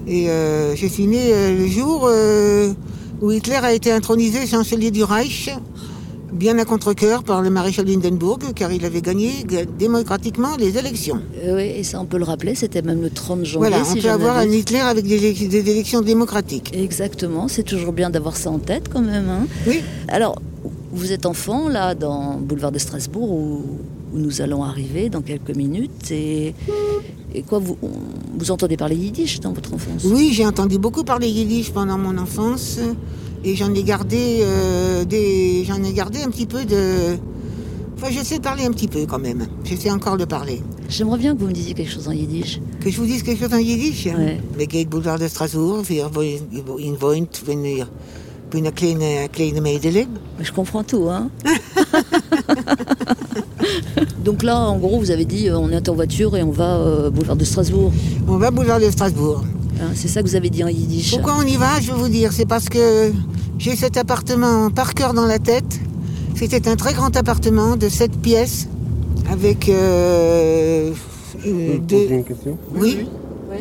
Et 0.07 0.28
euh, 0.31 0.74
je 0.74 0.87
suis 0.87 1.07
euh, 1.14 1.57
le 1.59 1.66
jour 1.68 2.07
euh, 2.11 2.72
où 3.20 3.31
Hitler 3.31 3.57
a 3.62 3.72
été 3.72 3.92
intronisé 3.92 4.46
chancelier 4.46 4.90
du 4.90 5.05
Reich, 5.05 5.50
bien 6.33 6.59
à 6.59 6.64
contre-cœur 6.64 7.22
par 7.22 7.40
le 7.42 7.50
maréchal 7.50 7.85
d'Hindenburg, 7.85 8.40
car 8.57 8.72
il 8.72 8.85
avait 8.85 9.00
gagné 9.02 9.31
ga- 9.46 9.64
démocratiquement 9.64 10.57
les 10.59 10.76
élections. 10.78 11.20
Euh, 11.44 11.55
Oui, 11.57 11.64
et 11.76 11.85
ça, 11.85 12.00
on 12.00 12.05
peut 12.07 12.18
le 12.18 12.24
rappeler, 12.24 12.55
c'était 12.57 12.83
même 12.83 13.00
le 13.02 13.11
30 13.11 13.44
janvier. 13.44 13.68
voilà, 13.68 13.83
on 13.83 13.94
si 13.94 14.00
peut 14.00 14.09
avoir 14.11 14.38
un. 14.38 14.46
Hitler 14.46 14.81
avec 14.81 15.05
des 15.07 15.70
élections 15.70 16.00
démocratiques. 16.00 16.72
Exactement, 16.74 17.46
c'est 17.46 17.62
toujours 17.62 17.92
bien 17.92 18.11
d'avoir 18.11 18.37
ça 18.37 18.50
en 18.50 18.59
tête 18.59 18.88
quand 18.92 19.02
même. 19.02 19.28
hein. 19.28 19.46
Oui, 19.68 19.83
Alors, 20.09 20.40
vous 20.92 21.12
êtes 21.12 21.26
enfant, 21.26 21.68
là, 21.68 21.94
dans 21.94 22.38
Boulevard 22.38 22.72
de 22.72 22.78
Strasbourg, 22.78 23.31
où, 23.31 23.62
où 24.14 24.18
nous 24.18 24.40
allons 24.40 24.64
arriver 24.64 25.11
dans 25.11 25.20
quelques 25.22 25.55
minutes. 25.55 26.11
Et, 26.11 26.55
et 27.35 27.42
quoi, 27.42 27.59
vous, 27.59 27.77
vous 28.38 28.51
entendez 28.51 28.77
parler 28.77 28.97
yiddish 28.97 29.40
dans 29.40 29.53
votre 29.53 29.73
enfance? 29.75 30.05
Oui, 30.05 30.33
j'ai 30.33 30.47
entendu 30.47 30.79
beaucoup 30.79 31.05
parler 31.05 31.29
yiddish 31.29 31.71
pendant 31.71 31.99
mon 31.99 32.18
enfance 32.18 32.79
et 33.45 33.57
j'en 33.57 33.73
ai 33.75 33.83
gardé 33.83 34.40
euh, 34.42 35.05
des, 35.05 35.64
j'en 35.64 35.83
ai 35.83 35.92
gardé 35.92 36.23
un 36.23 36.31
petit 36.31 36.47
peu 36.47 36.64
de. 36.64 37.16
Enfin, 37.97 38.09
je 38.11 38.25
sais 38.25 38.40
parler 38.40 38.64
un 38.64 38.71
petit 38.71 38.88
peu 38.88 39.07
quand 39.07 39.18
même. 39.18 39.47
Je 39.64 39.77
sais 39.77 39.90
encore 39.90 40.16
le 40.16 40.27
parler. 40.27 40.61
J'aimerais 40.88 41.18
bien 41.18 41.35
que 41.35 41.40
vous 41.40 41.47
me 41.47 41.53
disiez 41.53 41.75
quelque 41.75 41.92
chose 41.92 42.09
en 42.09 42.12
yiddish. 42.12 42.61
Que 42.81 42.90
je 42.90 42.97
vous 42.99 43.07
dise 43.07 43.23
quelque 43.23 43.45
chose 43.45 43.55
en 43.55 43.59
yiddish? 43.59 44.07
Ouais. 44.07 44.40
Le 44.59 44.64
Gate 44.64 44.88
Boulevard 44.88 45.18
de 45.18 45.29
Strasbourg, 45.29 45.83
wir 45.88 46.11
in 46.79 46.97
wohnt, 47.01 47.42
wenn 47.47 47.62
bin 48.53 48.66
eine 48.66 48.73
kleine, 48.73 49.29
kleine 49.31 50.07
je 50.40 50.53
comprends 50.53 50.85
tout, 50.85 51.09
hein 51.09 51.31
Donc 54.25 54.42
là, 54.42 54.59
en 54.59 54.79
gros, 54.79 54.98
vous 54.98 55.11
avez 55.11 55.25
dit, 55.25 55.48
euh, 55.48 55.59
on 55.59 55.70
est 55.70 55.88
en 55.88 55.94
voiture 55.94 56.37
et 56.37 56.42
on 56.42 56.51
va 56.51 56.77
euh, 56.79 57.11
Boulevard 57.11 57.37
de 57.37 57.44
Strasbourg. 57.44 57.92
On 58.29 58.37
va 58.37 58.51
Boulevard 58.51 58.81
de 58.81 58.90
Strasbourg. 58.90 59.44
Hein, 59.81 59.90
c'est 59.94 60.09
ça 60.09 60.22
que 60.22 60.29
vous 60.29 60.37
avez 60.37 60.51
dit 60.51 60.62
en 60.64 60.68
yiddish. 60.68 61.11
Pourquoi 61.12 61.35
on 61.40 61.46
y 61.46 61.57
va 61.57 61.81
Je 61.81 61.92
vais 61.92 61.98
vous 61.98 62.09
dire. 62.09 62.33
C'est 62.33 62.46
parce 62.46 62.68
que 62.68 63.12
j'ai 63.59 63.75
cet 63.77 63.96
appartement 63.96 64.70
par 64.70 64.94
cœur 64.94 65.14
dans 65.14 65.27
la 65.27 65.38
tête. 65.38 65.81
C'était 66.35 66.68
un 66.68 66.77
très 66.77 66.94
grand 66.94 67.14
appartement 67.16 67.77
de 67.77 67.88
7 67.88 68.12
pièces 68.20 68.68
avec 69.31 69.68
euh, 69.68 70.90
euh, 71.46 71.79
deux- 71.79 72.07
une 72.11 72.25
question 72.25 72.59
Oui. 72.75 73.07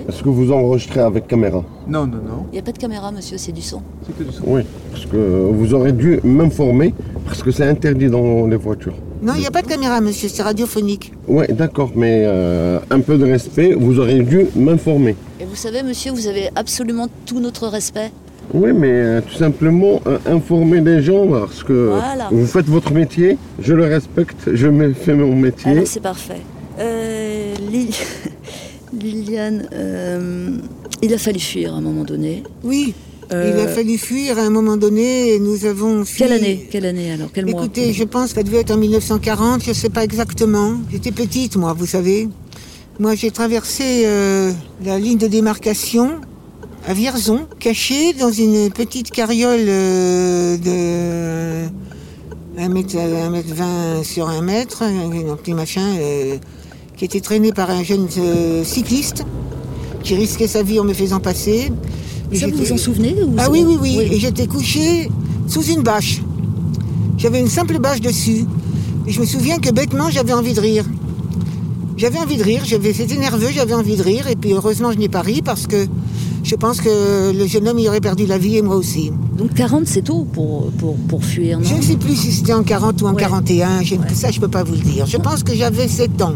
Est-ce 0.08 0.24
que 0.24 0.30
vous 0.30 0.54
enregistrez 0.54 1.02
avec 1.02 1.28
caméra? 1.28 1.64
Non, 1.88 2.08
non, 2.08 2.18
non. 2.18 2.46
Il 2.52 2.54
n'y 2.54 2.60
a 2.60 2.62
pas 2.62 2.72
de 2.72 2.78
caméra, 2.78 3.12
monsieur, 3.12 3.38
c'est 3.38 3.52
du 3.52 3.62
son. 3.62 3.82
C'est 4.08 4.18
que 4.18 4.24
du 4.24 4.32
son. 4.34 4.44
Oui. 4.48 4.62
Parce 4.92 5.06
que 5.06 5.18
vous 5.52 5.74
aurez 5.74 5.92
dû 5.92 6.22
m'informer, 6.24 6.94
parce 7.26 7.44
que 7.44 7.52
c'est 7.52 7.66
interdit 7.68 8.08
dans 8.10 8.48
les 8.48 8.56
voitures. 8.56 8.96
Non, 9.22 9.34
il 9.36 9.42
n'y 9.42 9.48
a 9.48 9.52
pas 9.52 9.62
de 9.62 9.68
caméra, 9.68 10.02
monsieur. 10.02 10.30
C'est 10.30 10.42
radiophonique. 10.42 11.12
Oui, 11.28 11.46
d'accord, 11.50 11.92
mais 11.96 12.24
euh, 12.26 12.80
un 12.90 13.00
peu 13.02 13.18
de 13.18 13.26
respect, 13.26 13.74
vous 13.78 14.00
aurez 14.00 14.20
dû 14.22 14.48
m'informer. 14.56 15.16
Et 15.40 15.46
vous 15.46 15.56
savez, 15.56 15.84
monsieur, 15.84 16.12
vous 16.12 16.28
avez 16.28 16.50
absolument 16.56 17.08
tout 17.26 17.40
notre 17.40 17.68
respect. 17.68 18.12
Oui, 18.54 18.72
mais 18.74 18.90
euh, 18.92 19.22
tout 19.22 19.36
simplement 19.38 20.02
euh, 20.08 20.18
informer 20.26 20.82
les 20.82 21.02
gens, 21.04 21.28
parce 21.28 21.64
que 21.64 21.90
Voilà. 21.90 22.30
vous 22.32 22.46
faites 22.48 22.66
votre 22.66 22.92
métier, 22.92 23.38
je 23.60 23.74
le 23.74 23.86
respecte, 23.86 24.50
je 24.54 24.68
me 24.68 24.92
fais 24.94 25.14
mon 25.14 25.36
métier. 25.36 25.72
Alors, 25.72 25.88
c'est 25.88 26.02
parfait. 26.02 26.42
Euh, 26.80 27.54
Lili- 27.72 27.96
Liliane, 29.00 29.68
euh, 29.74 30.58
il 31.02 31.14
a 31.14 31.18
fallu 31.18 31.40
fuir 31.40 31.74
à 31.76 31.78
un 31.78 31.82
moment 31.82 32.04
donné. 32.04 32.44
Oui. 32.64 32.94
Euh, 33.34 33.54
Il 33.54 33.60
a 33.62 33.67
fallu 33.67 33.98
fuir 33.98 34.38
à 34.38 34.41
un 34.41 34.50
moment 34.50 34.76
donné 34.76 35.34
et 35.34 35.39
nous 35.39 35.65
avons 35.65 36.04
fui. 36.04 36.20
Quelle 36.20 36.34
année 36.34 36.67
Quelle 36.70 36.86
année 36.86 37.13
alors 37.13 37.30
Quel 37.34 37.46
mois 37.46 37.62
Écoutez, 37.62 37.94
je 37.94 38.04
pense 38.04 38.32
que 38.32 38.36
ça 38.36 38.44
devait 38.44 38.60
être 38.60 38.72
en 38.72 38.78
1940, 38.78 39.63
je 39.63 39.70
ne 39.70 39.74
sais 39.74 39.89
pas 39.89 40.04
exactement. 40.04 40.74
J'étais 40.91 41.12
petite, 41.12 41.56
moi, 41.56 41.74
vous 41.74 41.86
savez. 41.86 42.28
Moi, 43.00 43.15
j'ai 43.15 43.32
traversé 43.32 44.04
euh, 44.06 44.52
la 44.84 45.00
ligne 45.00 45.17
de 45.17 45.28
démarcation 45.28 46.12
à 46.88 46.94
Vierzon, 46.94 47.48
cachée 47.60 48.13
dans 48.13 48.32
une 48.32 48.70
petite 48.70 49.12
carriole 49.12 49.65
euh, 49.67 50.58
de 50.58 52.62
1 52.62 52.70
mètre, 52.70 52.98
1 52.98 53.30
mètre 53.30 53.54
20 53.54 54.04
sur 54.04 54.28
1 54.28 54.41
mètre, 54.41 54.84
un 54.84 55.36
petit 55.38 55.54
machin, 55.54 55.86
qui 56.98 57.06
était 57.06 57.22
traîné 57.22 57.54
par 57.54 57.70
un 57.70 57.84
jeune 57.84 58.08
cycliste 58.63 59.24
qui 60.04 60.15
risquait 60.15 60.48
sa 60.48 60.63
vie 60.63 60.80
en 60.80 60.84
me 60.84 60.94
faisant 60.94 61.20
passer. 61.20 61.72
Ça, 62.34 62.48
vous 62.48 62.58
vous 62.58 62.72
en 62.72 62.78
souvenez 62.78 63.15
ou 63.24 63.34
ah 63.38 63.50
oui, 63.52 63.63
oui, 63.67 63.78
oui, 63.82 63.98
Et 64.12 64.20
j'étais 64.20 64.48
couché 64.48 65.10
sous 65.48 65.63
une 65.63 65.82
bâche. 65.82 66.22
J'avais 67.17 67.39
une 67.39 67.48
simple 67.50 67.78
bâche 67.80 68.02
dessus. 68.02 68.46
Et 69.08 69.12
je 69.12 69.20
me 69.20 69.26
souviens 69.26 69.58
que 69.58 69.72
bêtement, 69.72 70.10
j'avais 70.10 70.34
envie 70.34 70.54
de 70.54 70.60
rire. 70.62 70.86
J'avais 71.98 72.17
envie 72.20 72.38
de 72.38 72.44
rire, 72.44 72.63
j'avais, 72.65 72.94
c'était 72.94 73.17
nerveux, 73.17 73.50
j'avais 73.54 73.74
envie 73.74 73.96
de 73.96 74.02
rire. 74.02 74.28
Et 74.28 74.36
puis 74.36 74.54
heureusement, 74.54 74.91
je 74.91 74.98
n'ai 74.98 75.10
pas 75.10 75.22
ri 75.22 75.41
parce 75.44 75.67
que 75.67 75.86
je 76.44 76.56
pense 76.56 76.82
que 76.82 77.32
le 77.32 77.46
jeune 77.46 77.67
homme, 77.67 77.78
il 77.78 77.88
aurait 77.89 78.02
perdu 78.02 78.26
la 78.26 78.38
vie 78.39 78.58
et 78.58 78.62
moi 78.63 78.76
aussi. 78.76 79.12
Donc 79.38 79.54
40, 79.54 79.86
c'est 79.86 80.02
tôt 80.04 80.26
pour, 80.32 80.72
pour, 80.80 80.96
pour 80.96 81.24
fuir, 81.24 81.60
non 81.60 81.65
Je 81.65 81.76
ne 81.76 81.82
sais 81.82 81.98
plus 81.98 82.15
si 82.15 82.32
c'était 82.32 82.54
en 82.54 82.63
40 82.63 83.02
ou 83.04 83.08
en 83.08 83.13
Ouais. 83.13 83.22
41. 83.22 83.84
je- 83.84 83.96
Ça, 84.15 84.32
je 84.32 84.39
peux 84.39 84.48
pas 84.48 84.63
vous 84.63 84.74
le 84.74 84.80
dire. 84.80 85.06
Je 85.06 85.17
pense 85.17 85.44
que 85.44 85.54
j'avais 85.54 85.88
7 85.88 86.20
ans. 86.24 86.34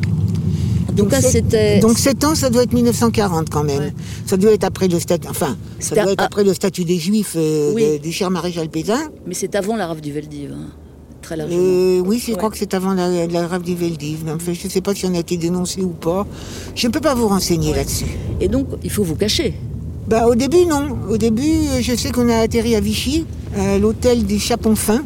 Cas, 1.03 1.21
c'était... 1.21 1.79
Donc 1.79 1.97
7 1.99 2.23
ans, 2.23 2.35
ça 2.35 2.49
doit 2.49 2.63
être 2.63 2.73
1940 2.73 3.49
quand 3.49 3.63
même. 3.63 3.79
Ouais. 3.79 3.93
Ça 4.25 4.37
doit 4.37 4.51
être 4.51 4.63
après 4.63 4.87
le 4.87 4.99
statut. 4.99 5.27
Enfin, 5.29 5.57
ça 5.79 5.89
C'était 5.89 6.03
doit 6.03 6.11
être 6.13 6.21
à- 6.21 6.25
après 6.25 6.43
le 6.43 6.53
statut 6.53 6.83
des 6.85 6.97
Juifs 6.97 7.33
euh, 7.35 7.71
Oui. 7.75 7.83
de- 7.93 7.97
du 7.97 8.11
cher 8.11 8.31
maréchal 8.31 8.69
Pétain. 8.69 9.09
Mais 9.27 9.33
c'est 9.33 9.55
avant 9.55 9.75
la 9.75 9.87
rave 9.87 10.01
du 10.01 10.11
Veldiv, 10.11 10.51
hein. 10.53 10.67
très 11.21 11.35
largement. 11.37 11.59
Euh, 11.61 11.99
oui, 12.05 12.21
je 12.25 12.31
Ouais. 12.31 12.37
crois 12.37 12.49
que 12.49 12.57
c'est 12.57 12.73
avant 12.73 12.93
la, 12.93 13.27
la 13.27 13.47
rave 13.47 13.63
du 13.63 13.75
Veldiv. 13.75 14.19
Mais 14.25 14.33
je 14.53 14.65
ne 14.65 14.69
sais 14.71 14.81
pas 14.81 14.93
si 14.95 15.05
on 15.05 15.13
a 15.13 15.19
été 15.19 15.37
dénoncé 15.37 15.81
ou 15.81 15.89
pas. 15.89 16.25
Je 16.75 16.87
ne 16.87 16.91
peux 16.91 17.01
pas 17.01 17.15
vous 17.15 17.27
renseigner 17.27 17.73
là-dessus. 17.73 18.05
Et 18.39 18.47
donc, 18.47 18.67
il 18.83 18.89
faut 18.89 19.03
vous 19.03 19.15
cacher. 19.15 19.53
Bah, 20.07 20.27
au 20.27 20.35
début, 20.35 20.65
non. 20.67 20.97
Au 21.09 21.17
début, 21.17 21.41
euh, 21.43 21.81
je 21.81 21.95
sais 21.95 22.11
qu'on 22.11 22.29
a 22.29 22.37
atterri 22.37 22.75
à 22.75 22.79
Vichy, 22.79 23.25
à 23.57 23.77
l'hôtel 23.79 24.23
du 24.25 24.39
Chapon 24.39 24.75
Fin. 24.75 25.03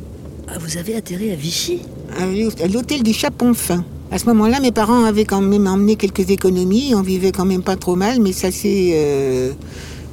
Ah, 0.50 0.58
vous 0.60 0.78
avez 0.78 0.96
atterri 0.96 1.32
à 1.32 1.36
Vichy? 1.36 1.80
À 2.20 2.68
l'hôtel 2.68 3.02
du 3.04 3.14
Chapon 3.14 3.54
Fin. 3.54 3.86
À 4.12 4.18
ce 4.18 4.26
moment-là, 4.26 4.60
mes 4.60 4.72
parents 4.72 5.04
avaient 5.04 5.26
quand 5.26 5.42
même 5.42 5.68
emmené 5.68 5.96
quelques 5.96 6.30
économies. 6.32 6.94
On 6.96 7.02
vivait 7.02 7.32
quand 7.32 7.46
même 7.46 7.62
pas 7.62 7.76
trop 7.76 7.96
mal, 7.96 8.20
mais 8.20 8.32
ça 8.32 8.50
s'est 8.52 8.92
euh, 8.94 9.52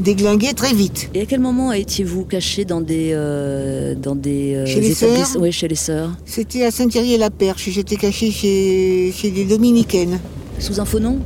déglingué 0.00 0.52
très 0.52 0.74
vite. 0.74 1.08
Et 1.14 1.22
à 1.22 1.26
quel 1.26 1.40
moment 1.40 1.72
étiez-vous 1.72 2.24
caché 2.24 2.66
dans 2.66 2.82
des... 2.82 3.10
euh, 3.14 3.94
dans 3.94 4.14
des 4.14 4.54
euh, 4.54 4.66
Chez 4.66 4.80
les 4.80 4.94
sœurs 4.94 5.28
Oui, 5.40 5.50
chez 5.50 5.66
les 5.68 5.74
sœurs. 5.76 6.10
C'était 6.26 6.64
à 6.64 6.70
Saint-Thierry-la-Perche. 6.70 7.70
J'étais 7.70 7.96
cachée 7.96 8.30
chez, 8.30 9.12
chez 9.16 9.30
les 9.30 9.44
Dominicaines. 9.44 10.20
Sous 10.58 10.78
un 10.78 10.84
faux 10.84 11.00
nom? 11.00 11.18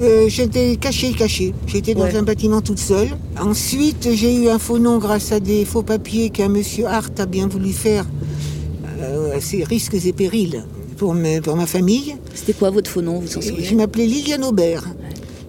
Euh, 0.00 0.24
J'étais 0.28 0.76
cachée, 0.76 1.12
cachée. 1.12 1.52
J'étais 1.66 1.94
dans 1.94 2.04
Ouais. 2.04 2.16
un 2.16 2.22
bâtiment 2.22 2.62
toute 2.62 2.78
seule. 2.80 3.08
Ensuite, 3.40 4.08
j'ai 4.12 4.34
eu 4.34 4.48
un 4.48 4.58
faux 4.58 4.78
nom 4.78 4.96
grâce 4.98 5.30
à 5.30 5.40
des 5.40 5.64
faux 5.66 5.82
papiers 5.82 6.30
qu'un 6.30 6.48
monsieur 6.48 6.86
Hart 6.86 7.20
a 7.20 7.26
bien 7.26 7.48
voulu 7.48 7.70
faire. 7.72 8.06
Euh, 9.02 9.36
à 9.36 9.40
ses 9.40 9.62
risques 9.62 9.94
et 10.06 10.12
périls 10.14 10.64
pour, 10.94 11.14
me- 11.14 11.40
pour 11.40 11.56
ma 11.56 11.66
famille. 11.66 12.16
C'était 12.34 12.52
quoi 12.54 12.70
votre 12.70 12.90
faux 12.90 13.02
nom, 13.02 13.18
vous 13.20 13.28
Je 13.40 13.74
m'appelais 13.74 14.06
Liliane 14.06 14.44
Aubert. 14.44 14.84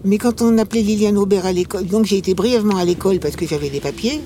Mais 0.04 0.18
quand 0.18 0.42
on 0.42 0.58
appelait 0.58 0.82
Liliane 0.84 1.18
Aubert 1.18 1.46
à 1.46 1.52
l'école, 1.52 1.86
donc 1.88 2.06
j'ai 2.06 2.18
été 2.18 2.34
brièvement 2.34 2.78
à 2.78 2.86
l'école 2.86 3.20
parce 3.20 3.36
que 3.36 3.48
j'avais 3.48 3.70
des 3.70 3.80
papiers. 3.80 4.22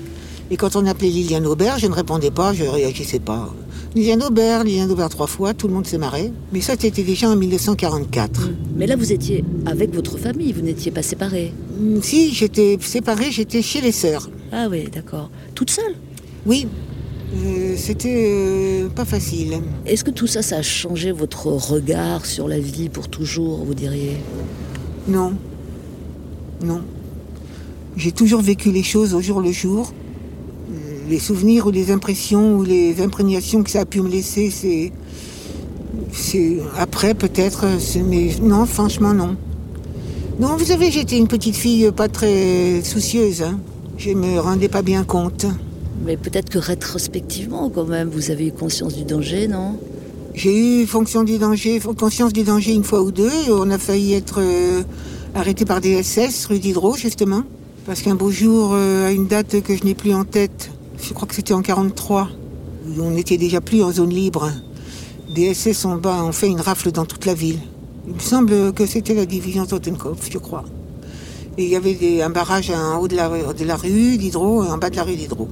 Et 0.50 0.56
quand 0.56 0.74
on 0.76 0.84
appelait 0.86 1.08
Liliane 1.08 1.46
Aubert, 1.46 1.78
je 1.78 1.86
ne 1.86 1.92
répondais 1.94 2.30
pas, 2.30 2.52
je 2.52 2.64
ne 2.64 2.68
réagissais 2.68 3.20
pas. 3.20 3.54
Liliane 3.94 4.22
Aubert, 4.22 4.62
Liliane 4.64 4.90
Aubert 4.90 5.08
trois 5.08 5.26
fois, 5.26 5.54
tout 5.54 5.68
le 5.68 5.74
monde 5.74 5.86
s'est 5.86 5.98
marré. 5.98 6.32
Mais 6.52 6.60
ça, 6.60 6.74
c'était 6.78 7.02
déjà 7.02 7.28
en 7.30 7.36
1944. 7.36 8.50
Mais 8.76 8.86
là, 8.86 8.96
vous 8.96 9.12
étiez 9.12 9.44
avec 9.66 9.94
votre 9.94 10.18
famille, 10.18 10.52
vous 10.52 10.60
n'étiez 10.62 10.90
pas 10.92 11.02
séparés. 11.02 11.52
Mm, 11.80 12.00
Si, 12.02 12.32
j'étais 12.34 12.78
séparée, 12.80 13.30
j'étais 13.30 13.62
chez 13.62 13.80
les 13.80 13.92
sœurs. 13.92 14.28
Ah 14.52 14.66
oui, 14.70 14.84
d'accord. 14.92 15.30
Toute 15.54 15.70
seule? 15.70 15.94
Oui, 16.46 16.66
euh, 17.34 17.74
c'était 17.76 18.24
euh, 18.26 18.88
pas 18.88 19.04
facile. 19.04 19.58
Est-ce 19.86 20.04
que 20.04 20.10
tout 20.10 20.26
ça, 20.26 20.42
ça 20.42 20.56
a 20.56 20.62
changé 20.62 21.12
votre 21.12 21.46
regard 21.46 22.26
sur 22.26 22.48
la 22.48 22.58
vie 22.58 22.88
pour 22.88 23.08
toujours, 23.08 23.64
vous 23.64 23.74
diriez? 23.74 24.16
Non. 25.08 25.32
Non. 26.62 26.80
J'ai 27.96 28.12
toujours 28.12 28.42
vécu 28.42 28.70
les 28.72 28.82
choses 28.82 29.14
au 29.14 29.20
jour 29.20 29.40
le 29.40 29.52
jour. 29.52 29.92
Euh, 30.72 30.74
Les 31.08 31.18
souvenirs 31.18 31.66
ou 31.66 31.70
les 31.70 31.90
impressions 31.90 32.56
ou 32.58 32.62
les 32.64 33.00
imprégnations 33.00 33.62
que 33.62 33.70
ça 33.70 33.80
a 33.80 33.84
pu 33.86 34.00
me 34.00 34.08
laisser, 34.08 34.50
c'est. 34.50 34.92
C'est 36.12 36.58
après 36.76 37.14
peut-être, 37.14 37.66
mais 38.04 38.30
non, 38.42 38.66
franchement 38.66 39.14
non. 39.14 39.36
Non, 40.40 40.56
vous 40.56 40.64
savez, 40.64 40.90
j'étais 40.90 41.16
une 41.18 41.28
petite 41.28 41.54
fille 41.54 41.90
pas 41.92 42.08
très 42.08 42.82
soucieuse. 42.82 43.42
hein. 43.42 43.58
Je 43.96 44.10
me 44.10 44.40
rendais 44.40 44.68
pas 44.68 44.82
bien 44.82 45.04
compte. 45.04 45.46
Mais 46.02 46.16
peut-être 46.16 46.48
que 46.48 46.58
rétrospectivement, 46.58 47.68
quand 47.68 47.84
même, 47.84 48.08
vous 48.08 48.30
avez 48.30 48.46
eu 48.46 48.52
conscience 48.52 48.94
du 48.94 49.04
danger, 49.04 49.48
non? 49.48 49.78
J'ai 50.34 50.82
eu 50.82 50.86
fonction 50.86 51.24
du 51.24 51.38
danger, 51.38 51.80
conscience 51.98 52.32
du 52.32 52.42
danger 52.42 52.72
une 52.72 52.84
fois 52.84 53.02
ou 53.02 53.10
deux. 53.10 53.30
On 53.50 53.70
a 53.70 53.78
failli 53.78 54.14
être 54.14 54.40
euh, 54.40 54.82
arrêté 55.34 55.64
par 55.64 55.80
des 55.80 56.02
SS 56.02 56.46
rue 56.46 56.58
Diderot, 56.58 56.96
justement. 56.96 57.42
Parce 57.84 58.00
qu'un 58.00 58.14
beau 58.14 58.30
jour, 58.30 58.70
euh, 58.72 59.08
à 59.08 59.10
une 59.10 59.26
date 59.26 59.60
que 59.62 59.76
je 59.76 59.84
n'ai 59.84 59.94
plus 59.94 60.14
en 60.14 60.24
tête, 60.24 60.70
je 61.02 61.12
crois 61.12 61.28
que 61.28 61.34
c'était 61.34 61.52
en 61.52 61.62
43, 61.62 62.28
où 62.88 63.02
on 63.02 63.10
n'était 63.10 63.36
déjà 63.36 63.60
plus 63.60 63.82
en 63.82 63.92
zone 63.92 64.10
libre, 64.10 64.50
des 65.34 65.52
SS 65.52 65.84
ont, 65.84 65.96
bas, 65.96 66.24
ont 66.24 66.32
fait 66.32 66.48
une 66.48 66.60
rafle 66.60 66.92
dans 66.92 67.04
toute 67.04 67.26
la 67.26 67.34
ville. 67.34 67.58
Il 68.06 68.14
me 68.14 68.20
semble 68.20 68.72
que 68.72 68.86
c'était 68.86 69.14
la 69.14 69.26
division 69.26 69.66
Totenkopf, 69.66 70.30
je 70.30 70.38
crois. 70.38 70.64
Et 71.58 71.64
il 71.64 71.70
y 71.70 71.76
avait 71.76 72.22
un 72.22 72.30
barrage 72.30 72.70
en 72.70 73.00
haut 73.00 73.08
de 73.08 73.16
la, 73.16 73.28
de 73.28 73.64
la 73.64 73.76
rue 73.76 74.16
Diderot 74.16 74.64
et 74.64 74.68
en 74.68 74.78
bas 74.78 74.88
de 74.88 74.96
la 74.96 75.02
rue 75.02 75.16
Diderot. 75.16 75.48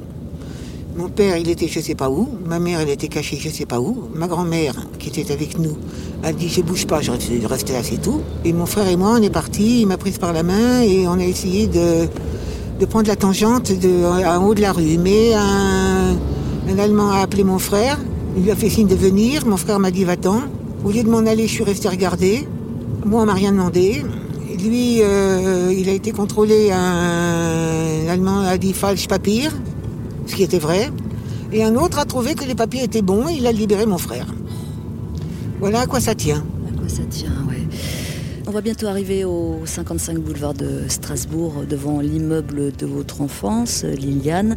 Mon 0.99 1.09
père, 1.09 1.36
il 1.36 1.49
était 1.49 1.68
je 1.68 1.78
sais 1.78 1.94
pas 1.94 2.11
où. 2.11 2.26
Ma 2.44 2.59
mère, 2.59 2.80
elle 2.80 2.88
était 2.88 3.07
cachée 3.07 3.38
je 3.40 3.49
sais 3.51 3.66
pas 3.66 3.78
où. 3.78 4.09
Ma 4.16 4.26
grand-mère, 4.26 4.74
qui 4.99 5.09
était 5.09 5.30
avec 5.30 5.57
nous, 5.57 5.76
a 6.24 6.32
dit 6.32 6.49
je 6.49 6.61
bouge 6.61 6.88
pas, 6.88 7.01
je 7.01 7.12
reste, 7.12 7.70
là, 7.70 7.84
c'est 7.84 8.03
tout. 8.03 8.20
Et 8.44 8.53
mon 8.53 8.66
frère 8.66 8.88
et 8.88 8.96
moi, 8.96 9.14
on 9.16 9.22
est 9.22 9.30
partis. 9.30 9.82
Il 9.82 9.86
m'a 9.86 9.96
prise 9.96 10.18
par 10.18 10.32
la 10.32 10.42
main 10.42 10.82
et 10.82 11.07
on 11.07 11.12
a 11.12 11.24
essayé 11.24 11.68
de, 11.68 12.09
prendre 12.86 13.07
la 13.07 13.14
tangente 13.14 13.70
en 13.70 14.44
haut 14.44 14.55
de 14.55 14.61
la 14.61 14.72
rue. 14.72 14.99
Mais 14.99 15.34
un, 15.34 16.16
un 16.68 16.78
Allemand 16.80 17.11
a 17.11 17.20
appelé 17.20 17.44
mon 17.44 17.61
frère. 17.61 17.96
Il 18.36 18.42
lui 18.42 18.51
a 18.51 18.57
fait 18.57 18.68
signe 18.68 18.88
de 18.88 18.96
venir. 18.96 19.46
Mon 19.46 19.57
frère 19.57 19.78
m'a 19.78 19.92
dit 19.92 20.03
va-t'en. 20.03 20.40
Au 20.84 20.90
lieu 20.90 21.05
de 21.05 21.09
m'en 21.09 21.18
aller, 21.18 21.46
je 21.46 21.53
suis 21.53 21.64
restée 21.64 21.88
regarder. 21.88 22.49
Moi, 23.05 23.22
on 23.22 23.26
m'a 23.26 23.34
rien 23.34 23.53
demandé. 23.53 24.03
Lui, 24.59 24.99
euh, 25.03 25.72
il 25.72 25.88
a 25.88 25.92
été 25.92 26.11
contrôlé. 26.11 26.72
Un 26.72 28.09
Allemand 28.09 28.40
a 28.40 28.59
dit 28.59 28.72
falsch 28.72 29.07
papier 29.07 29.49
ce 30.29 30.37
qui 30.37 30.43
était 30.43 30.59
vrai. 30.59 30.91
Et 31.53 31.64
un 31.64 31.74
autre 31.76 31.99
a 31.99 32.05
trouvé 32.05 32.35
que 32.35 32.45
les 32.45 32.55
papiers 32.55 32.85
étaient 32.85 33.03
bons 33.03 33.29
et 33.29 33.35
il 33.35 33.47
a 33.47 33.53
libéré 33.53 33.87
mon 33.87 33.99
frère. 33.99 34.26
Voilà 35.61 35.81
à 35.81 35.87
quoi 35.87 36.01
ça 36.01 36.14
tient. 36.14 36.45
À 36.68 36.79
quoi 36.79 36.89
ça 36.89 37.03
tient, 37.09 37.33
ouais. 37.49 37.57
On 38.47 38.51
va 38.51 38.61
bientôt 38.61 38.87
arriver 38.87 39.24
au 39.24 39.61
55 39.64 40.18
boulevard 40.18 40.55
de 40.55 40.85
Strasbourg, 40.89 41.64
devant 41.68 42.01
l'immeuble 42.01 42.72
de 42.72 42.87
votre 42.87 43.20
enfance, 43.20 43.85
Liliane. 43.85 44.57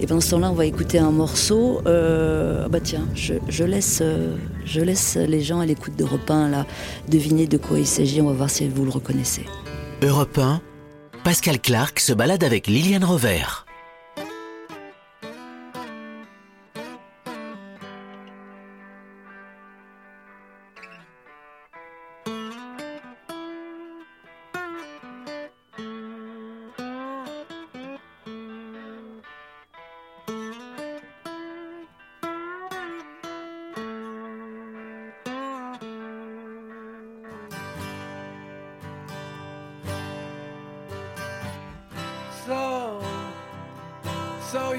Et 0.00 0.06
pendant 0.06 0.20
ce 0.20 0.30
temps-là, 0.30 0.50
on 0.50 0.54
va 0.54 0.66
écouter 0.66 0.98
un 0.98 1.12
morceau. 1.12 1.80
Euh, 1.86 2.64
ah 2.66 2.68
bah 2.68 2.80
tiens, 2.82 3.06
je, 3.14 3.34
je 3.48 3.62
laisse, 3.62 4.00
euh, 4.02 4.34
je 4.64 4.80
laisse 4.80 5.16
les 5.16 5.42
gens 5.42 5.60
à 5.60 5.66
l'écoute 5.66 5.94
de 5.96 6.02
Repin 6.04 6.48
là 6.48 6.66
deviner 7.08 7.46
de 7.46 7.56
quoi 7.56 7.78
il 7.78 7.86
s'agit. 7.86 8.20
On 8.20 8.26
va 8.26 8.32
voir 8.32 8.50
si 8.50 8.66
vous 8.68 8.84
le 8.84 8.90
reconnaissez. 8.90 9.44
Europe 10.02 10.38
1, 10.38 10.60
Pascal 11.22 11.60
Clark 11.60 12.00
se 12.00 12.12
balade 12.12 12.42
avec 12.42 12.66
Liliane 12.66 13.04
Rover. 13.04 13.44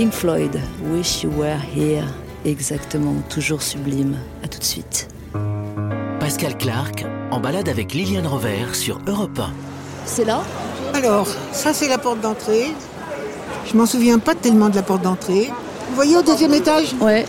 Pink 0.00 0.14
Floyd, 0.14 0.58
Wish 0.94 1.24
You 1.24 1.30
Were 1.36 1.60
Here. 1.76 2.06
Exactement, 2.46 3.16
toujours 3.28 3.60
sublime. 3.60 4.16
À 4.42 4.48
tout 4.48 4.58
de 4.58 4.64
suite. 4.64 5.08
Pascal 6.18 6.56
Clark 6.56 7.04
en 7.30 7.38
balade 7.38 7.68
avec 7.68 7.92
Liliane 7.92 8.26
Rover 8.26 8.64
sur 8.72 8.98
Europe 9.06 9.38
1. 9.38 9.50
C'est 10.06 10.24
là? 10.24 10.40
Alors, 10.94 11.26
ça 11.52 11.74
c'est 11.74 11.86
la 11.86 11.98
porte 11.98 12.22
d'entrée. 12.22 12.72
Je 13.70 13.76
m'en 13.76 13.84
souviens 13.84 14.18
pas 14.18 14.34
tellement 14.34 14.70
de 14.70 14.76
la 14.76 14.82
porte 14.82 15.02
d'entrée. 15.02 15.50
Vous 15.90 15.94
voyez 15.96 16.16
au 16.16 16.22
deuxième 16.22 16.54
étage? 16.54 16.94
Ouais, 17.02 17.26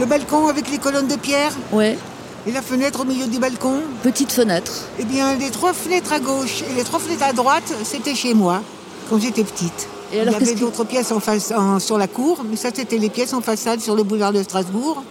Le 0.00 0.06
balcon 0.06 0.46
avec 0.48 0.70
les 0.70 0.78
colonnes 0.78 1.08
de 1.08 1.16
pierre? 1.16 1.52
Ouais. 1.70 1.98
et 2.46 2.50
la 2.50 2.62
fenêtre 2.62 3.00
au 3.00 3.04
milieu 3.04 3.26
du 3.26 3.38
balcon? 3.38 3.82
Petite 4.02 4.32
fenêtre. 4.32 4.72
Eh 4.98 5.04
bien, 5.04 5.34
les 5.34 5.50
trois 5.50 5.74
fenêtres 5.74 6.14
à 6.14 6.18
gauche 6.20 6.62
et 6.62 6.72
les 6.76 6.82
trois 6.84 6.98
fenêtres 6.98 7.24
à 7.24 7.34
droite, 7.34 7.70
c'était 7.84 8.14
chez 8.14 8.32
moi, 8.32 8.62
quand 9.10 9.20
j'étais 9.20 9.44
petite. 9.44 9.90
Et 10.12 10.20
alors, 10.20 10.34
Il 10.40 10.46
y 10.46 10.50
avait 10.50 10.58
d'autres 10.60 10.84
pièces 10.84 11.10
en 11.12 11.20
face, 11.20 11.52
en- 11.56 11.78
sur 11.80 11.98
la 11.98 12.06
cour, 12.06 12.44
mais 12.48 12.56
ça, 12.56 12.68
c'était 12.74 12.98
les 12.98 13.08
pièces 13.10 13.32
en 13.32 13.40
façade 13.40 13.80
sur 13.80 13.94
le 13.96 14.02
boulevard 14.04 14.32
de 14.32 14.42
Strasbourg, 14.42 15.02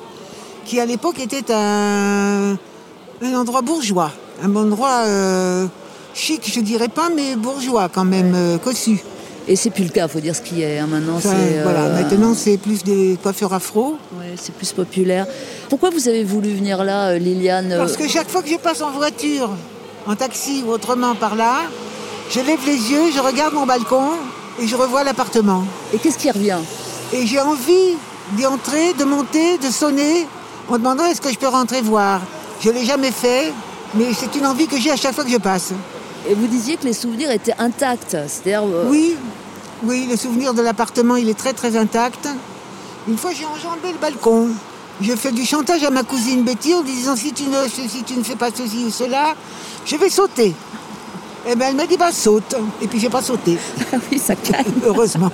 qui 0.66 0.80
à 0.80 0.86
l'époque 0.86 1.20
était 1.20 1.52
un, 1.54 2.58
un 3.22 3.34
endroit 3.36 3.62
bourgeois, 3.62 4.12
un 4.44 4.56
endroit 4.56 5.04
euh, 5.06 5.66
chic, 6.14 6.50
je 6.54 6.60
dirais 6.62 6.88
pas, 6.88 7.10
mais 7.16 7.36
bourgeois 7.36 7.90
quand 7.94 8.06
même, 8.06 8.34
euh, 8.36 8.58
cossu. 8.58 9.00
Et 9.48 9.56
c'est 9.56 9.70
plus 9.70 9.84
le 9.84 9.90
cas, 9.92 10.08
faut 10.08 10.20
dire 10.22 10.36
ce 10.36 10.42
qui 10.42 10.64
est. 10.64 10.80
hein. 10.80 10.88
Maintenant, 10.90 11.18
Enfin, 11.18 11.30
c'est. 11.30 11.62
voilà, 11.62 11.84
euh, 11.84 12.02
maintenant, 12.02 12.34
c'est 12.34 12.58
plus 12.58 12.84
des 12.84 13.18
coiffeurs 13.22 13.54
afro. 13.54 13.98
ouais, 14.20 14.34
c'est 14.38 14.56
plus 14.56 14.72
populaire. 14.72 15.28
Pourquoi 15.70 15.92
vous 15.92 16.08
avez 16.08 16.24
voulu 16.24 16.50
venir 16.56 16.84
là, 16.84 17.18
Liliane 17.20 17.76
Parce 17.78 17.96
que 17.96 18.08
chaque 18.08 18.30
fois 18.30 18.42
que 18.42 18.50
je 18.50 18.56
passe 18.56 18.82
en 18.82 18.90
voiture, 18.92 19.50
en 20.08 20.16
taxi 20.16 20.64
ou 20.66 20.72
autrement 20.72 21.14
par 21.14 21.36
là, 21.36 21.58
je 22.32 22.40
lève 22.40 22.60
les 22.66 22.92
yeux, 22.92 23.12
je 23.14 23.20
regarde 23.20 23.54
mon 23.54 23.68
balcon 23.68 24.10
et 24.62 24.68
je 24.68 24.76
revois 24.76 25.04
l'appartement. 25.04 25.64
Et 25.94 25.98
qu'est-ce 26.00 26.18
qui 26.18 26.30
revient? 26.32 26.60
Et 27.14 27.26
j'ai 27.28 27.40
envie 27.40 27.96
d'y 28.34 28.46
entrer, 28.46 28.94
de 28.94 29.04
monter, 29.04 29.58
de 29.58 29.70
sonner 29.70 30.28
en 30.70 30.78
demandant 30.78 31.06
est-ce 31.06 31.22
que 31.22 31.32
je 31.32 31.38
peux 31.38 31.48
rentrer 31.48 31.82
voir? 31.82 32.22
Je 32.62 32.70
ne 32.70 32.74
l'ai 32.76 32.86
jamais 32.86 33.12
fait, 33.12 33.54
mais 33.94 34.14
c'est 34.14 34.36
une 34.36 34.46
envie 34.48 34.68
que 34.68 34.80
j'ai 34.80 34.92
à 34.92 34.96
chaque 34.96 35.14
fois 35.14 35.24
que 35.24 35.30
je 35.30 35.38
passe. 35.38 35.72
Et 36.28 36.34
vous 36.34 36.48
disiez 36.48 36.78
que 36.78 36.86
les 36.86 36.94
souvenirs 36.94 37.30
étaient 37.32 37.54
intacts. 37.60 38.18
C'est-à-dire. 38.28 38.64
euh, 38.64 38.86
Oui, 38.90 39.16
oui, 39.84 40.08
le 40.10 40.18
souvenir 40.18 40.54
de 40.54 40.62
l'appartement, 40.62 41.16
il 41.18 41.30
est 41.30 41.38
très 41.38 41.54
très 41.54 41.78
intact. 41.78 42.28
Une 43.08 43.18
fois, 43.18 43.32
j'ai 43.34 43.46
enjambé 43.46 43.92
le 43.92 44.00
balcon. 44.00 44.50
Je 45.02 45.12
fais 45.14 45.32
du 45.32 45.46
chantage 45.46 45.84
à 45.84 45.90
ma 45.92 46.04
cousine 46.04 46.44
Betty 46.44 46.74
en 46.74 46.82
disant 46.82 47.16
si 47.16 47.34
tu 47.34 47.44
ne, 47.44 47.68
si 47.68 48.02
tu 48.04 48.16
ne 48.18 48.24
fais 48.24 48.38
pas 48.38 48.48
ceci 48.56 48.86
ou 48.88 48.90
cela, 48.90 49.36
je 49.86 49.98
vais 49.98 50.10
sauter. 50.10 50.56
Et 51.48 51.56
ben, 51.56 51.68
elle 51.70 51.76
m'a 51.76 51.86
dit 51.86 51.98
bah 51.98 52.12
saute. 52.12 52.56
Et 52.82 52.88
puis 52.88 53.00
j'ai 53.00 53.10
pas 53.10 53.22
sauté, 53.22 53.58
oui, 54.12 54.18
ça 54.20 54.36
calme. 54.50 54.66
heureusement. 54.86 55.32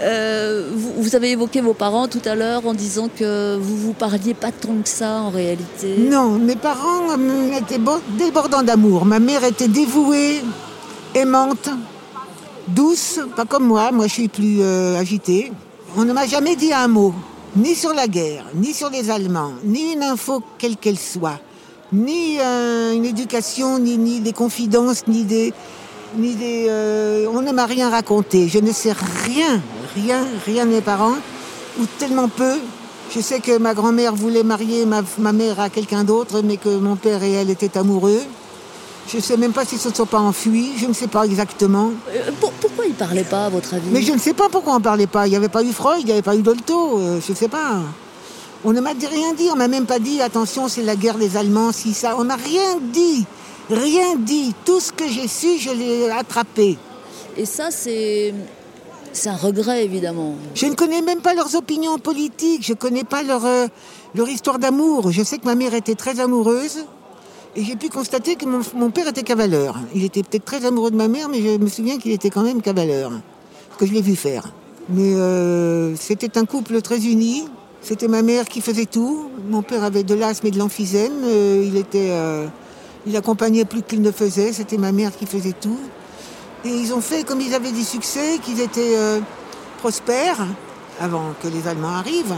Euh, 0.00 0.68
vous, 0.74 0.92
vous 1.02 1.16
avez 1.16 1.30
évoqué 1.30 1.60
vos 1.60 1.74
parents 1.74 2.08
tout 2.08 2.20
à 2.24 2.34
l'heure 2.34 2.66
en 2.66 2.74
disant 2.74 3.08
que 3.08 3.56
vous 3.60 3.76
vous 3.76 3.92
parliez 3.92 4.34
pas 4.34 4.50
tant 4.50 4.74
que 4.82 4.88
ça 4.88 5.20
en 5.22 5.30
réalité. 5.30 5.96
Non, 5.98 6.30
mes 6.38 6.56
parents 6.56 7.10
euh, 7.16 7.56
étaient 7.58 7.78
bo- 7.78 8.00
débordants 8.18 8.62
d'amour. 8.64 9.04
Ma 9.04 9.20
mère 9.20 9.44
était 9.44 9.68
dévouée, 9.68 10.40
aimante, 11.14 11.68
douce, 12.68 13.20
pas 13.36 13.44
comme 13.44 13.66
moi. 13.66 13.92
Moi, 13.92 14.06
je 14.08 14.12
suis 14.12 14.28
plus 14.28 14.58
euh, 14.60 14.98
agitée. 14.98 15.52
On 15.96 16.04
ne 16.04 16.12
m'a 16.12 16.26
jamais 16.26 16.56
dit 16.56 16.72
un 16.72 16.88
mot, 16.88 17.14
ni 17.54 17.74
sur 17.76 17.92
la 17.94 18.08
guerre, 18.08 18.44
ni 18.54 18.72
sur 18.72 18.90
les 18.90 19.08
Allemands, 19.10 19.52
ni 19.64 19.92
une 19.92 20.02
info 20.02 20.42
quelle 20.58 20.76
qu'elle 20.76 20.98
soit, 20.98 21.38
ni 21.92 22.38
euh, 22.40 22.92
une 22.94 23.04
éducation, 23.04 23.78
ni, 23.78 23.98
ni 23.98 24.20
des 24.20 24.32
confidences, 24.32 25.06
ni 25.06 25.24
des, 25.24 25.52
ni 26.16 26.34
des. 26.34 26.66
euh, 26.68 27.26
on 27.32 27.42
ne 27.42 27.52
m'a 27.52 27.66
rien 27.66 27.90
raconté. 27.90 28.48
Je 28.48 28.58
ne 28.58 28.72
sais 28.72 28.92
rien, 29.26 29.60
rien, 29.94 30.24
rien 30.46 30.66
de 30.66 30.70
mes 30.70 30.80
parents, 30.80 31.16
ou 31.80 31.84
tellement 31.98 32.28
peu. 32.28 32.54
Je 33.14 33.20
sais 33.20 33.40
que 33.40 33.58
ma 33.58 33.74
grand-mère 33.74 34.14
voulait 34.14 34.42
marier 34.42 34.86
ma, 34.86 35.02
ma 35.18 35.32
mère 35.32 35.60
à 35.60 35.68
quelqu'un 35.68 36.02
d'autre, 36.04 36.40
mais 36.42 36.56
que 36.56 36.76
mon 36.78 36.96
père 36.96 37.22
et 37.22 37.32
elle 37.32 37.50
étaient 37.50 37.76
amoureux. 37.76 38.20
Je 39.08 39.16
ne 39.16 39.22
sais 39.22 39.36
même 39.36 39.52
pas 39.52 39.64
s'ils 39.64 39.78
ne 39.78 39.82
se 39.82 39.90
sont 39.92 40.06
pas 40.06 40.20
enfuis, 40.20 40.70
je 40.78 40.86
ne 40.86 40.92
sais 40.94 41.08
pas 41.08 41.24
exactement. 41.24 41.90
Euh, 42.14 42.30
pour- 42.40 42.52
pourquoi 42.52 42.86
ils 42.86 42.94
parlaient 42.94 43.24
pas, 43.24 43.46
à 43.46 43.48
votre 43.50 43.74
avis? 43.74 43.88
Mais 43.90 44.00
je 44.00 44.12
ne 44.12 44.18
sais 44.18 44.32
pas 44.32 44.48
pourquoi 44.48 44.74
on 44.74 44.78
ne 44.78 44.82
parlait 44.84 45.08
pas. 45.08 45.26
Il 45.26 45.30
n'y 45.30 45.36
avait 45.36 45.48
pas 45.48 45.62
eu 45.64 45.72
Freud, 45.72 45.98
il 46.00 46.06
n'y 46.06 46.12
avait 46.12 46.22
pas 46.22 46.36
eu 46.36 46.40
Dolto, 46.42 46.98
euh, 47.00 47.18
je 47.26 47.32
ne 47.32 47.36
sais 47.36 47.48
pas. 47.48 47.80
On 48.64 48.72
ne 48.72 48.80
m'a 48.80 48.90
rien 48.92 49.34
dit, 49.34 49.48
on 49.52 49.56
m'a 49.56 49.66
même 49.66 49.86
pas 49.86 49.98
dit 49.98 50.22
attention, 50.22 50.68
c'est 50.68 50.82
la 50.82 50.94
guerre 50.94 51.18
des 51.18 51.36
Allemands, 51.36 51.72
si 51.72 51.92
ça. 51.92 52.16
On 52.16 52.24
m'a 52.24 52.36
rien 52.36 52.78
dit, 52.92 53.26
rien 53.68 54.16
dit. 54.16 54.54
Tout 54.64 54.78
ce 54.78 54.92
que 54.92 55.08
j'ai 55.08 55.26
su, 55.26 55.58
je 55.58 55.70
l'ai 55.70 56.10
attrapé. 56.10 56.78
Et 57.36 57.44
ça, 57.44 57.70
c'est. 57.70 58.32
C'est 59.14 59.28
un 59.28 59.36
regret, 59.36 59.84
évidemment. 59.84 60.36
Je 60.54 60.64
ne 60.66 60.74
connais 60.74 61.02
même 61.02 61.20
pas 61.20 61.34
leurs 61.34 61.54
opinions 61.54 61.98
politiques, 61.98 62.64
je 62.64 62.72
ne 62.72 62.78
connais 62.78 63.04
pas 63.04 63.22
leur, 63.22 63.44
euh, 63.44 63.66
leur 64.14 64.26
histoire 64.28 64.58
d'amour. 64.58 65.10
Je 65.12 65.22
sais 65.22 65.36
que 65.36 65.44
ma 65.44 65.54
mère 65.54 65.74
était 65.74 65.94
très 65.94 66.18
amoureuse 66.18 66.86
et 67.54 67.62
j'ai 67.62 67.76
pu 67.76 67.90
constater 67.90 68.36
que 68.36 68.46
mon, 68.46 68.60
mon 68.74 68.90
père 68.90 69.08
était 69.08 69.22
cavaleur. 69.22 69.78
Il 69.94 70.02
était 70.04 70.22
peut-être 70.22 70.46
très 70.46 70.64
amoureux 70.64 70.90
de 70.90 70.96
ma 70.96 71.08
mère, 71.08 71.28
mais 71.28 71.42
je 71.42 71.58
me 71.58 71.68
souviens 71.68 71.98
qu'il 71.98 72.12
était 72.12 72.30
quand 72.30 72.42
même 72.42 72.62
cavaleur, 72.62 73.12
que 73.76 73.84
je 73.84 73.92
l'ai 73.92 74.00
vu 74.00 74.16
faire. 74.16 74.50
Mais 74.88 75.14
euh, 75.14 75.94
c'était 75.96 76.38
un 76.38 76.46
couple 76.46 76.80
très 76.80 77.04
uni. 77.04 77.44
C'était 77.82 78.08
ma 78.08 78.22
mère 78.22 78.46
qui 78.46 78.60
faisait 78.60 78.86
tout. 78.86 79.28
Mon 79.48 79.62
père 79.62 79.82
avait 79.82 80.04
de 80.04 80.14
l'asthme 80.14 80.46
et 80.46 80.50
de 80.50 80.58
l'emphysème. 80.58 81.12
Euh, 81.24 81.64
il 81.66 81.76
était, 81.76 82.10
euh, 82.10 82.46
il 83.06 83.16
accompagnait 83.16 83.64
plus 83.64 83.82
qu'il 83.82 84.02
ne 84.02 84.12
faisait. 84.12 84.52
C'était 84.52 84.78
ma 84.78 84.92
mère 84.92 85.10
qui 85.16 85.26
faisait 85.26 85.54
tout. 85.60 85.78
Et 86.64 86.68
ils 86.68 86.92
ont 86.94 87.00
fait, 87.00 87.24
comme 87.24 87.40
ils 87.40 87.54
avaient 87.54 87.72
du 87.72 87.82
succès, 87.82 88.38
qu'ils 88.42 88.60
étaient 88.60 88.96
euh, 88.96 89.18
prospères, 89.78 90.46
avant 91.00 91.34
que 91.42 91.48
les 91.48 91.66
Allemands 91.66 91.96
arrivent, 91.96 92.34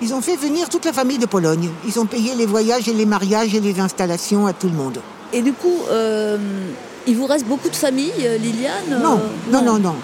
ils 0.00 0.14
ont 0.14 0.20
fait 0.20 0.36
venir 0.36 0.68
toute 0.68 0.84
la 0.84 0.92
famille 0.92 1.18
de 1.18 1.26
Pologne. 1.26 1.70
Ils 1.86 1.98
ont 1.98 2.06
payé 2.06 2.36
les 2.36 2.46
voyages 2.46 2.88
et 2.88 2.94
les 2.94 3.06
mariages 3.06 3.54
et 3.54 3.60
les 3.60 3.80
installations 3.80 4.46
à 4.46 4.52
tout 4.52 4.68
le 4.68 4.74
monde. 4.74 5.00
Et 5.32 5.42
du 5.42 5.52
coup, 5.52 5.74
il 7.08 7.16
vous 7.16 7.26
reste 7.26 7.46
beaucoup 7.46 7.70
de 7.70 7.74
famille, 7.74 8.12
euh, 8.20 8.36
Liliane 8.36 9.00
Non, 9.02 9.18
non, 9.50 9.62
non, 9.62 9.78
non. 9.78 9.94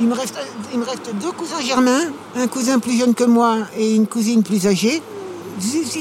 Il 0.00 0.06
me, 0.06 0.14
reste, 0.14 0.34
il 0.72 0.78
me 0.78 0.84
reste 0.84 1.10
deux 1.20 1.32
cousins 1.32 1.60
germains, 1.60 2.04
un 2.34 2.46
cousin 2.46 2.78
plus 2.78 2.98
jeune 2.98 3.14
que 3.14 3.24
moi 3.24 3.58
et 3.76 3.94
une 3.94 4.06
cousine 4.06 4.42
plus 4.42 4.66
âgée. 4.66 5.02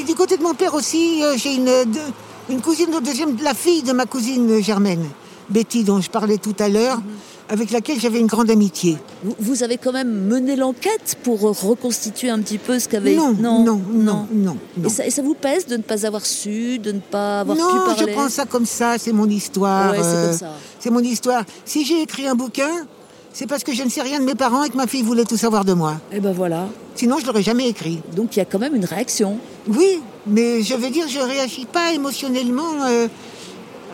Du 0.08 0.16
côté 0.16 0.38
de 0.38 0.43
mon 0.43 0.54
père 0.54 0.74
aussi, 0.74 1.22
euh, 1.22 1.36
j'ai 1.36 1.56
une, 1.56 2.62
cousine, 2.62 2.91
de 2.91 3.00
deuxième, 3.04 3.36
la 3.43 3.54
fille 3.54 3.84
de 3.84 3.91
ma 3.91 4.06
cousine 4.06 4.62
germaine, 4.64 5.06
Betty, 5.50 5.84
dont 5.84 6.00
je 6.00 6.10
parlais 6.10 6.38
tout 6.38 6.56
à 6.60 6.70
l'heure, 6.70 7.02
avec 7.50 7.72
laquelle 7.72 8.00
j'avais 8.00 8.22
une 8.22 8.28
grande 8.28 8.50
amitié. 8.50 8.97
Vous, 9.22 9.36
vous 9.38 9.64
avez 9.64 9.78
quand 9.78 9.91
même 9.91 10.28
mené 10.28 10.56
l'enquête 10.56 11.18
pour 11.24 11.41
reconstituer 11.41 12.30
un 12.30 12.39
petit 12.39 12.58
peu 12.58 12.80
ce 12.80 12.88
qu'avait. 12.88 13.16
Non, 13.16 13.36
non, 13.38 13.66
non, 13.66 13.82
non, 13.91 14.28
non. 14.32 14.58
Et, 14.86 14.89
ça, 14.89 15.06
et 15.06 15.10
ça 15.10 15.22
vous 15.22 15.34
pèse 15.34 15.66
de 15.66 15.76
ne 15.76 15.82
pas 15.82 16.06
avoir 16.06 16.26
su, 16.26 16.80
de 16.80 16.93
ne 16.93 17.00
pas 17.00 17.41
avoir 17.41 17.58
non, 17.58 17.68
pu 17.68 17.80
parler 17.80 18.14
je 18.14 18.18
prends 18.18 18.30
ça 18.30 18.45
comme 18.45 18.66
ça, 18.66 18.97
c'est 18.97 19.12
mon 19.12 19.28
histoire. 19.28 19.91
Ouais, 19.91 20.00
euh, 20.02 20.34
c'est 20.80 20.89
mon 20.89 21.02
histoire. 21.02 21.43
Si 21.66 21.84
j'ai 21.84 22.02
écrit 22.02 22.28
un 22.28 22.36
bouquin, 22.36 22.72
c'est 23.34 23.48
parce 23.48 23.64
que 23.64 23.74
je 23.74 23.84
ne 23.84 23.90
sais 23.90 24.02
rien 24.02 24.20
de 24.20 24.26
mes 24.26 24.36
parents 24.36 24.64
et 24.64 24.70
que 24.70 24.78
ma 24.78 24.88
fille 24.88 25.02
voulait 25.04 25.26
tout 25.26 25.38
savoir 25.38 25.64
de 25.66 25.74
moi. 25.74 25.96
Et 26.12 26.20
ben 26.20 26.34
voilà. 26.34 26.68
Sinon, 26.96 27.18
je 27.20 27.26
l'aurais 27.26 27.44
jamais 27.44 27.68
écrit. 27.70 28.02
Donc 28.16 28.36
il 28.36 28.40
y 28.40 28.42
a 28.42 28.46
quand 28.46 28.60
même 28.60 28.76
une 28.76 28.86
réaction. 28.86 29.38
Oui, 29.68 30.02
mais 30.28 30.62
je 30.62 30.74
veux 30.76 30.90
dire, 30.90 31.08
je 31.08 31.20
réagis 31.20 31.66
pas 31.66 31.94
émotionnellement 31.94 32.84
euh, 32.88 33.08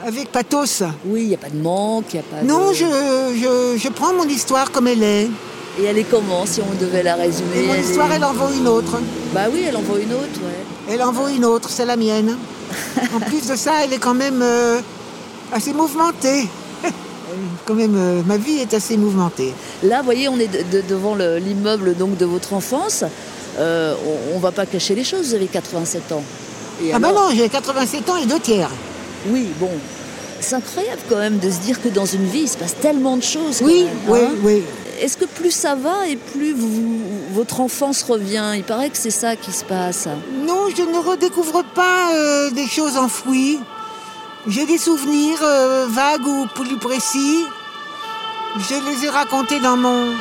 avec 0.06 0.32
pathos. 0.32 0.84
Oui, 1.06 1.22
il 1.24 1.28
n'y 1.28 1.34
a 1.36 1.38
pas 1.38 1.50
de 1.50 1.58
manque, 1.62 2.06
il 2.14 2.16
n'y 2.16 2.20
a 2.22 2.24
pas 2.24 2.42
Non, 2.44 2.70
de... 2.70 2.74
je, 2.74 2.86
je, 2.86 3.78
je 3.78 3.90
prends 3.90 4.14
mon 4.14 4.28
histoire 4.28 4.72
comme 4.72 4.88
elle 4.88 5.04
est. 5.04 5.30
Et 5.78 5.84
elle 5.84 5.98
est 5.98 6.10
comment, 6.10 6.46
si 6.46 6.62
on 6.62 6.82
devait 6.82 7.04
la 7.04 7.16
résumer? 7.16 7.58
Et 7.64 7.68
mon 7.68 7.74
elle 7.74 7.82
histoire, 7.82 8.12
est- 8.12 8.16
elle 8.16 8.24
en 8.24 8.32
vaut 8.34 8.54
une 8.58 8.68
autre. 8.68 8.98
Bah 9.34 9.42
oui, 9.52 9.64
elle 9.68 9.76
en 9.76 9.82
vaut 9.82 9.98
une 9.98 10.14
autre, 10.14 10.40
ouais. 10.42 10.94
Elle 10.94 11.04
en 11.04 11.12
vaut 11.12 11.28
une 11.28 11.44
autre, 11.46 11.70
c'est 11.70 11.86
la 11.86 11.98
mienne. 11.98 12.38
En 13.16 13.20
plus 13.20 13.48
de 13.48 13.56
ça, 13.56 13.84
elle 13.84 13.94
est 13.94 13.98
quand 14.00 14.14
même 14.14 14.42
euh, 14.42 14.80
assez 15.52 15.74
mouvementée. 15.74 16.48
Quand 17.66 17.74
même, 17.76 17.96
euh, 17.98 18.22
ma 18.26 18.38
vie 18.38 18.58
est 18.60 18.74
assez 18.74 18.96
mouvementée. 18.98 19.54
Là, 19.84 20.00
vous 20.00 20.06
voyez, 20.06 20.30
on 20.30 20.38
est 20.40 20.48
de- 20.48 20.78
de- 20.78 20.84
devant 20.88 21.16
le- 21.16 21.38
l'immeuble 21.38 21.96
donc 21.96 22.18
de 22.18 22.26
votre 22.26 22.54
enfance. 22.54 23.04
Euh, 23.60 23.94
on, 24.34 24.36
on 24.36 24.40
va 24.40 24.52
pas 24.52 24.66
cacher 24.66 24.96
les 24.96 25.04
choses, 25.04 25.28
vous 25.30 25.34
avez 25.36 25.48
87 25.48 26.12
ans. 26.12 26.24
Et 26.84 26.92
Ah 26.94 27.00
bah 27.00 27.10
alors- 27.10 27.30
non, 27.30 27.36
j'ai 27.36 27.48
87 27.50 28.10
ans 28.10 28.18
et 28.18 28.26
deux 28.26 28.40
tiers. 28.40 28.70
Oui, 29.30 29.48
bon. 29.60 29.70
C'est 30.42 30.56
incroyable 30.56 31.02
quand 31.10 31.18
même 31.18 31.40
de 31.40 31.50
se 31.50 31.60
dire 31.60 31.82
que 31.82 31.88
dans 31.88 32.06
une 32.06 32.26
vie, 32.26 32.42
il 32.42 32.50
se 32.50 32.58
passe 32.58 32.76
tellement 32.80 33.18
de 33.18 33.24
choses. 33.24 33.62
Oui, 33.64 33.86
même, 33.86 33.94
oui, 34.08 34.20
hein. 34.22 34.30
oui. 34.44 34.64
Est-ce 35.02 35.18
que 35.18 35.26
plus 35.26 35.52
ça 35.52 35.76
va 35.76 36.08
et 36.08 36.16
plus 36.16 36.54
vous- 36.54 37.00
votre 37.34 37.60
enfance 37.62 38.04
revient? 38.04 38.52
Il 38.56 38.64
paraît 38.64 38.90
que 38.90 38.98
c'est 38.98 39.10
ça 39.12 39.36
qui 39.36 39.52
se 39.52 39.64
passe. 39.66 40.08
Non, 40.46 40.68
je 40.76 40.84
ne 40.84 40.98
redécouvre 41.10 41.64
pas 41.74 42.12
euh, 42.14 42.52
des 42.52 42.68
choses 42.68 42.98
enfouies. 42.98 43.60
J'ai 44.48 44.66
des 44.66 44.78
souvenirs 44.78 45.40
euh, 45.42 45.88
vagues 45.90 46.28
ou 46.28 46.46
plus 46.54 46.78
précis. 46.78 47.44
Je 48.58 48.76
les 48.90 49.06
ai 49.06 49.10
racontés 49.10 49.60
dans 49.60 49.78
mon... 49.78 50.12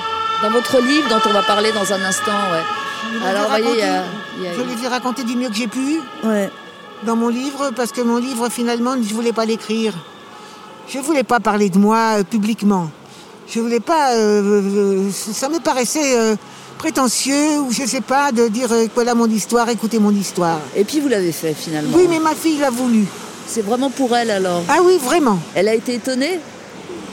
Dans 0.43 0.51
votre 0.51 0.79
livre, 0.81 1.09
dont 1.09 1.21
on 1.31 1.33
va 1.33 1.43
parler 1.43 1.71
dans 1.73 1.91
un 1.93 2.03
instant, 2.05 2.33
ouais. 2.53 2.61
je 3.21 3.27
Alors, 3.27 3.43
vous 3.45 3.49
voyez, 3.49 3.67
il 3.73 3.79
y 3.79 3.83
a- 3.83 3.93
racontés- 4.03 4.09
il 4.39 4.45
y 4.45 4.47
a- 4.49 4.55
Je 4.55 4.61
les 4.79 4.85
ai 4.85 4.89
racontés 4.89 5.23
du 5.25 5.37
mieux 5.37 5.49
que 5.49 5.55
j'ai 5.55 5.69
pu 5.69 6.01
Ouais. 6.25 6.51
dans 7.05 7.17
mon 7.17 7.29
livre 7.29 7.71
parce 7.75 7.93
que 7.93 8.01
mon 8.03 8.19
livre, 8.19 8.49
finalement, 8.51 8.95
je 8.95 9.09
ne 9.09 9.15
voulais 9.15 9.33
pas 9.33 9.45
l'écrire. 9.47 9.95
Je 10.89 10.99
ne 10.99 11.03
voulais 11.03 11.23
pas 11.23 11.41
parler 11.41 11.71
de 11.71 11.79
moi 11.79 12.19
euh, 12.19 12.25
publiquement. 12.25 12.91
Je 13.49 13.61
voulais 13.61 13.81
pas... 13.81 14.13
euh, 14.15 14.43
euh, 14.43 15.11
ça 15.13 15.49
me 15.49 15.61
paraissait 15.61 16.19
euh, 16.19 16.35
prétentieux 16.79 17.61
ou 17.61 17.71
je 17.71 17.87
sais 17.87 18.01
pas 18.03 18.33
de 18.33 18.49
dire 18.49 18.71
euh, 18.73 18.87
voilà 18.95 19.15
mon 19.15 19.29
histoire, 19.31 19.69
écoutez 19.71 19.99
mon 19.99 20.11
histoire. 20.11 20.59
Et 20.77 20.85
puis 20.85 21.01
vous 21.01 21.09
l'avez 21.09 21.33
fait 21.33 21.55
finalement. 21.55 21.97
Oui, 21.97 22.07
mais 22.11 22.19
ma 22.19 22.35
fille 22.35 22.59
l'a 22.59 22.71
voulu. 22.71 23.07
C'est 23.47 23.63
vraiment 23.63 23.91
pour 23.91 24.15
elle 24.17 24.31
alors. 24.31 24.63
Ah 24.69 24.79
oui, 24.83 24.99
vraiment. 25.03 25.39
Elle 25.55 25.69
a 25.69 25.75
été 25.75 25.95
étonnée 25.95 26.39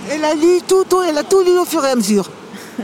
Elle 0.09 0.23
a 0.25 0.33
lu 0.33 0.59
tout, 0.67 0.83
tout- 0.89 1.01
elle 1.07 1.17
a 1.17 1.23
tout 1.23 1.41
lu 1.43 1.57
au 1.57 1.65
fur 1.65 1.83
et 1.85 1.89
à 1.91 1.95
mesure. 1.95 2.29
de 2.79 2.83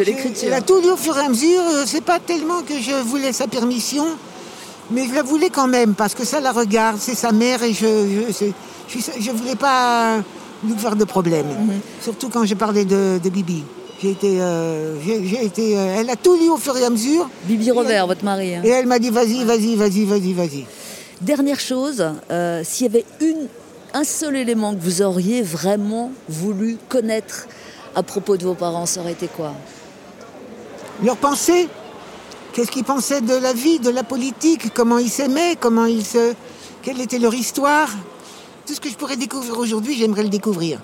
Elle 0.00 0.06
l'écriture. 0.06 0.52
a 0.54 0.60
tout 0.60 0.80
lu 0.80 0.90
au 0.90 0.96
fur 0.96 1.16
et 1.18 1.24
à 1.24 1.28
mesure. 1.28 1.60
Euh, 1.72 1.82
C'est 1.86 2.02
pas 2.04 2.18
tellement 2.20 2.62
que 2.62 2.74
je 2.80 2.94
voulais 3.02 3.32
sa 3.32 3.46
permission, 3.46 4.04
mais 4.90 5.06
je 5.08 5.14
la 5.14 5.22
voulais 5.22 5.50
quand 5.50 5.68
même 5.68 5.94
parce 5.94 6.14
que 6.14 6.24
ça 6.24 6.40
la 6.40 6.52
regarde, 6.52 6.98
c'est 7.00 7.14
sa 7.16 7.32
mère 7.32 7.62
et 7.62 7.72
je 7.72 7.86
je 9.20 9.30
voulais 9.30 9.56
pas 9.56 10.18
lui 10.64 10.76
faire 10.78 10.96
de 10.96 11.04
problème. 11.04 11.46
Surtout 12.00 12.28
quand 12.28 12.44
je 12.44 12.54
parlais 12.54 12.84
de, 12.84 13.18
de 13.22 13.30
Bibi. 13.30 13.64
J'ai 14.02 14.10
été, 14.10 14.40
euh, 14.40 14.96
j'ai 15.04 15.24
j'ai 15.26 15.44
été, 15.44 15.78
euh, 15.78 15.96
elle 16.00 16.10
a 16.10 16.16
tout 16.16 16.34
lu 16.36 16.48
au 16.50 16.56
fur 16.56 16.76
et 16.76 16.84
à 16.84 16.90
mesure 16.90 17.28
Bibi 17.44 17.70
Robert, 17.70 18.06
votre 18.08 18.24
mari. 18.24 18.56
hein. 18.56 18.60
et 18.64 18.68
elle 18.70 18.86
m'a 18.86 18.98
dit 18.98 19.10
vas-y, 19.10 19.44
vas-y, 19.44 19.76
vas-y, 19.76 20.04
vas-y, 20.04 20.32
vas-y. 20.32 20.64
Dernière 21.22 21.60
chose, 21.60 22.04
euh, 22.32 22.62
s'il 22.64 22.86
y 22.86 22.88
avait 22.88 23.04
un 23.94 24.02
seul 24.02 24.34
élément 24.34 24.74
que 24.74 24.80
vous 24.80 25.02
auriez 25.02 25.40
vraiment 25.40 26.10
voulu 26.28 26.78
connaître 26.88 27.46
à 27.94 28.02
propos 28.02 28.36
de 28.36 28.42
vos 28.42 28.54
parents, 28.54 28.86
ça 28.86 29.02
aurait 29.02 29.12
été 29.12 29.28
quoi? 29.28 29.52
Leurs 31.04 31.16
pensées, 31.16 31.68
qu'est-ce 32.52 32.72
qu'ils 32.72 32.82
pensaient 32.82 33.20
de 33.20 33.36
la 33.36 33.52
vie, 33.52 33.78
de 33.78 33.90
la 33.90 34.02
politique, 34.02 34.74
comment 34.74 34.98
ils 34.98 35.10
s'aimaient, 35.10 35.54
comment 35.54 35.84
ils 35.84 36.04
se, 36.04 36.34
quelle 36.82 37.00
était 37.00 37.20
leur 37.20 37.34
histoire? 37.34 37.88
Tout 38.66 38.74
ce 38.74 38.80
que 38.80 38.88
je 38.88 38.96
pourrais 38.96 39.16
découvrir 39.16 39.56
aujourd'hui, 39.56 39.96
j'aimerais 39.96 40.24
le 40.24 40.28
découvrir. 40.28 40.80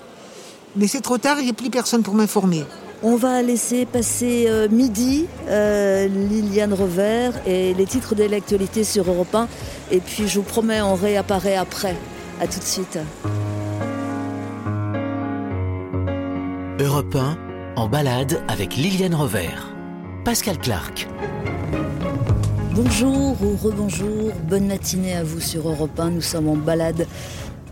Mais 0.77 0.87
c'est 0.87 1.01
trop 1.01 1.17
tard, 1.17 1.39
il 1.39 1.45
n'y 1.45 1.51
a 1.51 1.53
plus 1.53 1.69
personne 1.69 2.01
pour 2.01 2.13
m'informer. 2.13 2.63
On 3.01 3.15
va 3.15 3.41
laisser 3.41 3.85
passer 3.85 4.47
euh, 4.49 4.67
midi 4.67 5.25
euh, 5.47 6.09
Liliane 6.09 6.73
Revers 6.73 7.31
et 7.47 7.73
les 7.73 7.85
titres 7.85 8.13
de 8.13 8.25
l'actualité 8.25 8.83
sur 8.83 9.09
Europe 9.09 9.33
1. 9.33 9.47
Et 9.91 10.01
puis 10.01 10.27
je 10.27 10.35
vous 10.35 10.43
promets, 10.43 10.81
on 10.81 10.95
réapparaît 10.95 11.55
après. 11.55 11.95
À 12.41 12.47
tout 12.47 12.59
de 12.59 12.65
suite. 12.65 12.99
Europe 16.79 17.15
1, 17.15 17.37
en 17.77 17.87
balade 17.87 18.43
avec 18.49 18.75
Liliane 18.75 19.15
Revers. 19.15 19.73
Pascal 20.25 20.57
Clark. 20.57 21.07
Bonjour 22.73 23.35
ou 23.41 23.57
rebonjour, 23.61 24.31
bonne 24.43 24.67
matinée 24.67 25.15
à 25.15 25.23
vous 25.23 25.39
sur 25.39 25.69
Europe 25.69 25.97
1. 25.97 26.11
Nous 26.11 26.21
sommes 26.21 26.49
en 26.49 26.55
balade 26.55 27.07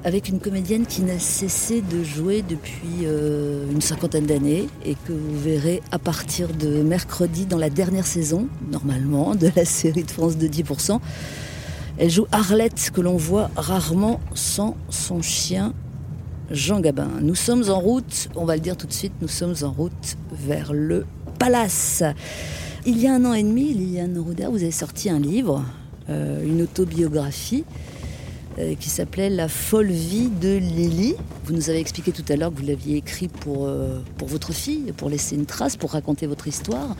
avec 0.04 0.30
une 0.30 0.40
comédienne 0.40 0.86
qui 0.86 1.02
n'a 1.02 1.20
cessé 1.20 1.82
de 1.82 2.04
jouer 2.04 2.44
depuis 2.48 3.06
euh, 3.06 3.70
une 3.72 3.82
cinquantaine 3.82 4.26
d'années 4.26 4.68
et 4.86 4.96
que 4.96 5.12
vous 5.12 5.40
verrez 5.40 5.82
à 5.92 6.00
partir 6.00 6.50
de 6.50 6.82
mercredi 6.82 7.46
dans 7.46 7.58
la 7.58 7.70
dernière 7.70 8.06
saison, 8.06 8.48
normalement, 8.72 9.36
de 9.36 9.50
la 9.56 9.66
série 9.66 10.04
de 10.04 10.12
France 10.12 10.38
de 10.38 10.48
10%. 10.48 11.00
Elle 11.98 12.10
joue 12.10 12.28
Arlette, 12.32 12.92
que 12.94 13.02
l'on 13.02 13.18
voit 13.18 13.50
rarement 13.56 14.20
sans 14.36 14.78
son 14.90 15.22
chien 15.22 15.74
Jean 16.52 16.80
Gabin. 16.80 17.10
Nous 17.22 17.36
sommes 17.36 17.70
en 17.70 17.80
route, 17.80 18.30
on 18.36 18.46
va 18.46 18.56
le 18.56 18.62
dire 18.62 18.78
tout 18.78 18.88
de 18.88 18.94
suite, 18.94 19.14
nous 19.22 19.28
sommes 19.28 19.56
en 19.64 19.72
route 19.72 20.18
vers 20.32 20.74
le 20.74 21.06
Palace. 21.40 22.04
Il 22.86 23.00
y 23.00 23.08
a 23.08 23.14
un 23.14 23.26
an 23.26 23.34
et 23.34 23.44
demi, 23.44 23.74
Liliane 23.74 24.18
Rouder, 24.18 24.48
vous 24.50 24.62
avez 24.62 24.72
sorti 24.72 25.10
un 25.10 25.20
livre, 25.20 25.64
euh, 26.10 26.46
une 26.46 26.62
autobiographie 26.62 27.66
euh, 28.60 28.74
qui 28.74 28.90
s'appelait 28.90 29.30
La 29.30 29.48
folle 29.48 29.92
vie 29.92 30.30
de 30.30 30.58
Lily. 30.58 31.14
Vous 31.46 31.54
nous 31.54 31.70
avez 31.70 31.80
expliqué 31.80 32.12
tout 32.12 32.24
à 32.28 32.36
l'heure 32.36 32.52
que 32.52 32.60
vous 32.60 32.66
l'aviez 32.66 32.98
écrit 32.98 33.28
pour, 33.28 33.68
euh, 33.68 34.00
pour 34.18 34.28
votre 34.28 34.52
fille, 34.52 34.92
pour 34.98 35.12
laisser 35.12 35.36
une 35.36 35.46
trace, 35.46 35.76
pour 35.78 35.92
raconter 35.92 36.26
votre 36.26 36.48
histoire. 36.48 36.96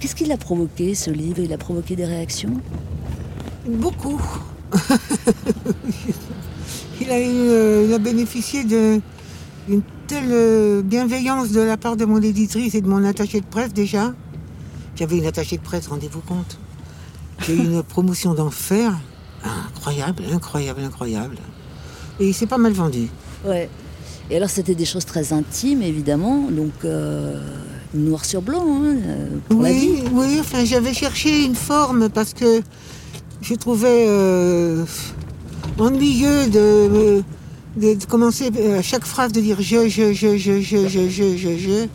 Qu'est-ce 0.00 0.16
qui 0.16 0.24
l'a 0.24 0.36
provoqué, 0.36 0.96
ce 0.96 1.10
livre? 1.10 1.38
Il 1.38 1.52
a 1.52 1.58
provoqué 1.58 1.94
des 1.94 2.06
réactions? 2.06 2.60
Beaucoup. 3.68 4.20
il, 7.00 7.10
a 7.12 7.20
eu, 7.20 7.24
euh, 7.28 7.86
il 7.86 7.94
a 7.94 7.98
bénéficié 7.98 8.64
d'une 8.64 9.82
telle 10.08 10.82
bienveillance 10.82 11.52
de 11.52 11.60
la 11.60 11.76
part 11.76 11.96
de 11.96 12.04
mon 12.04 12.20
éditrice 12.20 12.74
et 12.74 12.80
de 12.80 12.88
mon 12.88 13.04
attaché 13.04 13.40
de 13.40 13.46
presse 13.46 13.72
déjà. 13.72 14.12
J'avais 14.96 15.18
une 15.18 15.26
attachée 15.26 15.56
de 15.56 15.62
presse, 15.62 15.86
rendez-vous 15.86 16.22
compte. 16.22 16.58
J'ai 17.46 17.54
eu 17.54 17.58
une 17.58 17.84
promotion 17.84 18.34
d'enfer. 18.34 18.98
Incroyable, 19.46 20.24
incroyable, 20.32 20.80
incroyable. 20.82 21.36
Et 22.20 22.28
il 22.28 22.34
s'est 22.34 22.46
pas 22.46 22.58
mal 22.58 22.72
vendu. 22.72 23.08
Ouais. 23.44 23.68
Et 24.30 24.36
alors, 24.36 24.50
c'était 24.50 24.74
des 24.74 24.84
choses 24.84 25.04
très 25.04 25.32
intimes, 25.32 25.82
évidemment. 25.82 26.48
Donc, 26.50 26.72
euh, 26.84 27.40
noir 27.94 28.24
sur 28.24 28.42
blanc, 28.42 28.64
hein, 28.66 28.96
euh, 29.06 29.28
oui. 29.50 30.02
Oui, 30.12 30.38
enfin, 30.40 30.64
j'avais 30.64 30.94
cherché 30.94 31.44
une 31.44 31.54
forme 31.54 32.08
parce 32.08 32.34
que 32.34 32.62
je 33.40 33.54
trouvais 33.54 34.06
euh, 34.08 34.84
ennuyeux 35.78 36.48
de, 36.48 37.22
de, 37.76 38.04
commencer 38.06 38.50
à 38.76 38.82
chaque 38.82 39.04
phrase 39.04 39.32
de 39.32 39.40
dire 39.40 39.58
je, 39.60 39.88
je, 39.88 40.12
je, 40.12 40.36
je, 40.36 40.60
je, 40.60 40.88
je, 40.88 41.08
je, 41.08 41.36
je. 41.36 41.56
je. 41.56 41.86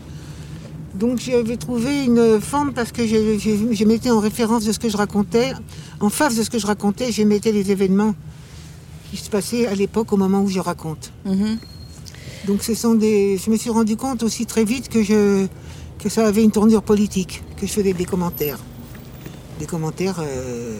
Donc 1.02 1.20
j'avais 1.20 1.58
trouvé 1.58 2.06
une 2.06 2.40
forme 2.40 2.72
parce 2.74 2.92
que 2.92 3.04
je, 3.12 3.20
je- 3.44 3.74
je 3.80 3.86
mettais 3.86 4.12
en 4.12 4.20
référence 4.20 4.64
de 4.66 4.72
ce 4.72 4.80
que 4.80 4.88
je 4.88 4.98
racontais, 4.98 5.52
en 6.00 6.10
face 6.10 6.36
de 6.36 6.44
ce 6.44 6.50
que 6.52 6.60
je 6.60 6.68
racontais, 6.68 7.12
je 7.12 7.24
mettais 7.24 7.52
les 7.52 7.72
événements 7.72 8.14
qui 9.10 9.18
se 9.18 9.30
passaient 9.30 9.66
à 9.68 9.76
l'époque 9.76 10.14
au 10.14 10.18
moment 10.18 10.42
où 10.42 10.48
je 10.48 10.60
raconte. 10.60 11.12
Mhm. 11.26 11.58
Donc 12.48 12.62
ce 12.64 12.74
sont 12.76 12.94
des. 12.96 13.38
Je 13.44 13.50
me 13.50 13.58
suis 13.58 13.72
rendu 13.72 13.96
compte 13.98 14.22
aussi 14.24 14.46
très 14.46 14.64
vite 14.64 14.90
que 14.90 15.02
je 15.04 15.48
que 16.02 16.08
ça 16.10 16.26
avait 16.28 16.44
une 16.44 16.52
tournure 16.52 16.84
politique, 16.84 17.44
que 17.58 17.66
je 17.68 17.72
faisais 17.72 17.94
des 17.94 18.06
commentaires, 18.06 18.60
des 19.60 19.66
commentaires, 19.68 20.20
euh, 20.20 20.76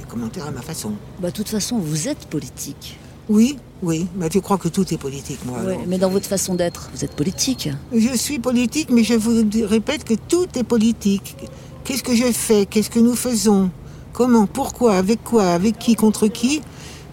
des 0.00 0.06
commentaires 0.08 0.46
à 0.46 0.52
ma 0.52 0.62
façon. 0.62 0.92
Bah, 1.20 1.30
de 1.30 1.34
toute 1.34 1.48
façon, 1.48 1.78
vous 1.78 2.06
êtes 2.08 2.26
politique. 2.26 2.96
Oui, 3.28 3.56
oui, 3.82 4.06
mais 4.16 4.28
je 4.32 4.38
crois 4.38 4.58
que 4.58 4.68
tout 4.68 4.92
est 4.92 4.96
politique, 4.98 5.38
moi. 5.46 5.58
Alors. 5.60 5.78
mais 5.86 5.98
dans 5.98 6.10
votre 6.10 6.26
façon 6.26 6.54
d'être, 6.54 6.90
vous 6.94 7.04
êtes 7.04 7.14
politique. 7.16 7.68
Je 7.94 8.14
suis 8.16 8.38
politique, 8.38 8.88
mais 8.90 9.02
je 9.04 9.14
vous 9.14 9.42
répète 9.66 10.04
que 10.04 10.14
tout 10.14 10.46
est 10.56 10.64
politique. 10.64 11.36
Qu'est-ce 11.84 12.02
que 12.02 12.14
je 12.14 12.30
fais? 12.32 12.66
Qu'est-ce 12.66 12.90
que 12.90 12.98
nous 13.00 13.14
faisons? 13.14 13.70
Comment? 14.12 14.46
Pourquoi? 14.46 14.94
Avec 14.96 15.22
quoi? 15.24 15.44
Avec 15.48 15.78
qui? 15.78 15.94
Contre 15.96 16.28
qui? 16.28 16.60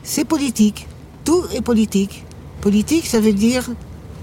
C'est 0.03 0.25
politique. 0.25 0.87
Tout 1.23 1.43
est 1.53 1.61
politique. 1.61 2.23
Politique, 2.61 3.05
ça 3.07 3.19
veut 3.19 3.33
dire 3.33 3.69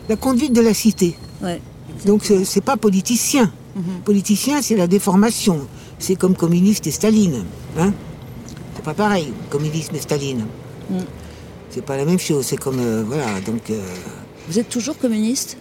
la 0.09 0.17
conduite 0.17 0.53
de 0.53 0.61
la 0.61 0.75
cité. 0.75 1.17
Ouais. 1.43 1.61
Donc 2.07 2.25
ce- 2.25 2.45
c'est 2.45 2.61
pas 2.61 2.77
politicien. 2.77 3.51
Politicien, 4.05 4.61
c'est 4.63 4.75
la 4.77 4.87
déformation. 4.89 5.61
C'est 6.01 6.17
comme 6.17 6.35
communiste 6.37 6.87
et 6.87 6.91
Staline. 6.91 7.45
Hein 7.79 7.93
c'est 8.75 8.85
pas 8.85 8.95
pareil, 8.95 9.33
communisme 9.51 9.95
et 9.97 10.01
Staline. 10.01 10.47
Mm. 10.91 10.97
C'est 11.71 11.85
pas 11.85 11.97
la 11.97 12.05
même 12.05 12.19
chose. 12.19 12.45
C'est 12.47 12.57
comme 12.57 12.79
euh, 12.81 13.03
voilà. 13.07 13.41
Donc 13.41 13.71
euh, 13.71 13.81
Vous 14.49 14.59
êtes 14.59 14.69
toujours 14.69 14.97
communiste? 14.99 15.57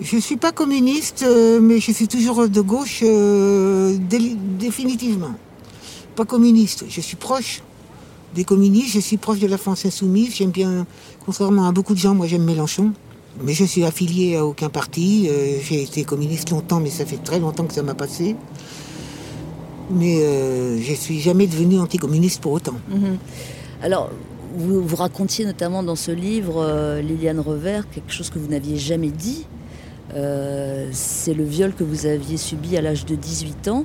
je 0.00 0.16
suis 0.16 0.38
pas 0.38 0.52
communiste, 0.52 1.22
euh, 1.22 1.60
mais 1.60 1.78
je 1.78 1.92
suis 1.92 2.08
toujours 2.08 2.48
de 2.48 2.60
gauche 2.62 3.02
dé- 3.02 4.36
définitivement. 4.58 5.34
Pas 6.16 6.24
communiste. 6.24 6.84
Je 6.88 7.00
suis 7.00 7.16
proche 7.16 7.62
des 8.34 8.44
communistes. 8.44 8.94
Je 8.94 9.00
suis 9.00 9.18
proche 9.18 9.38
de 9.38 9.46
la 9.46 9.58
France 9.58 9.84
insoumise. 9.84 10.34
J'aime 10.34 10.50
bien, 10.50 10.86
contrairement 11.24 11.66
à 11.68 11.72
beaucoup 11.72 11.92
de 11.94 11.98
gens, 11.98 12.14
moi 12.14 12.26
j'aime 12.26 12.44
Mélenchon. 12.44 12.92
Mais 13.44 13.52
je 13.52 13.64
suis 13.64 13.84
affilié 13.84 14.36
à 14.36 14.44
aucun 14.46 14.70
parti. 14.70 15.28
J'ai 15.62 15.82
été 15.82 16.04
communiste 16.04 16.50
longtemps, 16.50 16.80
mais 16.80 16.90
ça 16.90 17.04
fait 17.06 17.22
très 17.22 17.38
longtemps 17.38 17.64
que 17.64 17.74
ça 17.74 17.82
m'a 17.82 17.94
passé. 17.94 18.34
Mais 19.90 20.20
euh, 20.22 20.80
je 20.80 20.94
suis 20.94 21.20
jamais 21.20 21.46
devenu 21.46 21.78
anticommuniste 21.78 22.40
pour 22.40 22.52
autant. 22.52 22.74
Alors, 23.82 24.10
vous, 24.54 24.96
racontiez 24.96 25.44
notamment 25.44 25.82
dans 25.82 25.96
ce 25.96 26.10
livre, 26.10 26.62
euh, 26.62 27.00
Liliane 27.00 27.40
Revers, 27.40 27.88
quelque 27.90 28.12
chose 28.12 28.30
que 28.30 28.38
vous 28.38 28.48
n'aviez 28.48 28.76
jamais 28.76 29.10
dit. 29.10 29.46
Euh, 30.14 30.88
c'est 30.92 31.34
le 31.34 31.44
viol 31.44 31.72
que 31.72 31.84
vous 31.84 32.06
aviez 32.06 32.36
subi 32.36 32.76
à 32.76 32.82
l'âge 32.82 33.06
de 33.06 33.14
18 33.14 33.68
ans. 33.68 33.84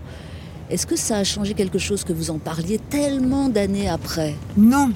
Est-ce 0.70 0.86
que 0.86 0.98
ça 0.98 1.18
a 1.18 1.24
changé 1.24 1.54
quelque 1.54 1.80
chose 1.80 2.04
que 2.04 2.12
vous 2.12 2.30
en 2.30 2.40
parliez 2.40 2.80
tellement 2.90 3.48
d'années 3.48 3.88
après? 3.88 4.36
Non, 4.58 4.92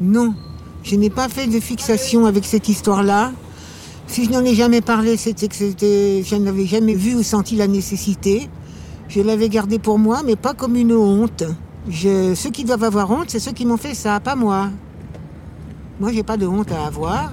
non. 0.00 0.34
Je 0.82 0.96
n'ai 0.96 1.10
pas 1.10 1.28
fait 1.28 1.46
de 1.46 1.58
fixation 1.60 2.26
avec 2.26 2.44
cette 2.44 2.68
histoire-là. 2.68 3.32
Si 4.06 4.24
je 4.24 4.30
n'en 4.30 4.44
ai 4.44 4.54
jamais 4.54 4.80
parlé, 4.80 5.16
c'était 5.16 5.48
que 5.48 5.54
c'était, 5.54 6.22
je 6.24 6.36
n'avais 6.36 6.66
jamais 6.66 6.94
vu 6.94 7.14
ou 7.14 7.22
senti 7.22 7.56
la 7.56 7.66
nécessité. 7.66 8.48
Je 9.08 9.22
l'avais 9.22 9.48
gardé 9.48 9.78
pour 9.78 9.98
moi, 9.98 10.22
mais 10.24 10.36
pas 10.36 10.52
comme 10.52 10.76
une 10.76 10.92
honte. 10.92 11.44
Ceux 11.90 12.50
qui 12.50 12.64
doivent 12.64 12.84
avoir 12.84 13.10
honte, 13.10 13.30
c'est 13.30 13.38
ceux 13.38 13.52
qui 13.52 13.64
m'ont 13.64 13.78
fait 13.78 13.94
ça, 13.94 14.20
pas 14.20 14.36
moi. 14.36 14.70
Moi, 16.00 16.12
j'ai 16.12 16.22
pas 16.22 16.36
de 16.36 16.46
honte 16.46 16.70
à 16.72 16.86
avoir. 16.86 17.32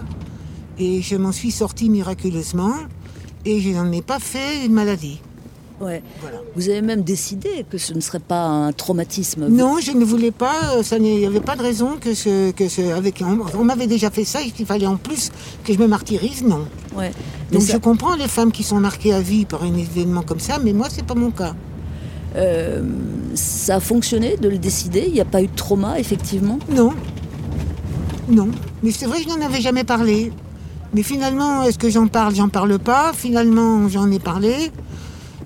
Et 0.79 1.01
je 1.01 1.15
m'en 1.15 1.31
suis 1.31 1.51
sortie 1.51 1.89
miraculeusement. 1.89 2.73
Et 3.45 3.59
je 3.61 3.69
n'en 3.69 3.91
ai 3.91 4.01
pas 4.01 4.19
fait 4.19 4.65
une 4.65 4.73
maladie. 4.73 5.21
Ouais. 5.79 6.01
Voilà. 6.21 6.37
Vous 6.55 6.69
avez 6.69 6.81
même 6.81 7.01
décidé 7.03 7.65
que 7.69 7.77
ce 7.77 7.93
ne 7.93 7.99
serait 7.99 8.19
pas 8.19 8.43
un 8.45 8.71
traumatisme. 8.71 9.47
Non, 9.49 9.79
je 9.81 9.91
ne 9.91 10.05
voulais 10.05 10.31
pas. 10.31 10.75
euh, 10.77 10.83
Ça 10.83 10.97
il 10.97 11.03
n'y 11.03 11.25
avait 11.25 11.41
pas 11.41 11.55
de 11.57 11.61
raison 11.61 11.97
que 11.99 12.13
ce, 12.13 12.51
que 12.51 12.69
ce, 12.69 12.81
avec. 12.93 13.21
On, 13.21 13.39
on 13.59 13.63
m'avait 13.65 13.85
déjà 13.87 14.09
fait 14.09 14.23
ça. 14.23 14.39
Il 14.41 14.65
fallait 14.65 14.87
en 14.87 14.95
plus 14.95 15.31
que 15.65 15.73
je 15.73 15.77
me 15.79 15.87
martyrise. 15.87 16.43
Non. 16.43 16.65
Ouais. 16.95 17.11
Donc 17.51 17.61
ça- 17.61 17.73
je 17.73 17.77
comprends 17.77 18.15
les 18.15 18.27
femmes 18.29 18.51
qui 18.53 18.63
sont 18.63 18.79
marquées 18.79 19.13
à 19.13 19.19
vie 19.21 19.45
par 19.45 19.63
un 19.63 19.75
événement 19.75 20.21
comme 20.23 20.39
ça, 20.39 20.59
mais 20.63 20.71
moi 20.73 20.87
c'est 20.89 21.05
pas 21.05 21.13
mon 21.13 21.29
cas. 21.31 21.53
Euh, 22.37 22.81
ça 23.35 23.75
a 23.75 23.79
fonctionné 23.79 24.37
de 24.37 24.49
le 24.49 24.57
décider? 24.57 25.03
Il 25.07 25.13
n'y 25.13 25.21
a 25.21 25.25
pas 25.25 25.41
eu 25.43 25.47
de 25.47 25.55
trauma, 25.55 25.99
effectivement? 25.99 26.57
Non. 26.73 26.93
Non. 28.27 28.49
Mais 28.83 28.91
c'est 28.91 29.05
vrai 29.05 29.23
que 29.23 29.29
je 29.29 29.35
n'en 29.35 29.45
avais 29.45 29.61
jamais 29.61 29.83
parlé. 29.83 30.31
Mais 30.93 31.03
finalement, 31.03 31.63
est-ce 31.63 31.77
que 31.77 31.89
j'en 31.89 32.07
parle? 32.07 32.35
J'en 32.35 32.49
parle 32.49 32.79
pas. 32.79 33.13
Finalement, 33.13 33.87
j'en 33.89 34.09
ai 34.11 34.19
parlé. 34.19 34.71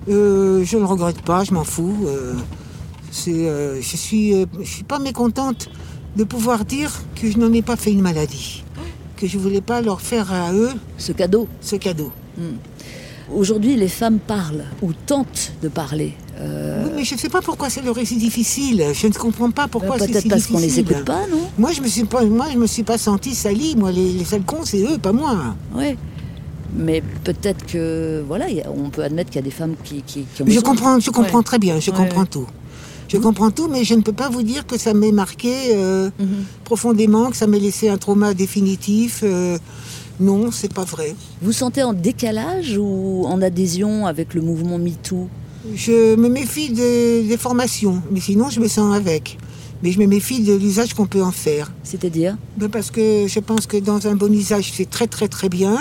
Euh, 0.08 0.64
je 0.64 0.76
ne 0.76 0.82
le 0.82 0.86
regrette 0.86 1.20
pas, 1.22 1.44
je 1.44 1.52
m'en 1.52 1.64
fous. 1.64 2.06
Euh, 2.06 2.34
euh, 3.28 3.78
je 3.80 3.96
suis, 3.96 4.32
je 4.60 4.68
suis 4.68 4.84
pas 4.84 4.98
mécontente 4.98 5.68
de 6.16 6.24
pouvoir 6.24 6.64
dire 6.64 6.92
que 7.14 7.30
je 7.30 7.38
n'en 7.38 7.52
ai 7.52 7.62
pas 7.62 7.76
fait 7.76 7.92
une 7.92 8.00
maladie, 8.00 8.64
que 9.16 9.26
je 9.26 9.38
voulais 9.38 9.60
pas 9.60 9.80
leur 9.80 10.00
faire 10.00 10.32
à 10.32 10.52
eux 10.52 10.70
Ce 10.98 11.12
cadeau 11.12 11.48
ce 11.60 11.76
cadeau. 11.76 12.12
Aujourd'hui, 13.32 13.76
les 13.76 13.88
femmes 13.88 14.18
parlent 14.18 14.64
ou 14.82 14.92
tentent 14.92 15.52
de 15.62 15.68
parler. 15.68 16.14
Euh, 16.40 16.84
Oui, 16.86 16.90
mais 16.96 17.04
je 17.04 17.14
ne 17.14 17.18
sais 17.20 17.28
pas 17.28 17.40
pourquoi 17.42 17.68
ça 17.70 17.82
leur 17.82 17.96
est 17.98 18.04
si 18.04 18.16
difficile. 18.16 18.84
Je 18.94 19.06
ne 19.06 19.12
comprends 19.12 19.50
pas 19.50 19.68
pourquoi 19.68 19.90
bah, 19.98 20.04
c'est 20.06 20.12
Peut-être 20.12 20.22
si 20.22 20.28
parce 20.28 20.46
qu'on 20.46 20.58
les 20.58 20.66
difficile. 20.68 20.90
écoute 20.92 21.04
pas, 21.04 21.26
non? 21.30 21.42
Moi, 21.58 21.72
je 21.72 21.80
me 21.82 21.86
suis 21.88 22.04
pas, 22.04 22.24
moi, 22.24 22.46
je 22.52 22.58
me 22.58 22.66
suis 22.66 22.82
pas 22.82 22.98
sentie 22.98 23.34
salie. 23.34 23.76
Moi, 23.76 23.92
les, 23.92 24.12
les 24.12 24.24
sales 24.24 24.42
cons, 24.42 24.64
c'est 24.64 24.80
eux, 24.82 24.98
pas 24.98 25.12
moi. 25.12 25.54
Oui. 25.74 25.96
Mais 26.76 27.02
peut-être 27.24 27.66
que, 27.66 28.22
voilà, 28.26 28.46
a- 28.46 28.70
on 28.70 28.90
peut 28.90 29.02
admettre 29.02 29.30
qu'il 29.30 29.36
y 29.40 29.44
a 29.44 29.44
des 29.44 29.50
femmes 29.50 29.74
qui, 29.84 30.02
qui, 30.02 30.24
qui 30.34 30.42
ont 30.42 30.46
Je 30.48 30.60
comprends, 30.60 30.98
je 31.00 31.10
comprends 31.10 31.38
Ouais. 31.38 31.44
très 31.44 31.58
bien, 31.58 31.80
je 31.80 31.90
Ouais, 31.90 31.96
comprends 31.96 32.20
ouais. 32.22 32.26
tout. 32.30 32.46
Je 33.08 33.16
comprends 33.18 33.50
tout, 33.50 33.66
mais 33.68 33.82
je 33.82 33.94
ne 33.94 34.02
peux 34.02 34.12
pas 34.12 34.28
vous 34.28 34.44
dire 34.44 34.64
que 34.66 34.78
ça 34.78 34.94
m'ait 34.94 35.10
marqué 35.12 35.52
euh, 35.74 36.10
Mhm. 36.20 36.44
profondément, 36.64 37.30
que 37.30 37.36
ça 37.36 37.48
m'ait 37.48 37.58
laissé 37.58 37.88
un 37.88 37.98
trauma 37.98 38.34
définitif. 38.34 39.20
euh, 39.24 39.58
non, 40.20 40.50
c'est 40.52 40.72
pas 40.72 40.84
vrai. 40.84 41.14
Vous 41.42 41.52
sentez 41.52 41.82
en 41.82 41.92
décalage 41.92 42.76
ou 42.78 43.24
en 43.26 43.42
adhésion 43.42 44.06
avec 44.06 44.32
le 44.34 44.42
mouvement 44.42 44.78
MeToo? 44.78 45.28
Je 45.74 46.16
me 46.16 46.28
méfie 46.28 46.70
des, 46.70 47.22
des 47.22 47.36
formations, 47.36 48.02
mais 48.10 48.20
sinon 48.20 48.48
je 48.48 48.60
me 48.60 48.68
sens 48.68 48.94
avec. 48.94 49.38
Mais 49.82 49.92
je 49.92 49.98
me 49.98 50.06
méfie 50.06 50.40
de 50.40 50.54
l'usage 50.54 50.92
qu'on 50.94 51.06
peut 51.06 51.22
en 51.22 51.32
faire. 51.32 51.72
C'est-à-dire 51.84 52.36
Ben 52.58 52.68
parce 52.68 52.90
que 52.90 53.26
je 53.26 53.40
pense 53.40 53.66
que 53.66 53.78
dans 53.78 54.06
un 54.06 54.14
bon 54.14 54.32
usage, 54.32 54.72
c'est 54.74 54.88
très 54.88 55.06
très 55.06 55.28
très 55.28 55.48
bien. 55.48 55.76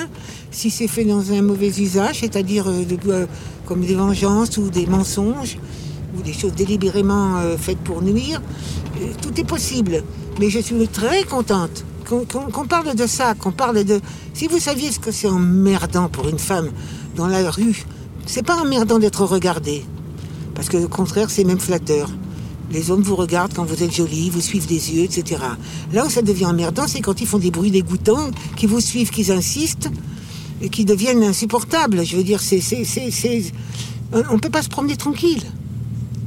Si 0.51 0.69
c'est 0.69 0.87
fait 0.87 1.03
dans 1.03 1.31
un 1.31 1.41
mauvais 1.41 1.69
usage, 1.69 2.19
c'est-à-dire 2.19 2.67
euh, 2.67 2.83
euh, 3.07 3.25
comme 3.65 3.81
des 3.81 3.95
vengeances 3.95 4.57
ou 4.57 4.69
des 4.69 4.85
mensonges, 4.85 5.57
ou 6.17 6.21
des 6.21 6.33
choses 6.33 6.53
délibérément 6.53 7.37
euh, 7.37 7.57
faites 7.57 7.79
pour 7.79 8.01
nuire, 8.01 8.41
euh, 9.01 9.05
tout 9.21 9.39
est 9.39 9.45
possible. 9.45 10.03
Mais 10.39 10.49
je 10.49 10.59
suis 10.59 10.87
très 10.87 11.23
contente 11.23 11.85
qu'on 12.07 12.65
parle 12.65 12.95
de 12.95 13.05
ça, 13.05 13.35
qu'on 13.35 13.51
parle 13.51 13.83
de... 13.83 13.99
Si 14.33 14.47
vous 14.47 14.57
saviez 14.57 14.91
ce 14.91 14.99
que 14.99 15.11
c'est 15.11 15.27
emmerdant 15.27 16.09
pour 16.09 16.27
une 16.27 16.39
femme 16.39 16.71
dans 17.15 17.27
la 17.27 17.51
rue, 17.51 17.85
c'est 18.31 18.43
pas 18.43 18.57
emmerdant 18.61 18.99
d'être 18.99 19.23
regardée. 19.25 19.83
Parce 20.55 20.69
que 20.69 20.77
au 20.77 20.87
contraire, 20.87 21.29
c'est 21.29 21.43
même 21.43 21.59
flatteur. 21.59 22.09
Les 22.71 22.91
hommes 22.91 23.01
vous 23.01 23.15
regardent 23.15 23.53
quand 23.55 23.63
vous 23.65 23.81
êtes 23.81 23.93
jolie, 23.95 24.29
vous 24.29 24.41
suivent 24.41 24.67
des 24.67 24.93
yeux, 24.93 25.03
etc. 25.03 25.41
Là 25.91 26.05
où 26.05 26.09
ça 26.09 26.21
devient 26.21 26.45
emmerdant, 26.45 26.85
c'est 26.87 27.01
quand 27.01 27.19
ils 27.21 27.25
font 27.27 27.39
des 27.39 27.49
bruits 27.49 27.71
dégoûtants, 27.71 28.29
qui 28.55 28.67
vous 28.67 28.79
suivent, 28.79 29.09
qu'ils 29.09 29.31
insistent, 29.31 29.89
et 30.61 30.69
qui 30.69 30.85
deviennent 30.85 31.23
insupportables. 31.23 32.05
Je 32.05 32.15
veux 32.17 32.23
dire, 32.23 32.41
c'est, 32.41 32.61
c'est, 32.61 32.83
c'est, 32.83 33.09
c'est- 33.09 33.51
on 34.29 34.35
ne 34.35 34.39
peut 34.39 34.49
pas 34.51 34.61
se 34.61 34.69
promener 34.69 34.95
tranquille. 34.97 35.41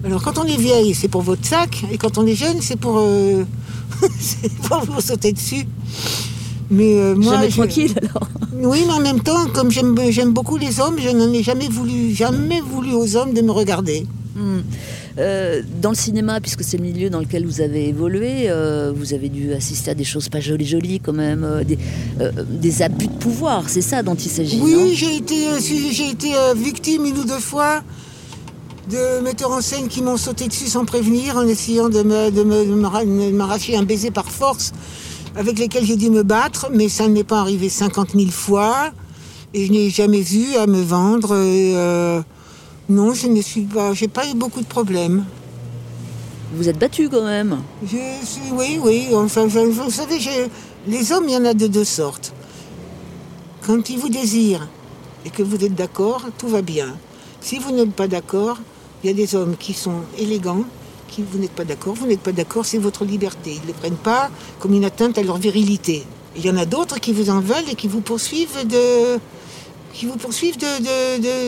Alors 0.04 0.22
quand 0.22 0.38
on 0.38 0.44
est 0.44 0.56
vieille, 0.56 0.94
c'est 0.94 1.06
pour 1.08 1.22
votre 1.22 1.46
sac, 1.46 1.84
et 1.92 1.98
quand 1.98 2.18
on 2.18 2.26
est 2.26 2.34
jeune, 2.34 2.60
c'est 2.60 2.74
pour, 2.76 2.96
euh, 2.98 3.44
c'est 4.18 4.52
pour 4.62 4.80
vous 4.84 5.00
sauter 5.00 5.32
dessus. 5.32 5.64
Mais 6.70 6.98
euh, 6.98 7.14
moi, 7.14 7.34
Jamais 7.34 7.50
je- 7.50 7.56
tranquille 7.56 7.94
alors 8.02 8.28
oui, 8.54 8.84
mais 8.86 8.92
en 8.92 9.00
même 9.00 9.20
temps, 9.20 9.46
comme 9.52 9.70
j'aime, 9.70 9.94
beaucoup 10.32 10.56
les 10.56 10.80
hommes, 10.80 10.96
je 10.98 11.08
n'en 11.10 11.32
ai 11.32 11.42
jamais 11.42 11.68
voulu, 11.68 12.14
jamais 12.14 12.60
voulu 12.60 12.92
aux 12.94 13.16
hommes 13.16 13.32
de 13.32 13.40
me 13.42 13.50
regarder. 13.50 14.06
Hmm. 14.36 14.60
Euh, 15.18 15.60
dans 15.82 15.90
le 15.90 15.94
cinéma, 15.94 16.40
puisque 16.40 16.64
c'est 16.64 16.78
le 16.78 16.84
milieu 16.84 17.10
dans 17.10 17.20
lequel 17.20 17.44
vous 17.46 17.60
avez 17.60 17.88
évolué, 17.88 18.48
euh, 18.48 18.92
vous 18.96 19.12
avez 19.12 19.28
dû 19.28 19.52
assister 19.52 19.90
à 19.90 19.94
des 19.94 20.04
choses 20.04 20.30
pas 20.30 20.40
jolies 20.40 20.66
jolies 20.66 21.00
quand 21.00 21.12
même, 21.12 21.44
euh, 21.44 21.64
des, 21.64 21.78
des 22.50 22.80
abus 22.82 23.08
de 23.08 23.12
pouvoir, 23.18 23.68
c'est 23.68 23.82
ça 23.82 24.02
dont 24.02 24.14
il 24.14 24.30
s'agit 24.30 24.58
Oui, 24.62 24.94
j'ai 24.94 25.16
été, 25.16 25.60
su- 25.60 25.92
j'ai 25.92 26.08
été 26.10 26.28
victime 26.56 27.04
une 27.04 27.18
ou 27.18 27.24
deux 27.24 27.40
fois 27.40 27.82
de 28.90 29.20
metteurs 29.22 29.52
en 29.52 29.60
scène 29.60 29.86
qui 29.88 30.00
m'ont 30.02 30.16
sauté 30.16 30.48
dessus 30.48 30.66
sans 30.66 30.84
prévenir 30.86 31.36
en 31.36 31.46
essayant 31.46 31.88
de 31.90 32.02
me- 32.02 32.30
de 32.30 32.42
me- 32.42 32.64
de 32.64 33.30
m'arracher 33.32 33.76
un 33.76 33.82
baiser 33.84 34.10
par 34.10 34.30
force 34.30 34.72
avec 35.36 35.58
lesquels 35.58 35.84
j'ai 35.84 35.96
dû 35.96 36.10
me 36.10 36.22
battre, 36.22 36.68
mais 36.72 36.88
ça 36.88 37.08
n'est 37.08 37.24
pas 37.24 37.40
arrivé 37.40 37.68
50 37.68 38.10
000 38.12 38.30
fois 38.30 38.90
et 39.54 39.66
je 39.66 39.72
n'ai 39.72 39.90
jamais 39.90 40.20
vu 40.20 40.54
à 40.56 40.66
me 40.66 40.80
vendre. 40.82 41.34
et, 41.36 41.72
euh, 41.76 42.20
non, 42.88 43.14
je 43.14 43.28
ne 43.28 43.40
suis 43.40 43.62
pas, 43.62 43.94
j'ai 43.94 44.08
pas 44.08 44.26
eu 44.28 44.34
beaucoup 44.34 44.60
de 44.60 44.66
problèmes. 44.66 45.24
Vous 46.54 46.68
êtes 46.68 46.78
battu 46.78 47.08
quand 47.08 47.24
même. 47.24 47.58
Je 47.82 47.96
suis- 48.24 48.52
oui, 48.52 48.78
oui. 48.82 49.08
Enfin, 49.14 49.48
je- 49.48 49.58
vous 49.60 49.90
savez, 49.90 50.20
je- 50.20 50.48
les 50.86 51.12
hommes, 51.12 51.24
il 51.28 51.32
y 51.34 51.36
en 51.36 51.44
a 51.46 51.54
de 51.54 51.66
deux 51.66 51.84
sortes. 51.84 52.34
Quand 53.66 53.88
ils 53.88 53.98
vous 53.98 54.10
désirent 54.10 54.68
et 55.24 55.30
que 55.30 55.42
vous 55.42 55.64
êtes 55.64 55.74
d'accord, 55.74 56.26
tout 56.36 56.48
va 56.48 56.60
bien. 56.60 56.88
Si 57.40 57.58
vous 57.58 57.70
n'êtes 57.72 57.92
pas 57.92 58.08
d'accord, 58.08 58.58
il 59.02 59.06
y 59.06 59.10
a 59.10 59.16
des 59.16 59.34
hommes 59.34 59.56
qui 59.58 59.72
sont 59.72 60.00
élégants, 60.18 60.64
vous 61.20 61.38
n'êtes 61.38 61.52
pas 61.52 61.64
d'accord, 61.64 61.94
vous 61.94 62.06
n'êtes 62.06 62.20
pas 62.20 62.32
d'accord, 62.32 62.64
c'est 62.64 62.78
votre 62.78 63.04
liberté. 63.04 63.52
Ils 63.54 63.62
ne 63.62 63.66
le 63.66 63.72
prennent 63.74 63.96
pas 63.96 64.30
comme 64.58 64.72
une 64.72 64.84
atteinte 64.84 65.18
à 65.18 65.22
leur 65.22 65.36
virilité. 65.36 66.04
Il 66.36 66.46
y 66.46 66.50
en 66.50 66.56
a 66.56 66.64
d'autres 66.64 66.98
qui 66.98 67.12
vous 67.12 67.28
en 67.28 67.40
veulent 67.40 67.68
et 67.70 67.74
qui 67.74 67.88
vous 67.88 68.00
poursuivent 68.00 68.66
de, 68.66 69.18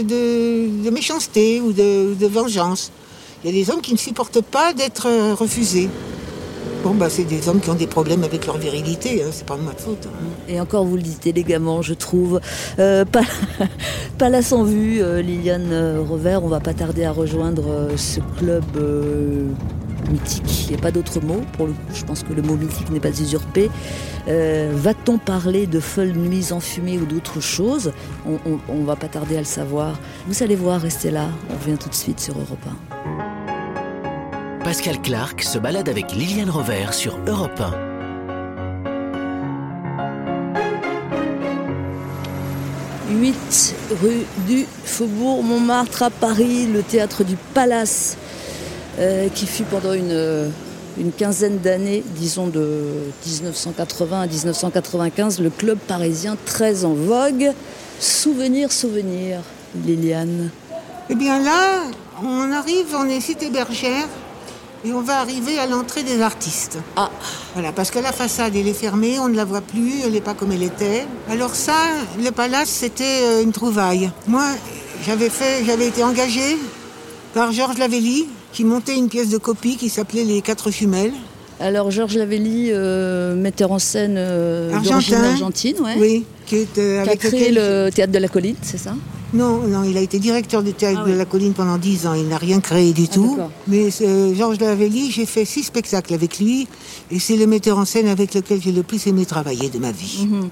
de, 0.03 0.91
méchanceté 0.91 1.63
ou 1.63 1.73
de, 1.73 2.15
de 2.15 2.27
vengeance. 2.27 2.93
Il 3.43 3.55
y 3.55 3.61
a 3.61 3.65
des 3.65 3.71
hommes 3.71 3.81
qui 3.81 3.93
ne 3.93 3.99
supportent 3.99 4.43
pas 4.43 4.73
d'être 4.73 5.07
euh, 5.07 5.35
refusés. 5.35 5.89
Bon, 6.85 6.93
bah, 6.95 7.09
c'est 7.09 7.25
des 7.25 7.49
hommes 7.49 7.61
qui 7.61 7.71
ont 7.71 7.75
des 7.75 7.87
problèmes 7.87 8.25
avec 8.25 8.45
leur 8.47 8.59
virilité, 8.59 9.23
hein, 9.23 9.29
c'est 9.33 9.47
pas 9.47 9.57
de 9.57 9.63
ma 9.63 9.73
faute. 9.73 10.07
hein. 10.07 10.27
Et 10.49 10.61
encore, 10.61 10.85
vous 10.85 10.97
le 10.97 11.03
dites 11.03 11.27
élégamment, 11.27 11.81
je 11.81 11.95
trouve. 11.95 12.43
Euh, 12.79 13.05
pas, 13.11 13.23
pas 14.19 14.29
là 14.29 14.43
sans 14.43 14.65
vue, 14.65 15.01
euh, 15.01 15.23
Liliane 15.23 15.73
euh, 15.73 16.03
Revers. 16.07 16.45
On 16.45 16.49
va 16.49 16.61
pas 16.61 16.75
tarder 16.75 17.07
à 17.07 17.11
rejoindre 17.11 17.63
euh, 17.71 17.97
ce 17.97 18.21
club 18.39 18.65
euh, 18.77 19.47
mythique. 20.11 20.67
Il 20.67 20.73
n'y 20.73 20.79
a 20.79 20.83
pas 20.83 20.91
d'autre 20.91 21.23
mot. 21.23 21.41
Pour 21.57 21.69
le 21.69 21.73
coup, 21.73 21.79
je 21.95 22.05
pense 22.05 22.23
que 22.23 22.35
le 22.35 22.43
mot 22.43 22.55
mythique 22.55 22.91
n'est 22.91 23.01
pas 23.01 23.19
usurpé. 23.19 23.71
Va-t-on 24.27 25.17
parler 25.17 25.67
de 25.67 25.81
folles 25.81 26.13
nuits 26.13 26.53
enfumées 26.53 26.99
ou 26.99 27.07
on, 28.27 28.33
on, 28.47 28.59
on 28.69 28.85
va 28.85 28.97
pas 28.97 29.09
tarder 29.09 29.37
à 29.37 29.41
le 29.41 29.47
savoir. 29.47 29.99
Vous 30.29 30.43
allez 30.43 30.57
voir, 30.57 30.83
restez 30.83 31.11
là. 31.11 31.29
On 31.49 31.55
revient 31.65 31.79
tout 31.79 31.89
de 31.89 31.95
suite 31.95 32.21
sur 32.21 32.35
Europe 32.35 32.59
1. 32.67 33.44
Pascal 34.65 34.99
Clark 35.03 35.43
se 35.43 35.59
balade 35.59 35.91
avec 35.91 36.13
Liliane 36.13 36.49
Rover 36.49 36.87
sur 36.93 37.19
Europe 37.27 37.61
1. 37.61 37.75
8 43.11 43.75
rue 44.03 44.25
du 44.47 44.65
Faubourg 44.85 45.45
Montmartre 45.45 46.05
à 46.05 46.09
Paris, 46.09 46.67
le 46.67 46.83
théâtre 46.83 47.25
du 47.25 47.37
Palace, 47.53 48.17
euh, 48.99 49.29
qui 49.29 49.47
fut 49.47 49.65
pendant 49.65 49.93
une, 49.93 50.11
euh, 50.11 50.49
une 50.99 51.13
quinzaine 51.13 51.59
d'années, 51.59 52.03
disons 52.17 52.47
de 52.47 52.89
1980 53.27 54.23
à 54.23 54.27
1995, 54.27 55.41
le 55.41 55.51
club 55.51 55.77
parisien 55.77 56.39
très 56.47 56.87
en 56.87 56.95
vogue. 56.95 57.53
Souvenir, 58.01 58.73
souvenir, 58.73 59.41
Liliane. 59.85 60.49
Eh 61.11 61.15
bien 61.15 61.39
là, 61.43 61.83
on 62.23 62.51
arrive, 62.51 62.87
on 62.97 63.05
est 63.05 63.21
cité 63.21 63.51
bergère 63.51 64.09
et 64.85 64.93
on 64.93 65.01
va 65.01 65.21
arriver 65.21 65.59
à 65.59 65.67
l'entrée 65.67 66.03
des 66.03 66.21
artistes. 66.21 66.79
Ah, 66.97 67.11
Voilà, 67.55 67.73
parce 67.73 67.91
que 67.91 67.99
la 67.99 68.13
façade, 68.13 68.55
elle 68.55 68.69
est 68.69 68.73
fermée, 68.75 69.19
on 69.19 69.29
ne 69.29 69.37
la 69.37 69.45
voit 69.45 69.61
plus, 69.63 69.93
elle 70.05 70.13
n'est 70.13 70.21
pas 70.21 70.35
comme 70.35 70.53
elle 70.53 70.63
était. 70.63 71.07
Alors 71.31 71.55
ça, 71.55 71.73
le 72.23 72.31
palace, 72.31 72.69
c'était 72.69 73.21
euh, 73.23 73.43
une 73.43 73.53
trouvaille. 73.53 74.11
Moi, 74.27 74.45
j'avais 75.07 75.31
fait, 75.31 75.65
j'avais 75.65 75.87
été 75.89 76.03
engagée 76.05 76.57
par 77.33 77.51
Georges 77.53 77.79
Lavelli, 77.79 78.27
qui 78.53 78.65
montait 78.65 78.97
une 78.97 79.09
pièce 79.09 79.31
de 79.31 79.39
copie 79.39 79.77
qui 79.77 79.89
s'appelait 79.89 80.25
Les 80.25 80.41
Quatre 80.43 80.71
Jumelles. 80.71 81.13
alors 81.61 81.91
Georges 81.91 82.17
Lavelli, 82.17 82.69
euh, 82.71 83.35
metteur 83.35 83.73
en 83.73 83.79
scène 83.79 84.17
euh, 84.19 84.71
d'origine 84.73 84.93
Argentin. 84.95 85.25
argentine, 85.31 85.77
ouais, 85.81 85.95
Oui, 85.99 86.25
qui 86.47 86.57
est 86.57 86.79
euh, 86.79 87.03
qui 87.05 87.11
a 87.11 87.17
créé 87.17 87.51
lequel- 87.51 87.85
le 87.87 87.91
théâtre 87.91 88.13
de 88.13 88.19
la 88.19 88.29
colline, 88.29 88.57
c'est 88.63 88.79
ça? 88.79 88.95
Non, 89.35 89.59
non, 89.67 89.83
il 89.85 89.97
a 89.97 90.01
été 90.01 90.19
directeur 90.19 90.63
du 90.63 90.73
théâtre 90.73 91.01
Ah 91.03 91.07
de 91.07 91.13
oui. 91.13 91.19
la 91.19 91.25
colline 91.25 91.53
pendant 91.55 91.77
dix 91.77 92.07
ans. 92.07 92.15
Il 92.15 92.29
n'a 92.29 92.39
rien 92.39 92.61
créé 92.61 92.93
du 92.93 93.07
Ah, 93.11 93.15
tout. 93.15 93.39
Mais 93.67 93.89
euh, 94.01 94.35
Georges 94.35 94.61
Lavelli, 94.61 95.11
j'ai 95.11 95.27
fait 95.27 95.45
six 95.45 95.65
spectacles 95.65 96.15
avec 96.15 96.39
lui. 96.39 96.69
Et 97.11 97.19
c'est 97.19 97.37
le 97.37 97.47
metteur 97.47 97.79
en 97.79 97.85
scène 97.85 98.07
avec 98.07 98.33
lequel 98.35 98.61
j'ai 98.63 98.73
le 98.73 98.83
plus 98.85 99.07
aimé 99.09 99.27
travailler 99.27 99.69
de 99.71 99.79
ma 99.79 99.91
vie. 99.91 100.27
Mhm. 100.31 100.49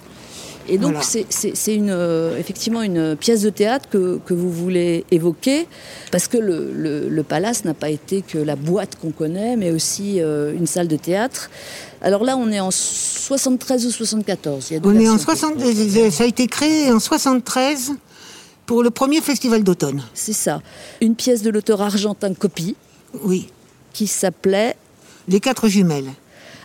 Et 0.69 0.79
donc, 0.79 0.93
Voilà. 0.93 1.25
c'est- 1.29 1.75
une, 1.75 1.91
euh, 1.91 2.39
effectivement 2.39 2.83
une 2.83 3.17
pièce 3.17 3.43
de 3.43 3.51
théâtre 3.51 3.89
que, 3.91 4.21
que 4.25 4.33
vous 4.33 4.51
voulez 4.51 5.05
évoquer, 5.11 5.67
parce 6.13 6.29
que 6.29 6.39
le, 6.39 6.73
le- 6.73 7.09
le 7.09 7.23
palace 7.25 7.65
n'a 7.65 7.75
pas 7.75 7.91
été 7.91 8.23
que 8.23 8.39
la 8.39 8.55
boîte 8.55 8.97
qu'on 9.01 9.11
connaît, 9.11 9.57
mais 9.57 9.73
aussi 9.73 10.21
euh, 10.21 10.55
une 10.57 10.69
salle 10.69 10.87
de 10.87 10.95
théâtre. 10.97 11.51
Alors 12.01 12.23
là, 12.23 12.37
on 12.37 12.49
est 12.53 12.61
en 12.61 12.71
73 12.71 13.87
ou 13.87 13.91
74. 13.91 14.67
Il 14.71 14.75
y 14.75 14.77
a 14.77 14.81
deux 14.81 14.89
On 14.89 14.93
est 14.95 15.09
en 15.09 15.17
versions. 15.17 15.19
60, 15.35 16.11
ça 16.13 16.23
a 16.25 16.27
été 16.29 16.47
créé 16.47 16.93
en 16.93 17.01
73 17.01 17.93
Pour 18.67 18.83
le 18.83 18.91
premier 18.91 19.21
festival 19.21 19.65
d'automne, 19.65 20.03
C'est 20.15 20.33
ça. 20.33 20.63
Une 21.01 21.15
pièce 21.15 21.43
de 21.43 21.51
l'auteur 21.51 21.83
argentin 21.83 22.33
Copy 22.35 22.77
oui. 23.25 23.49
qui 23.93 24.07
s'appelait. 24.07 24.77
Les 25.29 25.41
quatre 25.41 25.69
jumelles. 25.69 26.13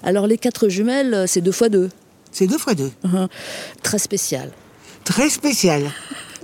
Alors, 0.04 0.28
les 0.28 0.38
quatre 0.38 0.70
jumelles, 0.70 1.26
c'est 1.28 1.42
deux 1.42 1.52
fois 1.52 1.70
deux. 1.70 1.90
C'est 2.32 2.48
deux 2.48 2.58
fois 2.58 2.76
deux. 2.76 2.92
Uhum. 3.04 3.28
Très 3.82 4.00
spécial. 4.00 4.52
Très 5.04 5.30
spécial. 5.30 5.92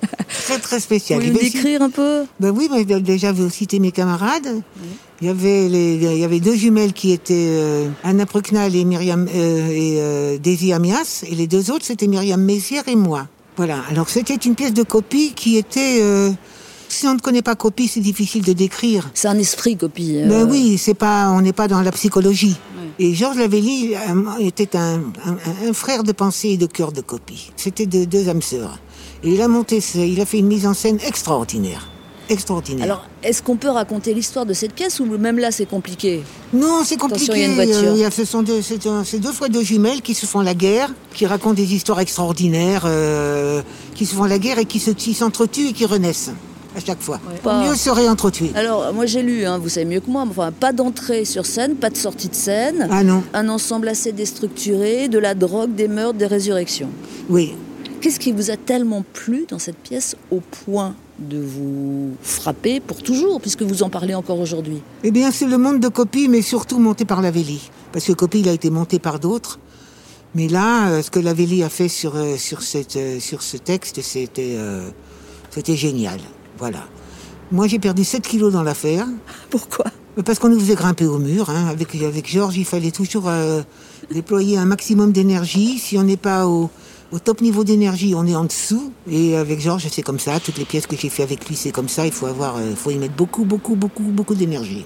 très 0.28 0.60
très 0.60 0.80
spécial. 0.80 1.20
Vous 1.20 1.28
vais 1.28 1.34
nous 1.34 1.40
décrire 1.40 1.82
un 1.82 1.90
peu? 1.90 2.26
Ben 2.40 2.52
oui, 2.52 2.70
mais 2.72 2.84
déjà 2.86 3.32
vous 3.32 3.50
citez 3.50 3.80
mes 3.80 3.92
camarades. 3.92 4.62
Il 5.22 5.28
y 5.28 5.30
avait 5.30 5.70
les, 5.70 5.96
il 5.96 6.18
y 6.18 6.24
avait 6.24 6.40
deux 6.40 6.56
jumelles 6.56 6.94
qui 6.94 7.12
étaient 7.12 7.48
euh, 7.50 7.88
Anna 8.04 8.26
Prucknal 8.26 8.76
et 8.76 8.84
Myriam 8.84 9.28
euh, 9.34 9.70
et 9.70 9.96
euh, 10.00 10.38
Daisy 10.38 10.74
Amias, 10.74 11.24
et 11.28 11.36
les 11.36 11.48
deux 11.48 11.72
autres 11.72 11.86
c'était 11.86 12.08
Myriam 12.08 12.42
Mézières 12.42 12.88
et 12.88 12.96
moi. 12.96 13.28
Voilà. 13.58 13.84
Alors 13.90 14.10
c'était 14.10 14.36
une 14.36 14.56
pièce 14.56 14.74
de 14.74 14.84
copie 14.84 15.34
qui 15.36 15.58
était. 15.58 16.00
euh, 16.02 16.32
si 16.90 17.08
on 17.08 17.16
ne 17.16 17.20
connaît 17.20 17.42
pas 17.42 17.56
copie, 17.56 17.88
c'est 17.88 18.02
difficile 18.02 18.44
de 18.44 18.54
décrire. 18.54 19.10
C'est 19.16 19.28
un 19.28 19.38
esprit, 19.40 19.76
Copy. 19.78 20.18
euh, 20.18 20.28
Ben 20.30 20.48
oui, 20.50 20.78
c'est 20.78 20.94
pas, 20.94 21.30
on 21.32 21.42
n'est 21.42 21.54
pas 21.54 21.68
dans 21.68 21.82
la 21.82 21.92
psychologie. 21.92 22.56
Et 23.00 23.16
Georges 23.16 23.38
Lavelli 23.38 23.96
euh, 23.96 24.24
était 24.40 24.76
un, 24.76 25.02
un- 25.26 25.68
un 25.70 25.74
frère 25.74 26.04
de 26.04 26.12
pensée 26.12 26.50
et 26.50 26.58
de 26.58 26.68
cœur 26.68 26.92
de 26.92 27.02
copie. 27.02 27.52
C'était 27.56 27.88
de- 27.88 28.06
deux 28.06 28.30
âmes 28.30 28.44
sœurs. 28.44 28.78
Et 29.24 29.34
il 29.34 29.42
a 29.42 29.48
monté, 29.48 29.80
il 29.96 30.20
a 30.22 30.26
fait 30.26 30.38
une 30.40 30.48
mise 30.48 30.68
en 30.68 30.74
scène 30.76 31.00
extraordinaire. 31.08 31.90
Extraordinaire. 32.30 32.86
Alors, 32.86 33.06
est-ce 33.24 33.42
qu'on 33.44 33.58
peut 33.58 33.70
raconter 33.70 34.14
l'histoire 34.14 34.46
de 34.46 34.54
cette 34.54 34.74
pièce 34.74 35.00
ou 35.00 35.06
même 35.06 35.38
là, 35.40 35.52
c'est 35.52 35.66
compliqué? 35.66 36.24
Non, 36.54 36.82
c'est 36.86 36.98
compliqué. 36.98 37.24
Attention, 37.32 37.34
il 37.36 37.40
y 37.42 37.44
a 37.44 37.48
une 37.48 37.56
voiture. 37.56 37.96
Il 37.96 38.02
y 38.02 38.06
a- 38.06 38.12
ce 38.12 38.26
sont 38.26 38.44
deux, 38.44 38.62
c'est 38.62 39.20
deux 39.20 39.32
fois 39.32 39.50
deux 39.50 39.64
jumelles 39.64 40.02
qui 40.02 40.14
se 40.14 40.26
font 40.26 40.42
la 40.42 40.54
guerre, 40.54 40.90
qui 41.14 41.26
racontent 41.26 41.54
des 41.56 41.74
histoires 41.74 42.00
extraordinaires, 42.00 42.84
euh, 42.86 43.62
qui 43.96 44.06
se 44.06 44.16
font 44.16 44.24
la 44.26 44.40
guerre 44.40 44.58
et 44.60 44.66
qui 44.66 44.80
se- 44.80 44.92
qui 44.92 45.14
s'entretuent 45.14 45.68
et 45.70 45.74
qui 45.74 45.86
renaissent 45.86 46.32
à 46.76 46.80
chaque 46.80 47.02
fois. 47.02 47.20
Pas- 47.44 47.64
Mieux 47.68 47.76
serait 47.76 48.08
entretuer. 48.08 48.52
Alors, 48.56 48.92
moi 48.94 49.06
j'ai 49.06 49.22
lu, 49.22 49.46
hein, 49.46 49.58
vous 49.60 49.70
savez 49.70 49.86
mieux 49.86 50.00
que 50.00 50.10
moi, 50.10 50.24
enfin, 50.28 50.52
pas 50.52 50.72
d'entrée 50.72 51.26
sur 51.26 51.46
scène, 51.46 51.76
pas 51.76 51.90
de 51.90 51.98
sortie 51.98 52.30
de 52.30 52.36
scène, 52.36 52.88
Ah 52.90 53.04
non, 53.04 53.22
un 53.34 53.48
ensemble 53.50 53.90
assez 53.90 54.12
déstructuré, 54.12 55.08
de 55.08 55.20
la 55.20 55.36
drogue, 55.36 55.76
des 55.76 55.88
meurtres, 55.88 56.18
des 56.18 56.26
résurrections. 56.28 56.90
oui. 57.30 57.54
Qu'est-ce 58.04 58.20
qui 58.20 58.34
vous 58.34 58.52
a 58.52 58.58
tellement 58.58 59.06
plu 59.14 59.46
dans 59.48 59.60
cette 59.60 59.78
pièce 59.78 60.18
au 60.30 60.42
point 60.42 60.94
de 61.20 61.40
vous 61.40 62.12
frapper 62.22 62.82
pour 62.82 63.02
toujours, 63.02 63.40
puisque 63.40 63.62
vous 63.62 63.82
en 63.82 63.90
parlez 63.90 64.14
encore 64.14 64.42
aujourd'hui? 64.42 64.82
Eh 65.06 65.12
bien, 65.12 65.32
c'est 65.32 65.46
le 65.46 65.58
monde 65.58 65.80
de 65.80 65.88
Copie, 65.88 66.28
mais 66.28 66.42
surtout 66.42 66.80
monté 66.80 67.06
par 67.06 67.22
Lavelli. 67.22 67.72
Parce 67.94 68.04
que 68.04 68.12
Copie, 68.12 68.42
il 68.42 68.50
a 68.50 68.52
été 68.52 68.70
monté 68.70 69.00
par 69.00 69.22
d'autres. 69.22 69.58
Mais 70.36 70.50
là, 70.50 70.90
euh, 70.90 71.02
ce 71.02 71.12
que 71.12 71.20
Lavelli 71.22 71.64
a 71.64 71.70
fait 71.70 71.88
sur, 71.88 72.18
euh, 72.18 72.36
sur, 72.36 72.62
cette, 72.62 72.98
euh, 72.98 73.22
sur 73.22 73.42
ce 73.42 73.56
texte, 73.56 74.02
c'était 74.02 74.56
euh, 74.58 74.90
c'était 75.50 75.78
génial. 75.78 76.20
Voilà. 76.58 76.84
Moi, 77.54 77.68
j'ai 77.68 77.80
perdu 77.80 78.04
7 78.04 78.28
kilos 78.28 78.52
dans 78.52 78.64
l'affaire. 78.64 79.08
Pourquoi? 79.50 79.86
Parce 80.26 80.40
qu'on 80.40 80.50
nous 80.50 80.60
faisait 80.60 80.76
grimper 80.76 81.06
au 81.06 81.20
mur. 81.20 81.50
hein. 81.50 81.68
Avec, 81.70 81.96
avec 81.96 82.30
Georges, 82.30 82.58
il 82.58 82.66
fallait 82.66 82.92
toujours 82.92 83.30
euh, 83.30 83.62
déployer 84.12 84.58
un 84.58 84.66
maximum 84.66 85.14
d'énergie. 85.14 85.80
Si 85.80 85.98
on 85.98 86.04
n'est 86.04 86.18
pas 86.18 86.48
au, 86.48 86.70
au 87.14 87.20
top 87.20 87.42
niveau 87.42 87.64
d'énergie, 87.64 88.16
on 88.16 88.26
est 88.26 88.36
en 88.36 88.46
dessous. 88.46 88.92
Et 89.08 89.36
avec 89.36 89.60
Georges, 89.60 89.88
c'est 89.92 90.02
comme 90.02 90.18
ça. 90.18 90.40
Toutes 90.40 90.58
les 90.58 90.66
pièces 90.66 90.88
que 90.88 90.98
j'ai 90.98 91.10
fait 91.10 91.22
avec 91.22 91.48
lui, 91.48 91.56
c'est 91.56 91.72
comme 91.72 91.88
ça. 91.88 92.08
Il 92.08 92.12
faut, 92.12 92.26
avoir, 92.26 92.58
euh, 92.58 92.74
faut 92.76 92.90
y 92.90 92.98
mettre 92.98 93.14
beaucoup, 93.14 93.46
beaucoup, 93.46 93.76
beaucoup, 93.76 94.02
beaucoup 94.02 94.34
d'énergie. 94.34 94.86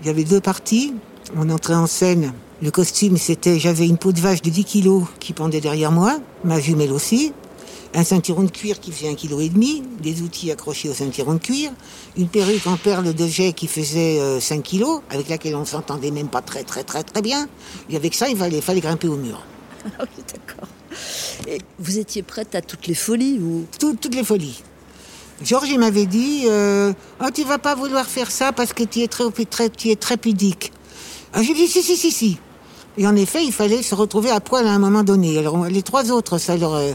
Il 0.00 0.06
y 0.06 0.10
avait 0.10 0.24
deux 0.24 0.40
parties. 0.40 0.94
On 1.36 1.50
entrait 1.50 1.74
en 1.74 1.86
scène. 1.86 2.32
Le 2.62 2.70
costume, 2.70 3.18
c'était, 3.18 3.58
j'avais 3.58 3.86
une 3.86 3.98
peau 3.98 4.12
de 4.12 4.20
vache 4.20 4.40
de 4.40 4.48
10 4.48 4.64
kilos 4.64 5.04
qui 5.20 5.34
pendait 5.34 5.60
derrière 5.60 5.92
moi, 5.92 6.20
ma 6.42 6.58
jumelle 6.58 6.92
aussi, 6.92 7.32
un 7.92 8.04
ceinturon 8.04 8.44
de 8.44 8.50
cuir 8.50 8.80
qui 8.80 8.90
faisait 8.90 9.10
un 9.10 9.14
kilo 9.14 9.40
et 9.40 9.50
demi, 9.50 9.82
des 10.00 10.22
outils 10.22 10.50
accrochés 10.50 10.88
au 10.88 10.94
ceinturon 10.94 11.34
de 11.34 11.38
cuir, 11.38 11.72
une 12.16 12.28
perruque 12.28 12.66
en 12.66 12.76
perles 12.76 13.12
de 13.12 13.26
jet 13.26 13.52
qui 13.52 13.66
faisait 13.66 14.20
euh, 14.20 14.40
5 14.40 14.62
kilos, 14.62 15.02
avec 15.10 15.28
laquelle 15.28 15.56
on 15.56 15.66
s'entendait 15.66 16.12
même 16.12 16.28
pas 16.28 16.40
très 16.40 16.62
très 16.62 16.84
très 16.84 17.02
très 17.02 17.20
bien. 17.20 17.46
Et 17.90 17.96
avec 17.96 18.14
ça, 18.14 18.30
il 18.30 18.38
fallait, 18.38 18.62
fallait 18.62 18.80
grimper 18.80 19.08
au 19.08 19.16
mur. 19.16 19.42
Ah 19.98 20.04
oui, 20.16 20.24
d'accord. 20.32 20.68
Et 21.48 21.58
vous 21.78 21.98
étiez 21.98 22.22
prête 22.22 22.54
à 22.54 22.60
toutes 22.62 22.86
les 22.86 22.94
folies 22.94 23.38
ou 23.40 23.66
Tout- 23.78 23.96
toutes 24.00 24.14
les 24.14 24.24
folies. 24.24 24.62
Georges, 25.42 25.68
il 25.68 25.78
m'avait 25.78 26.06
dit 26.06 26.44
euh, 26.46 26.92
Oh, 27.20 27.28
tu 27.34 27.44
vas 27.44 27.58
pas 27.58 27.74
vouloir 27.74 28.06
faire 28.06 28.30
ça 28.30 28.52
parce 28.52 28.72
que 28.72 28.84
tu 28.84 29.00
es 29.00 29.08
très, 29.08 29.24
très, 29.50 29.68
tu 29.70 29.90
es 29.90 29.96
très 29.96 30.16
pudique. 30.16 30.72
Ah, 31.32 31.42
J'ai 31.42 31.54
dit 31.54 31.66
Si, 31.66 31.82
si, 31.82 31.96
si, 31.96 32.10
si. 32.12 32.38
Et 32.96 33.06
en 33.08 33.16
effet, 33.16 33.44
il 33.44 33.52
fallait 33.52 33.82
se 33.82 33.94
retrouver 33.96 34.30
à 34.30 34.38
poil 34.40 34.66
à 34.68 34.70
un 34.70 34.78
moment 34.78 35.02
donné. 35.02 35.36
Alors, 35.38 35.64
les 35.66 35.82
trois 35.82 36.12
autres, 36.12 36.38
ça 36.38 36.56
leur 36.56 36.74
euh, 36.74 36.92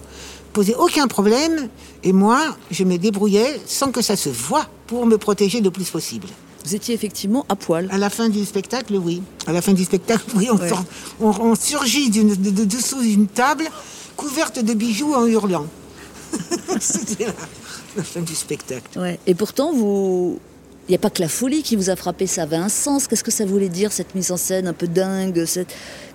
posait 0.54 0.76
aucun 0.76 1.08
problème. 1.08 1.68
Et 2.04 2.14
moi, 2.14 2.40
je 2.72 2.86
me 2.86 2.98
débrouillais 2.98 3.60
sans 3.66 3.92
que 3.92 4.02
ça 4.02 4.16
se 4.16 4.30
voie 4.30 4.66
pour 4.88 5.06
me 5.06 5.18
protéger 5.18 5.60
le 5.60 5.70
plus 5.72 5.90
possible. 5.90 6.28
Vous 6.70 6.76
étiez 6.76 6.94
effectivement 6.94 7.46
à 7.50 7.56
poil 7.56 7.88
À 7.92 7.98
la 7.98 8.10
fin 8.12 8.30
du 8.30 8.46
spectacle, 8.46 8.96
oui. 8.96 9.22
À 9.48 9.54
la 9.54 9.62
fin 9.62 9.74
du 9.74 9.84
spectacle, 9.84 10.24
oui, 10.36 10.48
on, 10.52 10.56
Ouais. 10.58 10.70
sort- 10.70 10.86
on, 11.20 11.30
on 11.30 11.56
surgit 11.56 12.10
de, 12.12 12.36
de 12.36 12.64
dessous 12.66 13.02
d'une 13.02 13.26
table 13.28 13.64
couverte 14.16 14.60
de 14.64 14.74
bijoux 14.76 15.14
en 15.16 15.26
hurlant. 15.26 15.66
C'était 16.80 17.26
la, 17.26 17.34
la 17.98 18.04
fin 18.04 18.22
du 18.22 18.36
spectacle. 18.36 19.00
Ouais. 19.00 19.20
Et 19.26 19.34
pourtant, 19.34 19.74
vous. 19.74 20.40
Il 20.88 20.92
n'y 20.94 20.96
a 20.96 21.00
pas 21.00 21.10
que 21.12 21.22
la 21.22 21.30
folie 21.30 21.62
qui 21.62 21.76
vous 21.76 21.90
a 21.92 21.96
frappé, 21.96 22.26
ça 22.26 22.44
avait 22.44 22.56
un 22.56 22.70
sens. 22.70 23.06
Qu'est-ce 23.08 23.24
que 23.24 23.30
ça 23.32 23.46
voulait 23.46 23.70
dire, 23.70 23.92
cette 23.92 24.16
mise 24.16 24.32
en 24.32 24.38
scène 24.38 24.68
un 24.68 24.74
peu 24.74 24.88
dingue 24.88 25.46
cette... 25.46 25.68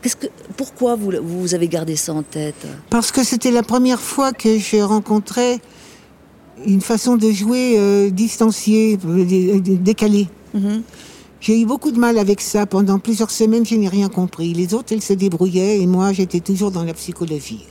Qu'est-ce 0.03 0.17
que... 0.17 0.27
Pourquoi 0.57 0.97
vous, 0.97 1.13
vous 1.23 1.55
avez 1.55 1.69
gardé 1.69 1.95
ça 1.95 2.13
en 2.13 2.25
tête? 2.25 2.67
Parce 2.91 3.13
que 3.13 3.23
c'était 3.23 3.53
la 3.53 3.63
première 3.63 4.01
fois 4.01 4.33
que 4.33 4.59
je 4.59 4.79
rencontrais 4.79 5.61
une 6.67 6.81
façon 6.81 7.15
de 7.17 7.31
jouer 7.31 7.75
euh, 7.79 8.11
distanciée, 8.11 8.99
euh, 9.07 9.25
dé- 9.25 9.61
dé- 9.61 9.77
décalée. 9.77 10.27
Mhm. 10.55 10.83
J'ai 11.41 11.61
eu 11.61 11.67
beaucoup 11.67 11.91
de 11.91 11.99
mal 11.99 12.17
avec 12.17 12.41
ça. 12.41 12.65
Pendant 12.65 12.99
plusieurs 12.99 13.31
semaines, 13.31 13.67
je 13.67 13.75
n'ai 13.75 13.89
rien 13.89 14.09
compris. 14.09 14.55
Les 14.55 14.73
autres, 14.73 14.93
elles 14.93 15.03
se 15.03 15.13
débrouillaient 15.13 15.81
et 15.81 15.87
moi, 15.87 16.13
j'étais 16.13 16.41
toujours 16.41 16.71
dans 16.71 16.85
la 16.85 16.95
psychologie. 16.95 17.67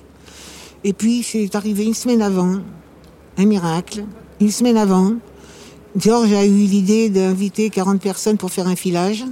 Et 0.83 0.93
puis, 0.93 1.23
c'est 1.23 1.55
arrivé 1.55 1.85
une 1.85 1.95
semaine 1.95 2.21
avant, 2.21 2.59
un 3.37 3.45
miracle. 3.45 4.03
Une 4.39 4.51
semaine 4.51 4.77
avant, 4.77 5.13
Georges 5.95 6.33
a 6.33 6.45
eu 6.45 6.49
l'idée 6.49 7.09
d'inviter 7.09 7.69
40 7.69 7.99
personnes 8.01 8.37
pour 8.37 8.51
faire 8.51 8.67
un 8.67 8.75
filage. 8.75 9.23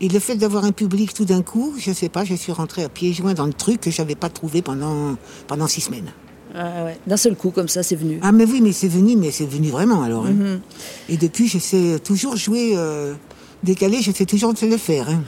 Et 0.00 0.08
le 0.08 0.18
fait 0.18 0.34
d'avoir 0.34 0.64
un 0.64 0.72
public 0.72 1.14
tout 1.14 1.24
d'un 1.24 1.42
coup, 1.42 1.72
je 1.78 1.92
sais 1.92 2.08
pas, 2.08 2.24
je 2.24 2.34
suis 2.34 2.52
rentrée 2.52 2.82
à 2.82 2.88
pieds 2.88 3.12
joints 3.12 3.34
dans 3.34 3.46
le 3.46 3.52
truc 3.54 3.80
que 3.80 3.90
j'avais 3.90 4.16
pas 4.16 4.28
trouvé 4.28 4.60
pendant 4.60 5.16
six 5.68 5.82
semaines. 5.82 6.12
Ah 6.56 6.84
ouais. 6.84 6.98
D'un 7.06 7.16
seul 7.16 7.34
coup, 7.36 7.50
comme 7.50 7.68
ça, 7.68 7.82
c'est 7.82 7.96
venu. 7.96 8.18
Ah 8.22 8.30
mais 8.32 8.44
oui, 8.44 8.60
mais 8.60 8.72
c'est 8.72 8.88
venu, 8.88 9.16
mais 9.16 9.30
c'est 9.32 9.46
venu 9.46 9.70
vraiment 9.70 10.02
alors. 10.02 10.26
hein. 10.26 10.30
Mhm. 10.32 10.60
Et 11.08 11.16
depuis, 11.16 11.48
je 11.48 11.58
sais 11.58 11.98
toujours 11.98 12.36
jouer 12.36 12.74
euh, 12.76 13.14
décalé, 13.62 14.00
je 14.02 14.12
sais 14.12 14.24
toujours 14.26 14.54
le 14.62 14.76
faire. 14.76 15.08
hein. 15.08 15.22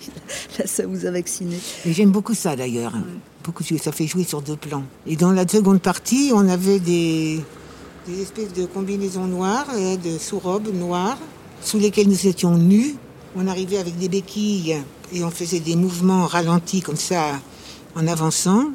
Là, 0.58 0.66
ça 0.66 0.86
vous 0.86 1.06
a 1.06 1.10
vacciné. 1.10 1.56
Et 1.84 1.92
j'aime 1.92 2.10
beaucoup 2.10 2.34
ça 2.34 2.54
d'ailleurs. 2.56 2.94
hein. 2.94 3.02
Beaucoup 3.44 3.64
ça 3.64 3.90
fait 3.90 4.06
jouer 4.06 4.22
sur 4.24 4.42
deux 4.42 4.56
plans. 4.56 4.84
Et 5.06 5.16
dans 5.16 5.32
la 5.32 5.46
seconde 5.48 5.80
partie, 5.80 6.30
on 6.34 6.48
avait 6.48 6.78
des, 6.78 7.40
des 8.06 8.22
espèces 8.22 8.52
de 8.52 8.66
combinaisons 8.66 9.26
noires, 9.26 9.66
euh, 9.74 9.96
de 9.96 10.18
sous-robes 10.18 10.72
noires, 10.72 11.18
sous 11.62 11.78
lesquelles 11.78 12.08
nous 12.08 12.26
étions 12.26 12.56
nus. 12.56 12.94
On 13.36 13.46
arrivait 13.48 13.78
avec 13.78 13.96
des 13.98 14.08
béquilles 14.08 14.76
et 15.12 15.24
on 15.24 15.30
faisait 15.30 15.60
des 15.60 15.74
mouvements 15.76 16.26
ralentis 16.26 16.80
comme 16.82 16.96
ça 16.96 17.40
en 17.96 18.06
avançant. 18.06 18.66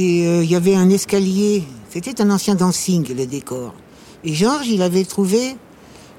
Et 0.00 0.28
euh, 0.28 0.44
il 0.44 0.50
y 0.50 0.54
avait 0.54 0.76
un 0.76 0.88
escalier. 0.90 1.64
C'était 1.90 2.20
un 2.22 2.30
ancien 2.30 2.54
dancing, 2.54 3.12
le 3.12 3.26
décor. 3.26 3.74
Et 4.22 4.32
Georges, 4.32 4.68
il 4.68 4.80
avait 4.80 5.04
trouvé, 5.04 5.56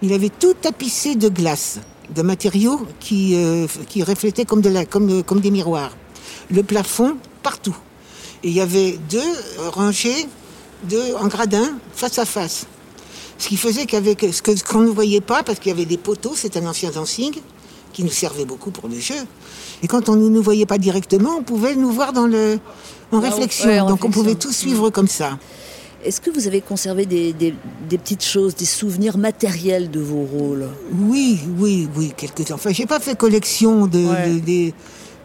il 0.01 0.11
avait 0.11 0.27
tout 0.27 0.53
tapissé 0.53 1.15
de 1.15 1.29
glace, 1.29 1.79
de 2.13 2.21
matériaux 2.21 2.81
qui, 2.99 3.35
euh, 3.37 3.67
reflétaient 4.01 4.45
euh, 4.51 5.23
comme 5.23 5.39
des 5.39 5.51
miroirs. 5.51 5.95
Le 6.51 6.61
plafond, 6.61 7.15
partout. 7.41 7.77
Et 8.43 8.49
il 8.49 8.53
y 8.53 8.59
avait 8.59 8.99
deux 9.09 9.31
rangées, 9.69 10.27
deux 10.83 11.15
en 11.15 11.27
gradin, 11.27 11.77
face 11.93 12.19
à 12.19 12.25
face. 12.25 12.65
Ce 13.37 13.47
qui 13.47 13.55
faisait 13.55 13.85
qu'avec 13.85 14.25
ce 14.29 14.41
qu'on 14.61 14.81
ne 14.81 14.89
voyait 14.89 15.21
pas, 15.21 15.41
parce 15.41 15.57
qu'il 15.57 15.69
y 15.69 15.73
avait 15.73 15.85
des 15.85 15.97
poteaux, 15.97 16.33
c'est 16.35 16.57
un 16.57 16.65
ancien 16.65 16.91
dancing, 16.91 17.33
qui 17.93 18.03
nous 18.03 18.11
servait 18.11 18.45
beaucoup 18.45 18.71
pour 18.71 18.89
le 18.89 18.99
jeu. 18.99 19.15
Et 19.81 19.87
quand 19.87 20.09
on 20.09 20.15
ne 20.17 20.27
nous 20.27 20.41
voyait 20.41 20.65
pas 20.65 20.77
directement, 20.77 21.37
on 21.37 21.43
pouvait 21.43 21.75
nous 21.75 21.91
voir 21.91 22.11
dans 22.11 22.27
le, 22.27 22.59
en 23.11 23.19
réflexion. 23.19 23.67
ouais, 23.69 23.79
en 23.79 23.87
Donc 23.89 24.03
on 24.05 24.09
pouvait 24.11 24.35
tout 24.35 24.51
suivre 24.51 24.89
comme 24.89 25.07
ça. 25.07 25.37
Est-ce 26.05 26.21
que 26.21 26.29
vous 26.31 26.47
avez 26.47 26.61
conservé 26.61 27.05
des, 27.05 27.33
des- 27.33 27.53
des 27.89 27.97
petites 27.97 28.23
choses, 28.23 28.55
des 28.55 28.63
souvenirs 28.65 29.17
matériels 29.17 29.91
de 29.91 29.99
vos 29.99 30.21
rôles? 30.23 30.67
Oui, 31.09 31.39
oui, 31.59 31.89
oui, 31.95 32.13
quelques 32.15 32.49
Enfin, 32.51 32.69
j'ai 32.71 32.85
pas 32.85 32.99
fait 33.01 33.17
collection 33.17 33.85
de, 33.85 33.99
Ouais. 34.05 34.29
de- 34.35 34.39
des, 34.39 34.73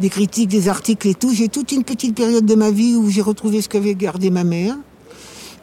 des 0.01 0.09
critiques, 0.11 0.49
des 0.49 0.69
articles 0.69 1.07
et 1.07 1.15
tout. 1.15 1.33
J'ai 1.33 1.49
toute 1.49 1.71
une 1.71 1.85
petite 1.85 2.17
période 2.17 2.45
de 2.45 2.55
ma 2.57 2.73
vie 2.73 2.97
où 2.97 3.09
j'ai 3.09 3.23
retrouvé 3.23 3.61
ce 3.63 3.69
qu'avait 3.69 3.95
gardé 3.95 4.31
ma 4.31 4.43
mère. 4.43 4.75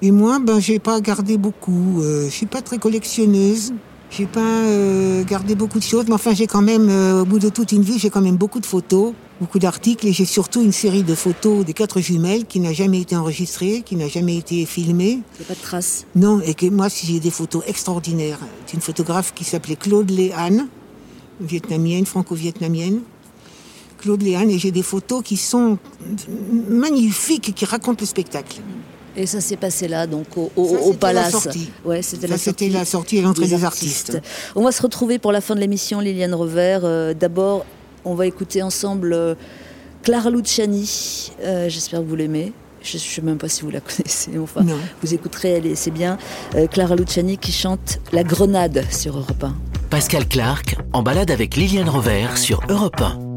Et 0.02 0.12
moi, 0.12 0.40
ben, 0.40 0.60
j'ai 0.62 0.80
pas 0.80 1.02
gardé 1.02 1.38
beaucoup. 1.38 2.02
Euh, 2.02 2.26
je 2.26 2.32
suis 2.34 2.46
pas 2.46 2.62
très 2.62 2.78
collectionneuse. 2.78 3.74
J'ai 4.12 4.26
pas 4.26 4.40
euh, 4.40 5.24
gardé 5.26 5.56
beaucoup 5.56 5.78
de 5.80 5.84
choses, 5.84 6.06
mais 6.08 6.14
enfin, 6.14 6.34
j'ai 6.34 6.48
quand 6.48 6.62
même, 6.62 6.88
euh, 6.90 7.22
au 7.22 7.26
bout 7.26 7.40
de 7.40 7.50
toute 7.50 7.72
une 7.74 7.82
vie, 7.82 8.00
j'ai 8.00 8.10
quand 8.10 8.22
même 8.22 8.36
beaucoup 8.38 8.60
de 8.62 8.66
photos. 8.66 9.14
Beaucoup 9.42 9.60
d'articles 9.60 10.08
et 10.08 10.14
j'ai 10.14 10.24
surtout 10.26 10.62
une 10.62 10.72
série 10.72 11.04
de 11.04 11.16
photos 11.16 11.66
des 11.66 11.74
quatre 11.74 12.00
jumelles 12.00 12.46
qui 12.46 12.60
n'a 12.60 12.72
jamais 12.74 13.02
été 13.02 13.16
enregistrée, 13.16 13.82
qui 13.84 13.96
n'a 13.96 14.08
jamais 14.08 14.38
été 14.38 14.66
filmée. 14.66 15.20
Il 15.40 15.40
n'y 15.40 15.46
a 15.46 15.48
pas 15.48 15.56
de 15.56 15.60
traces. 15.62 16.06
Non, 16.16 16.40
et 16.42 16.54
que 16.54 16.68
moi, 16.68 16.90
si 16.90 17.08
j'ai 17.08 17.20
des 17.20 17.32
photos 17.32 17.64
extraordinaires 17.68 18.38
d'une 18.72 18.82
photographe 18.82 19.34
qui 19.34 19.44
s'appelait 19.44 19.76
Claude 19.76 20.10
Léane, 20.12 20.68
vietnamienne, 21.42 22.06
franco-vietnamienne. 22.06 23.00
Claude 23.98 24.22
Léane, 24.24 24.50
et 24.50 24.58
j'ai 24.60 24.72
des 24.72 24.82
photos 24.84 25.22
qui 25.24 25.38
sont 25.38 25.78
magnifiques, 26.70 27.54
qui 27.56 27.66
racontent 27.66 27.98
le 28.02 28.06
spectacle. 28.06 28.58
Et 29.16 29.26
ça 29.28 29.42
s'est 29.42 29.58
passé 29.58 29.88
là, 29.88 30.08
donc 30.08 30.38
au, 30.38 30.52
au- 30.56 30.68
Ça, 30.70 30.76
au 30.82 30.86
c'était 30.86 30.98
Palace. 30.98 31.26
la 31.34 31.40
sortie. 31.40 31.70
Ouais, 31.84 32.02
c'était 32.02 32.28
sortie. 32.38 32.70
la 32.70 32.86
sortie 32.86 33.18
et 33.18 33.22
l'entrée 33.22 33.48
des 33.48 33.64
artistes. 33.66 34.20
On 34.56 34.64
va 34.64 34.72
se 34.72 34.82
retrouver 34.82 35.20
pour 35.20 35.32
la 35.32 35.42
fin 35.42 35.54
de 35.54 35.60
l'émission, 35.60 36.00
Liliane 36.00 36.34
Revers. 36.34 36.82
Euh, 36.84 37.14
D'abord, 37.14 37.66
on 38.06 38.16
va 38.16 38.26
écouter 38.26 38.62
ensemble 38.62 39.14
euh, 39.14 39.36
Clara 40.04 40.30
Luciani. 40.30 41.32
Euh, 41.42 41.70
J'espère 41.70 42.00
que 42.02 42.06
vous 42.06 42.16
l'aimez. 42.16 42.54
Je 42.84 42.98
ne 42.98 43.00
sais 43.00 43.22
même 43.22 43.38
pas 43.38 43.48
si 43.50 43.62
vous 43.62 43.70
la 43.70 43.80
connaissez. 43.82 44.38
Enfin, 44.40 44.64
Non. 44.64 44.78
vous 45.04 45.14
écouterez, 45.14 45.52
elle 45.54 45.68
est- 45.68 45.76
c'est 45.76 45.92
bien. 45.92 46.18
Euh, 46.56 46.68
Clara 46.68 46.96
Luciani 46.96 47.38
qui 47.38 47.52
chante 47.52 48.00
La 48.12 48.24
Grenade 48.24 48.84
sur 48.92 49.18
Europe 49.18 49.44
1. 49.44 49.56
Pascal 49.90 50.28
Clark 50.28 50.78
en 50.94 51.04
balade 51.04 51.30
avec 51.32 51.56
Liliane 51.58 51.90
Rover 51.90 52.28
sur 52.36 52.62
Europe 52.70 53.02
1. 53.02 53.31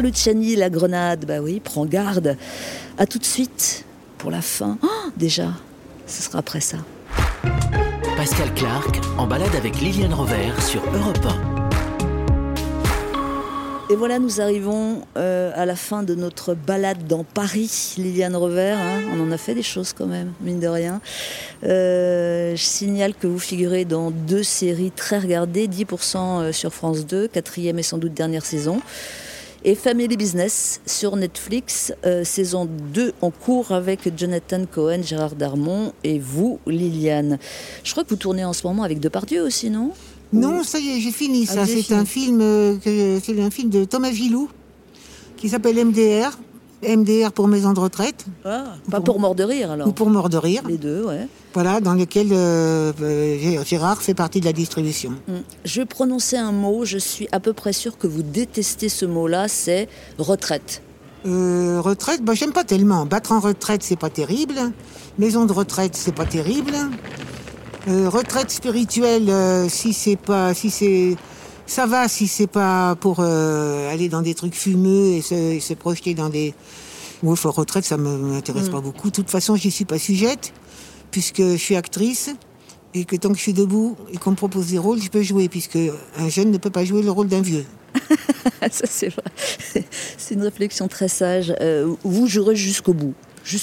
Luciani, 0.00 0.56
La 0.56 0.70
Grenade. 0.70 1.24
Bah 1.26 1.40
oui, 1.40 1.60
prends 1.62 1.86
garde. 1.86 2.36
À 2.98 3.06
tout 3.06 3.18
de 3.18 3.24
suite 3.24 3.84
pour 4.18 4.30
la 4.30 4.42
fin. 4.42 4.78
Oh, 4.82 4.88
déjà, 5.16 5.48
ce 6.06 6.22
sera 6.22 6.38
après 6.38 6.60
ça. 6.60 6.78
Pascal 8.16 8.52
Clark 8.54 9.00
en 9.16 9.26
balade 9.26 9.54
avec 9.56 9.80
Liliane 9.80 10.12
Rover 10.12 10.52
sur 10.60 10.82
Europe 10.92 11.24
1. 11.24 11.60
Et 13.90 13.96
voilà, 13.96 14.20
nous 14.20 14.40
arrivons 14.40 15.02
euh, 15.16 15.50
à 15.56 15.66
la 15.66 15.74
fin 15.74 16.04
de 16.04 16.14
notre 16.14 16.54
balade 16.54 17.08
dans 17.08 17.24
Paris, 17.24 17.94
Liliane 17.98 18.36
Revers. 18.36 18.78
hein. 18.78 19.00
on 19.12 19.20
en 19.20 19.32
a 19.32 19.36
fait 19.36 19.54
des 19.54 19.64
choses 19.64 19.92
quand 19.92 20.06
même, 20.06 20.32
mine 20.42 20.60
de 20.60 20.68
rien. 20.68 21.00
Euh, 21.64 22.54
je 22.54 22.62
signale 22.62 23.14
que 23.14 23.26
vous 23.26 23.40
figurez 23.40 23.84
dans 23.84 24.12
deux 24.12 24.44
séries 24.44 24.92
très 24.92 25.18
regardées, 25.18 25.66
10% 25.66 26.52
sur 26.52 26.72
France 26.72 27.04
2, 27.04 27.26
quatrième 27.26 27.80
et 27.80 27.82
sans 27.82 27.98
doute 27.98 28.14
dernière 28.14 28.44
saison. 28.44 28.80
Et 29.62 29.74
Family 29.74 30.16
Business 30.16 30.80
sur 30.86 31.16
Netflix, 31.16 31.92
euh, 32.06 32.24
saison 32.24 32.66
2 32.94 33.12
en 33.20 33.30
cours 33.30 33.72
avec 33.72 34.10
Jonathan 34.16 34.64
Cohen, 34.64 35.02
Gérard 35.02 35.34
Darmon 35.34 35.92
et 36.02 36.18
vous, 36.18 36.58
Liliane. 36.66 37.38
Je 37.84 37.92
crois 37.92 38.04
que 38.04 38.08
vous 38.08 38.16
tournez 38.16 38.42
en 38.44 38.54
ce 38.54 38.66
moment 38.66 38.84
avec 38.84 39.00
Depardieu 39.00 39.42
aussi, 39.42 39.68
non? 39.68 39.90
Non, 40.32 40.62
ça 40.62 40.78
y 40.78 40.88
est, 40.88 41.00
j'ai 41.00 41.10
fini 41.10 41.44
Ah, 41.50 41.52
ça. 41.54 41.60
avez 41.62 41.82
C'est 41.82 41.92
un 41.94 42.06
film, 42.06 42.40
euh, 42.40 42.76
que- 42.78 43.40
un 43.40 43.50
film 43.50 43.68
de 43.68 43.84
Thomas 43.84 44.12
Gilou 44.12 44.48
qui 45.36 45.48
s'appelle 45.50 45.76
MDR. 45.78 46.38
MDR 46.82 47.30
pour 47.32 47.46
maison 47.46 47.74
de 47.74 47.80
retraite 47.80 48.24
Ah, 48.46 48.76
Pas 48.90 49.02
pour 49.02 49.20
mort 49.20 49.34
de 49.34 49.44
rire 49.44 49.70
alors. 49.72 49.88
ou 49.88 49.92
pour 49.92 50.08
mort 50.08 50.30
de 50.30 50.38
rire. 50.38 50.62
Les 50.66 50.78
deux, 50.78 51.04
ouais. 51.04 51.28
Voilà, 51.52 51.80
dans 51.80 51.94
lequel 51.94 52.28
euh, 52.32 52.92
euh, 53.02 53.64
Gérard 53.64 54.00
fait 54.02 54.14
partie 54.14 54.40
de 54.40 54.44
la 54.44 54.52
distribution. 54.52 55.10
Mm. 55.26 55.32
Je 55.64 55.80
vais 55.80 55.86
prononcer 55.86 56.36
un 56.36 56.52
mot, 56.52 56.84
je 56.84 56.98
suis 56.98 57.26
à 57.32 57.40
peu 57.40 57.52
près 57.52 57.72
sûre 57.72 57.98
que 57.98 58.06
vous 58.06 58.22
détestez 58.22 58.88
ce 58.88 59.04
mot-là, 59.04 59.48
c'est 59.48 59.88
retraite. 60.18 60.82
Euh, 61.26 61.80
retraite, 61.80 62.22
bah, 62.22 62.34
j'aime 62.34 62.52
pas 62.52 62.64
tellement. 62.64 63.04
Battre 63.04 63.32
en 63.32 63.40
retraite, 63.40 63.82
c'est 63.82 63.98
pas 63.98 64.10
terrible. 64.10 64.54
Maison 65.18 65.44
de 65.44 65.52
retraite, 65.52 65.96
c'est 65.96 66.14
pas 66.14 66.24
terrible. 66.24 66.74
Euh, 67.88 68.08
retraite 68.08 68.50
spirituelle, 68.50 69.30
si 69.68 69.92
c'est 69.92 70.16
pas, 70.16 70.54
si 70.54 70.70
c'est, 70.70 71.16
Ça 71.66 71.86
va 71.86 72.08
si 72.08 72.26
c'est 72.26 72.46
pas 72.46 72.94
pour 72.96 73.20
aller 73.20 74.08
dans 74.08 74.22
des 74.22 74.34
trucs 74.34 74.54
fumeux 74.54 75.12
et 75.14 75.22
se, 75.22 75.34
et 75.34 75.60
se 75.60 75.74
projeter 75.74 76.14
dans 76.14 76.28
des. 76.28 76.54
Moi, 77.22 77.36
faut 77.36 77.50
retraite, 77.50 77.84
ça 77.84 77.96
m'intéresse 77.96 78.68
Mm. 78.68 78.72
pas 78.72 78.80
beaucoup. 78.80 79.08
De 79.10 79.14
toute 79.14 79.30
façon, 79.30 79.56
j'y 79.56 79.70
suis 79.70 79.84
pas 79.84 79.98
sujette, 79.98 80.52
puisque 81.10 81.42
je 81.42 81.56
suis 81.56 81.76
actrice 81.76 82.30
et 82.94 83.04
que 83.04 83.16
tant 83.16 83.30
que 83.30 83.36
je 83.36 83.42
suis 83.42 83.52
debout 83.52 83.96
et 84.12 84.16
qu'on 84.16 84.32
me 84.32 84.36
propose 84.36 84.68
des 84.68 84.78
rôles, 84.78 85.00
je 85.00 85.08
peux 85.10 85.22
jouer, 85.22 85.48
puisque 85.48 85.78
un 86.18 86.28
jeune 86.28 86.50
ne 86.50 86.58
peut 86.58 86.70
pas 86.70 86.84
jouer 86.84 87.02
le 87.02 87.10
rôle 87.10 87.28
d'un 87.28 87.40
vieux. 87.42 87.64
Ça, 88.70 88.84
c'est 88.88 89.08
vrai. 89.08 89.84
C'est 90.18 90.34
une 90.34 90.42
réflexion 90.42 90.88
très 90.88 91.08
sage. 91.08 91.54
Euh, 91.60 91.94
vous 92.04 92.26
jouerez 92.26 92.56
jusqu'au 92.56 92.92
bout. 92.94 93.14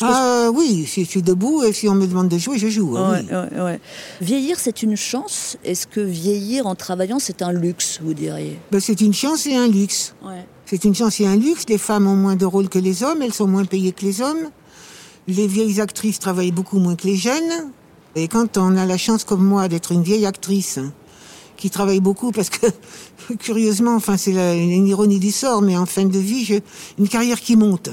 Ah 0.02 0.50
oui, 0.54 0.86
si 0.88 1.04
je 1.06 1.10
suis 1.10 1.22
debout 1.22 1.64
et 1.64 1.72
si 1.72 1.88
on 1.88 1.94
me 1.94 2.08
demande 2.08 2.30
de 2.30 2.38
jouer, 2.38 2.58
je 2.58 2.68
joue. 2.68 2.98
hein, 2.98 3.12
Ouais, 3.12 3.26
oui. 3.30 3.58
ouais, 3.58 3.62
ouais. 3.64 3.80
Vieillir, 4.22 4.60
c'est 4.60 4.82
une 4.82 4.96
chance. 4.98 5.56
Est-ce 5.64 5.86
que 5.88 6.02
vieillir 6.02 6.66
en 6.66 6.74
travaillant, 6.76 7.20
c'est 7.20 7.42
un 7.42 7.54
luxe, 7.54 8.00
vous 8.02 8.14
diriez? 8.16 8.60
Ben, 8.72 8.80
c'est 8.80 9.00
une 9.02 9.14
chance 9.14 9.46
et 9.46 9.56
un 9.56 9.68
luxe. 9.68 10.16
C'est 10.66 10.84
une 10.84 10.96
chance 10.96 11.20
et 11.22 11.28
un 11.28 11.36
luxe. 11.38 11.66
Les 11.70 11.78
femmes 11.78 12.08
ont 12.08 12.16
moins 12.16 12.36
de 12.36 12.46
rôles 12.46 12.70
que 12.70 12.80
les 12.80 13.04
hommes, 13.04 13.22
elles 13.22 13.34
sont 13.34 13.48
moins 13.48 13.66
payées 13.66 13.92
que 13.92 14.04
les 14.04 14.20
hommes. 14.22 14.50
Les 15.28 15.48
vieilles 15.48 15.82
actrices 15.82 16.20
travaillent 16.20 16.52
beaucoup 16.52 16.80
moins 16.80 16.96
que 16.96 17.06
les 17.06 17.18
jeunes. 17.18 17.72
Et 18.16 18.28
quand 18.28 18.58
on 18.58 18.78
a 18.78 18.86
la 18.86 18.98
chance 18.98 19.24
comme 19.24 19.44
moi 19.44 19.68
d'être 19.68 19.92
une 19.92 20.04
vieille 20.04 20.26
actrice 20.26 20.80
qui 21.58 21.70
travaille 21.70 22.00
beaucoup, 22.00 22.32
parce 22.32 22.50
que 22.50 22.68
curieusement, 23.40 23.96
enfin 23.96 24.16
c'est 24.16 24.32
une 24.32 24.88
ironie 24.88 25.20
du 25.20 25.32
sort, 25.32 25.62
mais 25.62 25.76
en 25.76 25.86
fin 25.86 26.06
de 26.06 26.20
vie, 26.20 26.46
j'ai 26.46 26.64
une 26.98 27.10
carrière 27.10 27.40
qui 27.42 27.56
monte. 27.56 27.90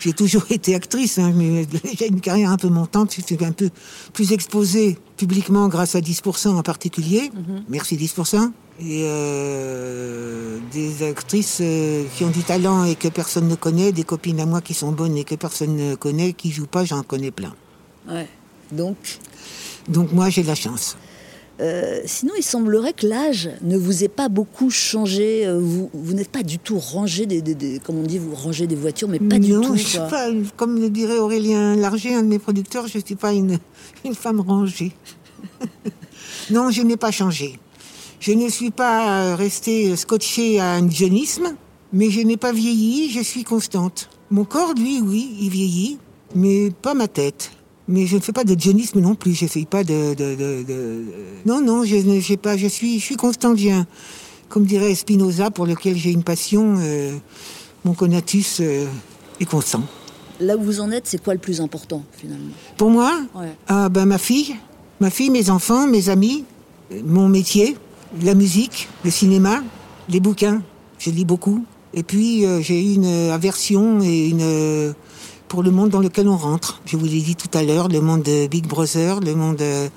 J'ai 0.00 0.12
toujours 0.12 0.44
été 0.50 0.74
actrice, 0.74 1.18
hein, 1.18 1.32
mais 1.34 1.66
j'ai 1.98 2.08
une 2.08 2.20
carrière 2.20 2.50
un 2.50 2.56
peu 2.56 2.68
montante. 2.68 3.14
Je 3.14 3.22
suis 3.22 3.44
un 3.44 3.52
peu 3.52 3.70
plus 4.12 4.32
exposée 4.32 4.98
publiquement 5.16 5.68
grâce 5.68 5.94
à 5.94 6.00
10% 6.00 6.48
en 6.48 6.62
particulier. 6.62 7.30
Merci 7.68 7.96
10%. 7.96 8.50
Et 8.80 9.02
euh, 9.06 10.58
des 10.72 11.02
actrices 11.02 11.58
euh, 11.60 12.04
qui 12.16 12.24
ont 12.24 12.30
du 12.30 12.42
talent 12.44 12.84
et 12.84 12.94
que 12.94 13.08
personne 13.08 13.48
ne 13.48 13.56
connaît, 13.56 13.90
des 13.90 14.04
copines 14.04 14.38
à 14.38 14.46
moi 14.46 14.60
qui 14.60 14.72
sont 14.74 14.92
bonnes 14.92 15.16
et 15.16 15.24
que 15.24 15.34
personne 15.34 15.74
ne 15.76 15.94
connaît, 15.96 16.32
qui 16.32 16.52
jouent 16.52 16.66
pas, 16.68 16.84
j'en 16.84 17.02
connais 17.02 17.32
plein. 17.32 17.54
Ouais. 18.08 18.28
Donc, 18.70 18.96
Donc 19.88 20.12
moi, 20.12 20.30
j'ai 20.30 20.42
de 20.42 20.46
la 20.46 20.54
chance. 20.54 20.96
euh, 21.60 22.00
sinon, 22.04 22.34
il 22.38 22.44
semblerait 22.44 22.92
que 22.92 23.04
l'âge 23.08 23.50
ne 23.62 23.76
vous 23.76 24.04
ait 24.04 24.08
pas 24.08 24.28
beaucoup 24.28 24.70
changé. 24.70 25.50
Vous, 25.58 25.90
vous 25.92 26.12
n'êtes 26.14 26.30
pas 26.30 26.44
du 26.44 26.60
tout 26.60 26.78
rangé 26.78 27.26
des, 27.26 27.42
des- 27.42 27.56
des- 27.56 27.80
comme 27.80 27.96
on 27.98 28.04
dit, 28.04 28.18
vous 28.18 28.32
rangez 28.34 28.68
des 28.68 28.76
voitures, 28.76 29.08
mais 29.08 29.18
pas 29.18 29.40
du 29.40 29.54
non, 29.54 29.62
tout. 29.62 29.74
je 29.76 29.82
suis 29.82 29.98
pas, 29.98 30.28
comme 30.56 30.78
le 30.80 30.88
dirait 30.88 31.18
Aurélien 31.18 31.74
Larger, 31.74 32.14
un 32.14 32.22
de 32.22 32.28
mes 32.28 32.38
producteurs, 32.38 32.86
je 32.86 32.98
ne 32.98 33.02
suis 33.04 33.16
pas 33.16 33.32
une, 33.32 33.58
une 34.04 34.14
femme 34.14 34.38
rangée. 34.40 34.92
non, 36.50 36.70
je 36.70 36.82
n'ai 36.82 36.96
pas 36.96 37.10
changé. 37.10 37.58
Je 38.20 38.32
ne 38.32 38.48
suis 38.48 38.70
pas 38.70 39.36
restée 39.36 39.94
scotchée 39.96 40.58
à 40.58 40.72
un 40.74 40.90
jeunisme, 40.90 41.54
mais 41.92 42.10
je 42.10 42.20
n'ai 42.20 42.36
pas 42.36 42.52
vieilli, 42.52 43.10
je 43.10 43.20
suis 43.20 43.44
constante. 43.44 44.10
Mon 44.30 44.44
corps, 44.44 44.74
lui, 44.74 45.00
oui, 45.00 45.36
il 45.40 45.50
vieillit, 45.50 45.98
mais 46.34 46.70
pas 46.70 46.94
ma 46.94 47.08
tête. 47.08 47.52
Mais 47.86 48.06
je 48.06 48.16
ne 48.16 48.20
fais 48.20 48.32
pas 48.32 48.44
de 48.44 48.58
jeunisme 48.60 49.00
non 49.00 49.14
plus, 49.14 49.32
je 49.34 49.44
ne 49.44 49.48
fais 49.48 49.64
pas 49.64 49.82
de, 49.82 50.12
de- 50.14 50.34
de- 50.34 50.62
de- 50.62 51.04
Non, 51.46 51.62
non, 51.62 51.84
je 51.84 51.96
ne 51.96 52.20
j'ai 52.20 52.36
pas, 52.36 52.56
je 52.56 52.66
suis, 52.66 52.98
je 52.98 53.04
suis 53.04 53.16
constante, 53.16 53.58
un- 53.70 53.86
comme 54.50 54.64
dirait 54.66 54.94
Spinoza, 54.94 55.50
pour 55.50 55.64
lequel 55.64 55.96
j'ai 55.96 56.10
une 56.10 56.22
passion, 56.24 56.76
euh, 56.80 57.16
mon 57.84 57.94
conatus 57.94 58.58
euh, 58.60 58.84
est 59.40 59.46
constant. 59.46 59.82
Là 60.40 60.56
où 60.56 60.62
vous 60.62 60.80
en 60.80 60.90
êtes, 60.90 61.06
c'est 61.06 61.22
quoi 61.22 61.32
le 61.34 61.40
plus 61.40 61.60
important, 61.62 62.02
finalement? 62.12 62.50
Pour 62.76 62.90
moi, 62.90 63.20
Ouais. 63.34 63.52
ah, 63.68 63.88
ben, 63.88 64.04
ma 64.04 64.18
fille, 64.18 64.54
ma 65.00 65.08
fille, 65.10 65.30
mes 65.30 65.48
enfants, 65.48 65.86
mes 65.86 66.10
amis, 66.10 66.44
euh, 66.92 67.00
mon 67.06 67.28
métier, 67.28 67.74
la 68.22 68.34
musique, 68.34 68.88
le 69.04 69.10
cinéma, 69.10 69.62
les 70.08 70.20
bouquins. 70.20 70.62
Je 70.98 71.10
lis 71.10 71.24
beaucoup. 71.24 71.64
Et 71.94 72.02
puis, 72.02 72.44
euh, 72.44 72.60
j'ai 72.60 72.80
une 72.80 73.06
aversion 73.30 73.98
pour 75.48 75.62
le 75.62 75.70
monde 75.70 75.90
dans 75.90 76.00
lequel 76.00 76.28
on 76.28 76.36
rentre. 76.36 76.80
Je 76.84 76.96
vous 76.96 77.06
l'ai 77.06 77.20
dit 77.20 77.34
tout 77.36 77.56
à 77.56 77.62
l'heure, 77.62 77.88
le 77.88 78.00
monde 78.00 78.22
de 78.22 78.46
Big 78.46 78.66
Brother, 78.66 79.20
le 79.20 79.34
monde 79.34 79.60
euh, 79.62 79.88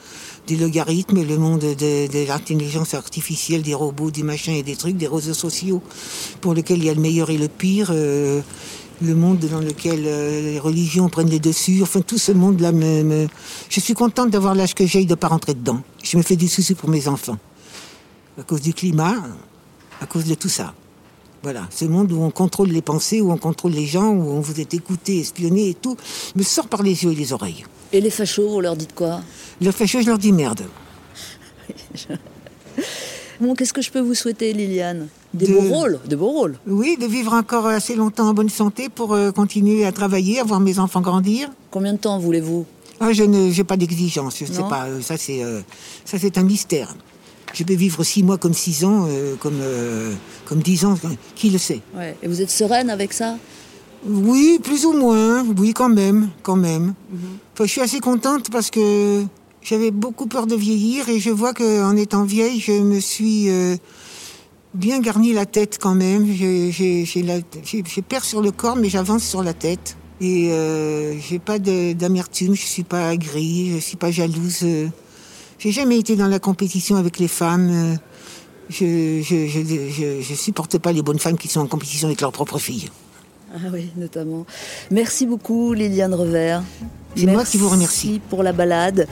des 0.48 0.56
logarithmes, 0.56 1.22
le 1.24 1.38
monde 1.38 1.60
de, 1.60 2.28
l'intelligence 2.28 2.94
artificielle, 2.94 3.62
des 3.62 3.74
robots, 3.74 4.12
du 4.12 4.24
machin 4.24 4.54
et 4.54 4.64
des 4.64 4.76
trucs, 4.76 4.96
des 4.98 5.08
réseaux 5.08 5.34
sociaux, 5.34 5.82
pour 6.40 6.54
lesquels 6.54 6.78
il 6.80 6.86
y 6.86 6.90
a 6.90 6.94
le 6.94 7.02
meilleur 7.02 7.30
et 7.30 7.38
le 7.38 7.48
pire. 7.48 7.90
euh, 7.92 8.42
le 9.04 9.16
monde 9.16 9.40
dans 9.40 9.62
lequel 9.62 10.04
les 10.04 10.60
religions 10.60 11.10
prennent 11.10 11.28
les 11.32 11.40
dessus, 11.40 11.80
enfin 11.82 12.02
tout 12.02 12.20
ce 12.20 12.32
monde-là 12.34 12.72
me, 12.72 13.02
me- 13.02 13.28
Je 13.68 13.80
suis 13.80 13.96
contente 13.96 14.30
d'avoir 14.30 14.54
l'âge 14.54 14.76
que 14.76 14.86
j'ai 14.86 15.02
et 15.02 15.06
de 15.06 15.10
ne 15.10 15.16
pas 15.16 15.28
rentrer 15.28 15.56
dedans. 15.56 15.82
Je 16.04 16.18
me 16.18 16.22
fais 16.22 16.36
du 16.36 16.48
souci 16.48 16.76
pour 16.76 16.88
mes 16.88 17.08
enfants. 17.08 17.40
À 18.42 18.44
cause 18.44 18.62
du 18.62 18.74
climat, 18.74 19.16
à 20.02 20.06
cause 20.08 20.26
de 20.26 20.34
tout 20.34 20.50
ça. 20.50 20.74
Voilà, 21.44 21.68
ce 21.72 21.86
monde 21.86 22.12
où 22.12 22.22
on 22.22 22.32
contrôle 22.32 22.70
les 22.70 22.82
pensées, 22.82 23.22
où 23.22 23.32
on 23.32 23.38
contrôle 23.38 23.72
les 23.72 23.86
gens, 23.86 24.10
où 24.10 24.32
on 24.32 24.42
vous 24.42 24.60
est 24.60 24.74
écouté, 24.74 25.20
espionné 25.20 25.70
et 25.70 25.74
tout, 25.76 25.96
me 26.36 26.44
sort 26.44 26.68
par 26.68 26.82
les 26.84 27.04
yeux 27.04 27.12
et 27.12 27.16
les 27.16 27.34
oreilles. 27.34 27.64
Et 27.94 28.02
les 28.02 28.10
fachos, 28.10 28.50
vous 28.50 28.62
leur 28.62 28.76
dites 28.76 28.94
quoi? 28.96 29.22
Le 29.62 29.72
fâcheux, 29.72 30.02
je 30.02 30.08
leur 30.08 30.18
dis 30.18 30.32
merde. 30.32 30.64
Bon, 33.40 33.56
qu'est-ce 33.56 33.74
que 33.74 33.82
je 33.82 33.90
peux 33.90 34.00
vous 34.02 34.14
souhaiter, 34.14 34.54
Liliane? 34.54 35.08
Des 35.34 35.48
De- 35.48 35.54
beaux 35.54 35.62
rôles, 35.74 36.00
de 36.08 36.16
beaux 36.16 36.30
rôles. 36.30 36.58
Oui, 36.68 36.96
de 37.02 37.08
vivre 37.08 37.34
encore 37.34 37.66
assez 37.66 37.96
longtemps 37.96 38.28
en 38.30 38.34
bonne 38.36 38.50
santé 38.50 38.88
pour 38.88 39.14
euh, 39.14 39.32
continuer 39.32 39.84
à 39.84 39.92
travailler, 39.92 40.40
à 40.40 40.44
voir 40.44 40.60
mes 40.60 40.78
enfants 40.78 41.02
grandir. 41.02 41.50
Combien 41.72 41.94
de 41.94 41.98
temps 41.98 42.20
voulez-vous? 42.20 42.68
Ah, 43.00 43.14
je 43.14 43.24
n'ai 43.24 43.64
pas 43.64 43.78
d'exigence, 43.78 44.38
je 44.38 44.46
sais 44.46 44.62
Non 44.62 44.70
pas. 44.70 44.86
euh, 44.86 45.02
Ça, 45.02 45.18
c'est 45.18 45.44
euh, 45.44 45.62
ça, 46.06 46.20
c'est 46.20 46.38
un 46.38 46.44
mystère. 46.44 46.96
Je 47.54 47.64
peux 47.64 47.74
vivre 47.74 48.04
six 48.04 48.24
mois 48.24 48.38
comme 48.38 48.54
six 48.54 48.84
ans, 48.86 49.06
euh, 49.10 49.36
comme, 49.36 49.60
euh, 49.62 50.14
comme 50.46 50.60
dix 50.62 50.86
ans, 50.86 50.98
qui 51.36 51.50
le 51.50 51.58
sait 51.58 51.82
Ouais. 51.96 52.16
Et 52.24 52.28
vous 52.28 52.42
êtes 52.42 52.50
sereine 52.52 52.90
avec 52.90 53.14
ça? 53.14 53.38
Oui, 54.08 54.60
plus 54.64 54.86
ou 54.86 54.94
moins, 54.94 55.46
oui, 55.58 55.74
quand 55.74 55.90
même, 55.90 56.30
quand 56.44 56.56
même. 56.56 56.94
Enfin, 57.54 57.66
je 57.66 57.70
suis 57.72 57.82
assez 57.82 58.00
contente 58.00 58.50
parce 58.50 58.72
que 58.72 59.24
j'avais 59.62 59.92
beaucoup 59.92 60.26
peur 60.26 60.48
de 60.48 60.56
vieillir 60.56 61.08
et 61.10 61.20
je 61.20 61.30
vois 61.30 61.54
qu'en 61.54 61.96
étant 61.96 62.24
vieille, 62.24 62.60
je 62.60 62.72
me 62.72 63.00
suis 63.00 63.50
euh, 63.50 63.76
bien 64.74 65.00
garni 65.02 65.34
la 65.34 65.46
tête 65.46 65.78
quand 65.80 65.94
même. 65.94 66.26
J'ai- 66.32 66.72
peur 68.10 68.24
sur 68.26 68.42
le 68.42 68.52
corps, 68.52 68.76
mais 68.76 68.90
j'avance 68.90 69.24
sur 69.24 69.44
la 69.44 69.54
tête. 69.54 69.98
Et 70.20 70.52
j'ai 71.28 71.40
pas 71.40 71.58
d'amertume, 71.60 72.56
je 72.56 72.62
suis 72.66 72.84
pas 72.84 73.14
aigrie, 73.14 73.72
je 73.74 73.78
suis 73.80 73.98
pas 73.98 74.12
jalouse. 74.12 74.64
Euh. 75.62 75.64
J'ai 75.64 75.72
jamais 75.72 75.98
été 75.98 76.16
dans 76.16 76.28
la 76.28 76.40
compétition 76.40 76.96
avec 76.96 77.20
les 77.20 77.28
femmes. 77.28 77.70
euh. 77.72 77.96
Je, 78.70 79.22
je, 79.22 79.48
je, 79.48 79.90
je, 79.90 80.22
je 80.22 80.34
supporte 80.34 80.78
pas 80.78 80.94
les 80.94 81.02
bonnes 81.02 81.20
femmes 81.20 81.38
qui 81.38 81.50
sont 81.50 81.60
en 81.60 81.68
compétition 81.68 82.08
avec 82.08 82.22
leurs 82.22 82.32
propres 82.32 82.58
filles. 82.58 82.90
Ah 83.54 83.68
oui, 83.74 83.90
notamment. 83.98 84.46
Merci 84.92 85.26
beaucoup, 85.26 85.74
Liliane 85.74 86.14
Revers. 86.14 86.64
C'est 87.18 87.26
moi 87.26 87.44
qui 87.44 87.58
vous 87.58 87.68
remercie. 87.68 88.08
Merci 88.08 88.22
pour 88.30 88.44
la 88.44 88.54
balade. 88.54 89.10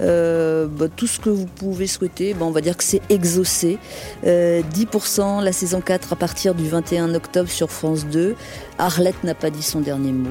Euh, 0.00 0.66
bah, 0.66 0.86
tout 0.88 1.06
ce 1.06 1.20
que 1.20 1.28
vous 1.28 1.44
pouvez 1.44 1.86
souhaiter, 1.86 2.32
bah, 2.32 2.46
on 2.46 2.50
va 2.52 2.62
dire 2.62 2.78
que 2.78 2.84
c'est 2.84 3.02
exaucé. 3.10 3.76
Euh, 4.24 4.62
10% 4.74 5.42
la 5.42 5.52
saison 5.52 5.82
4 5.82 6.14
à 6.14 6.16
partir 6.16 6.54
du 6.54 6.66
21 6.66 7.14
octobre 7.14 7.50
sur 7.50 7.70
France 7.70 8.06
2. 8.06 8.34
Arlette 8.78 9.22
n'a 9.24 9.34
pas 9.34 9.50
dit 9.50 9.62
son 9.62 9.80
dernier 9.80 10.12
mot. 10.12 10.30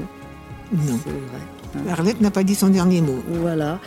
Non. 0.74 1.00
C'est 1.04 1.12
vrai. 1.12 1.61
Arlette 1.90 2.22
n'a 2.22 2.32
pas 2.32 2.44
dit 2.44 2.56
son 2.56 2.70
dernier 2.70 3.02
mot. 3.02 3.24
Voilà. 3.28 3.80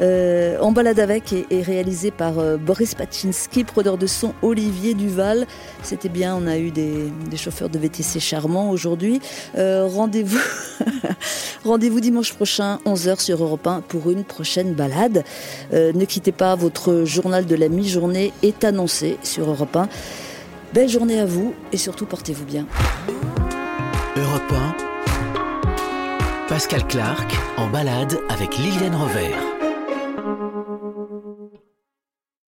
Euh, 0.00 0.58
en 0.60 0.72
balade 0.72 0.98
avec 0.98 1.32
est, 1.32 1.46
est 1.50 1.62
réalisé 1.62 2.10
par 2.10 2.38
euh, 2.38 2.56
Boris 2.56 2.94
Pachinski, 2.94 3.64
prodeur 3.64 3.98
de 3.98 4.06
son 4.06 4.34
Olivier 4.42 4.94
Duval. 4.94 5.46
C'était 5.82 6.08
bien, 6.08 6.36
on 6.36 6.46
a 6.46 6.58
eu 6.58 6.70
des, 6.70 7.12
des 7.30 7.36
chauffeurs 7.36 7.68
de 7.68 7.78
VTC 7.78 8.20
charmants 8.20 8.70
aujourd'hui. 8.70 9.20
Euh, 9.56 9.86
rendez-vous, 9.86 10.38
rendez-vous 11.64 12.00
dimanche 12.00 12.32
prochain, 12.34 12.78
11h 12.86 13.20
sur 13.20 13.42
Europe 13.42 13.66
1 13.66 13.82
pour 13.82 14.10
une 14.10 14.24
prochaine 14.24 14.74
balade. 14.74 15.24
Euh, 15.72 15.92
ne 15.92 16.04
quittez 16.04 16.32
pas, 16.32 16.54
votre 16.54 17.04
journal 17.04 17.46
de 17.46 17.54
la 17.54 17.68
mi-journée 17.68 18.32
est 18.42 18.64
annoncé 18.64 19.18
sur 19.22 19.48
Europe 19.48 19.76
1. 19.76 19.88
Belle 20.74 20.88
journée 20.88 21.18
à 21.18 21.26
vous 21.26 21.54
et 21.72 21.76
surtout 21.76 22.06
portez-vous 22.06 22.44
bien. 22.44 22.66
Europe 24.16 24.52
1. 24.80 24.87
Pascal 26.48 26.86
Clark 26.86 27.36
en 27.58 27.68
balade 27.68 28.18
avec 28.30 28.56
Liliane 28.56 28.94
Rover. 28.94 29.57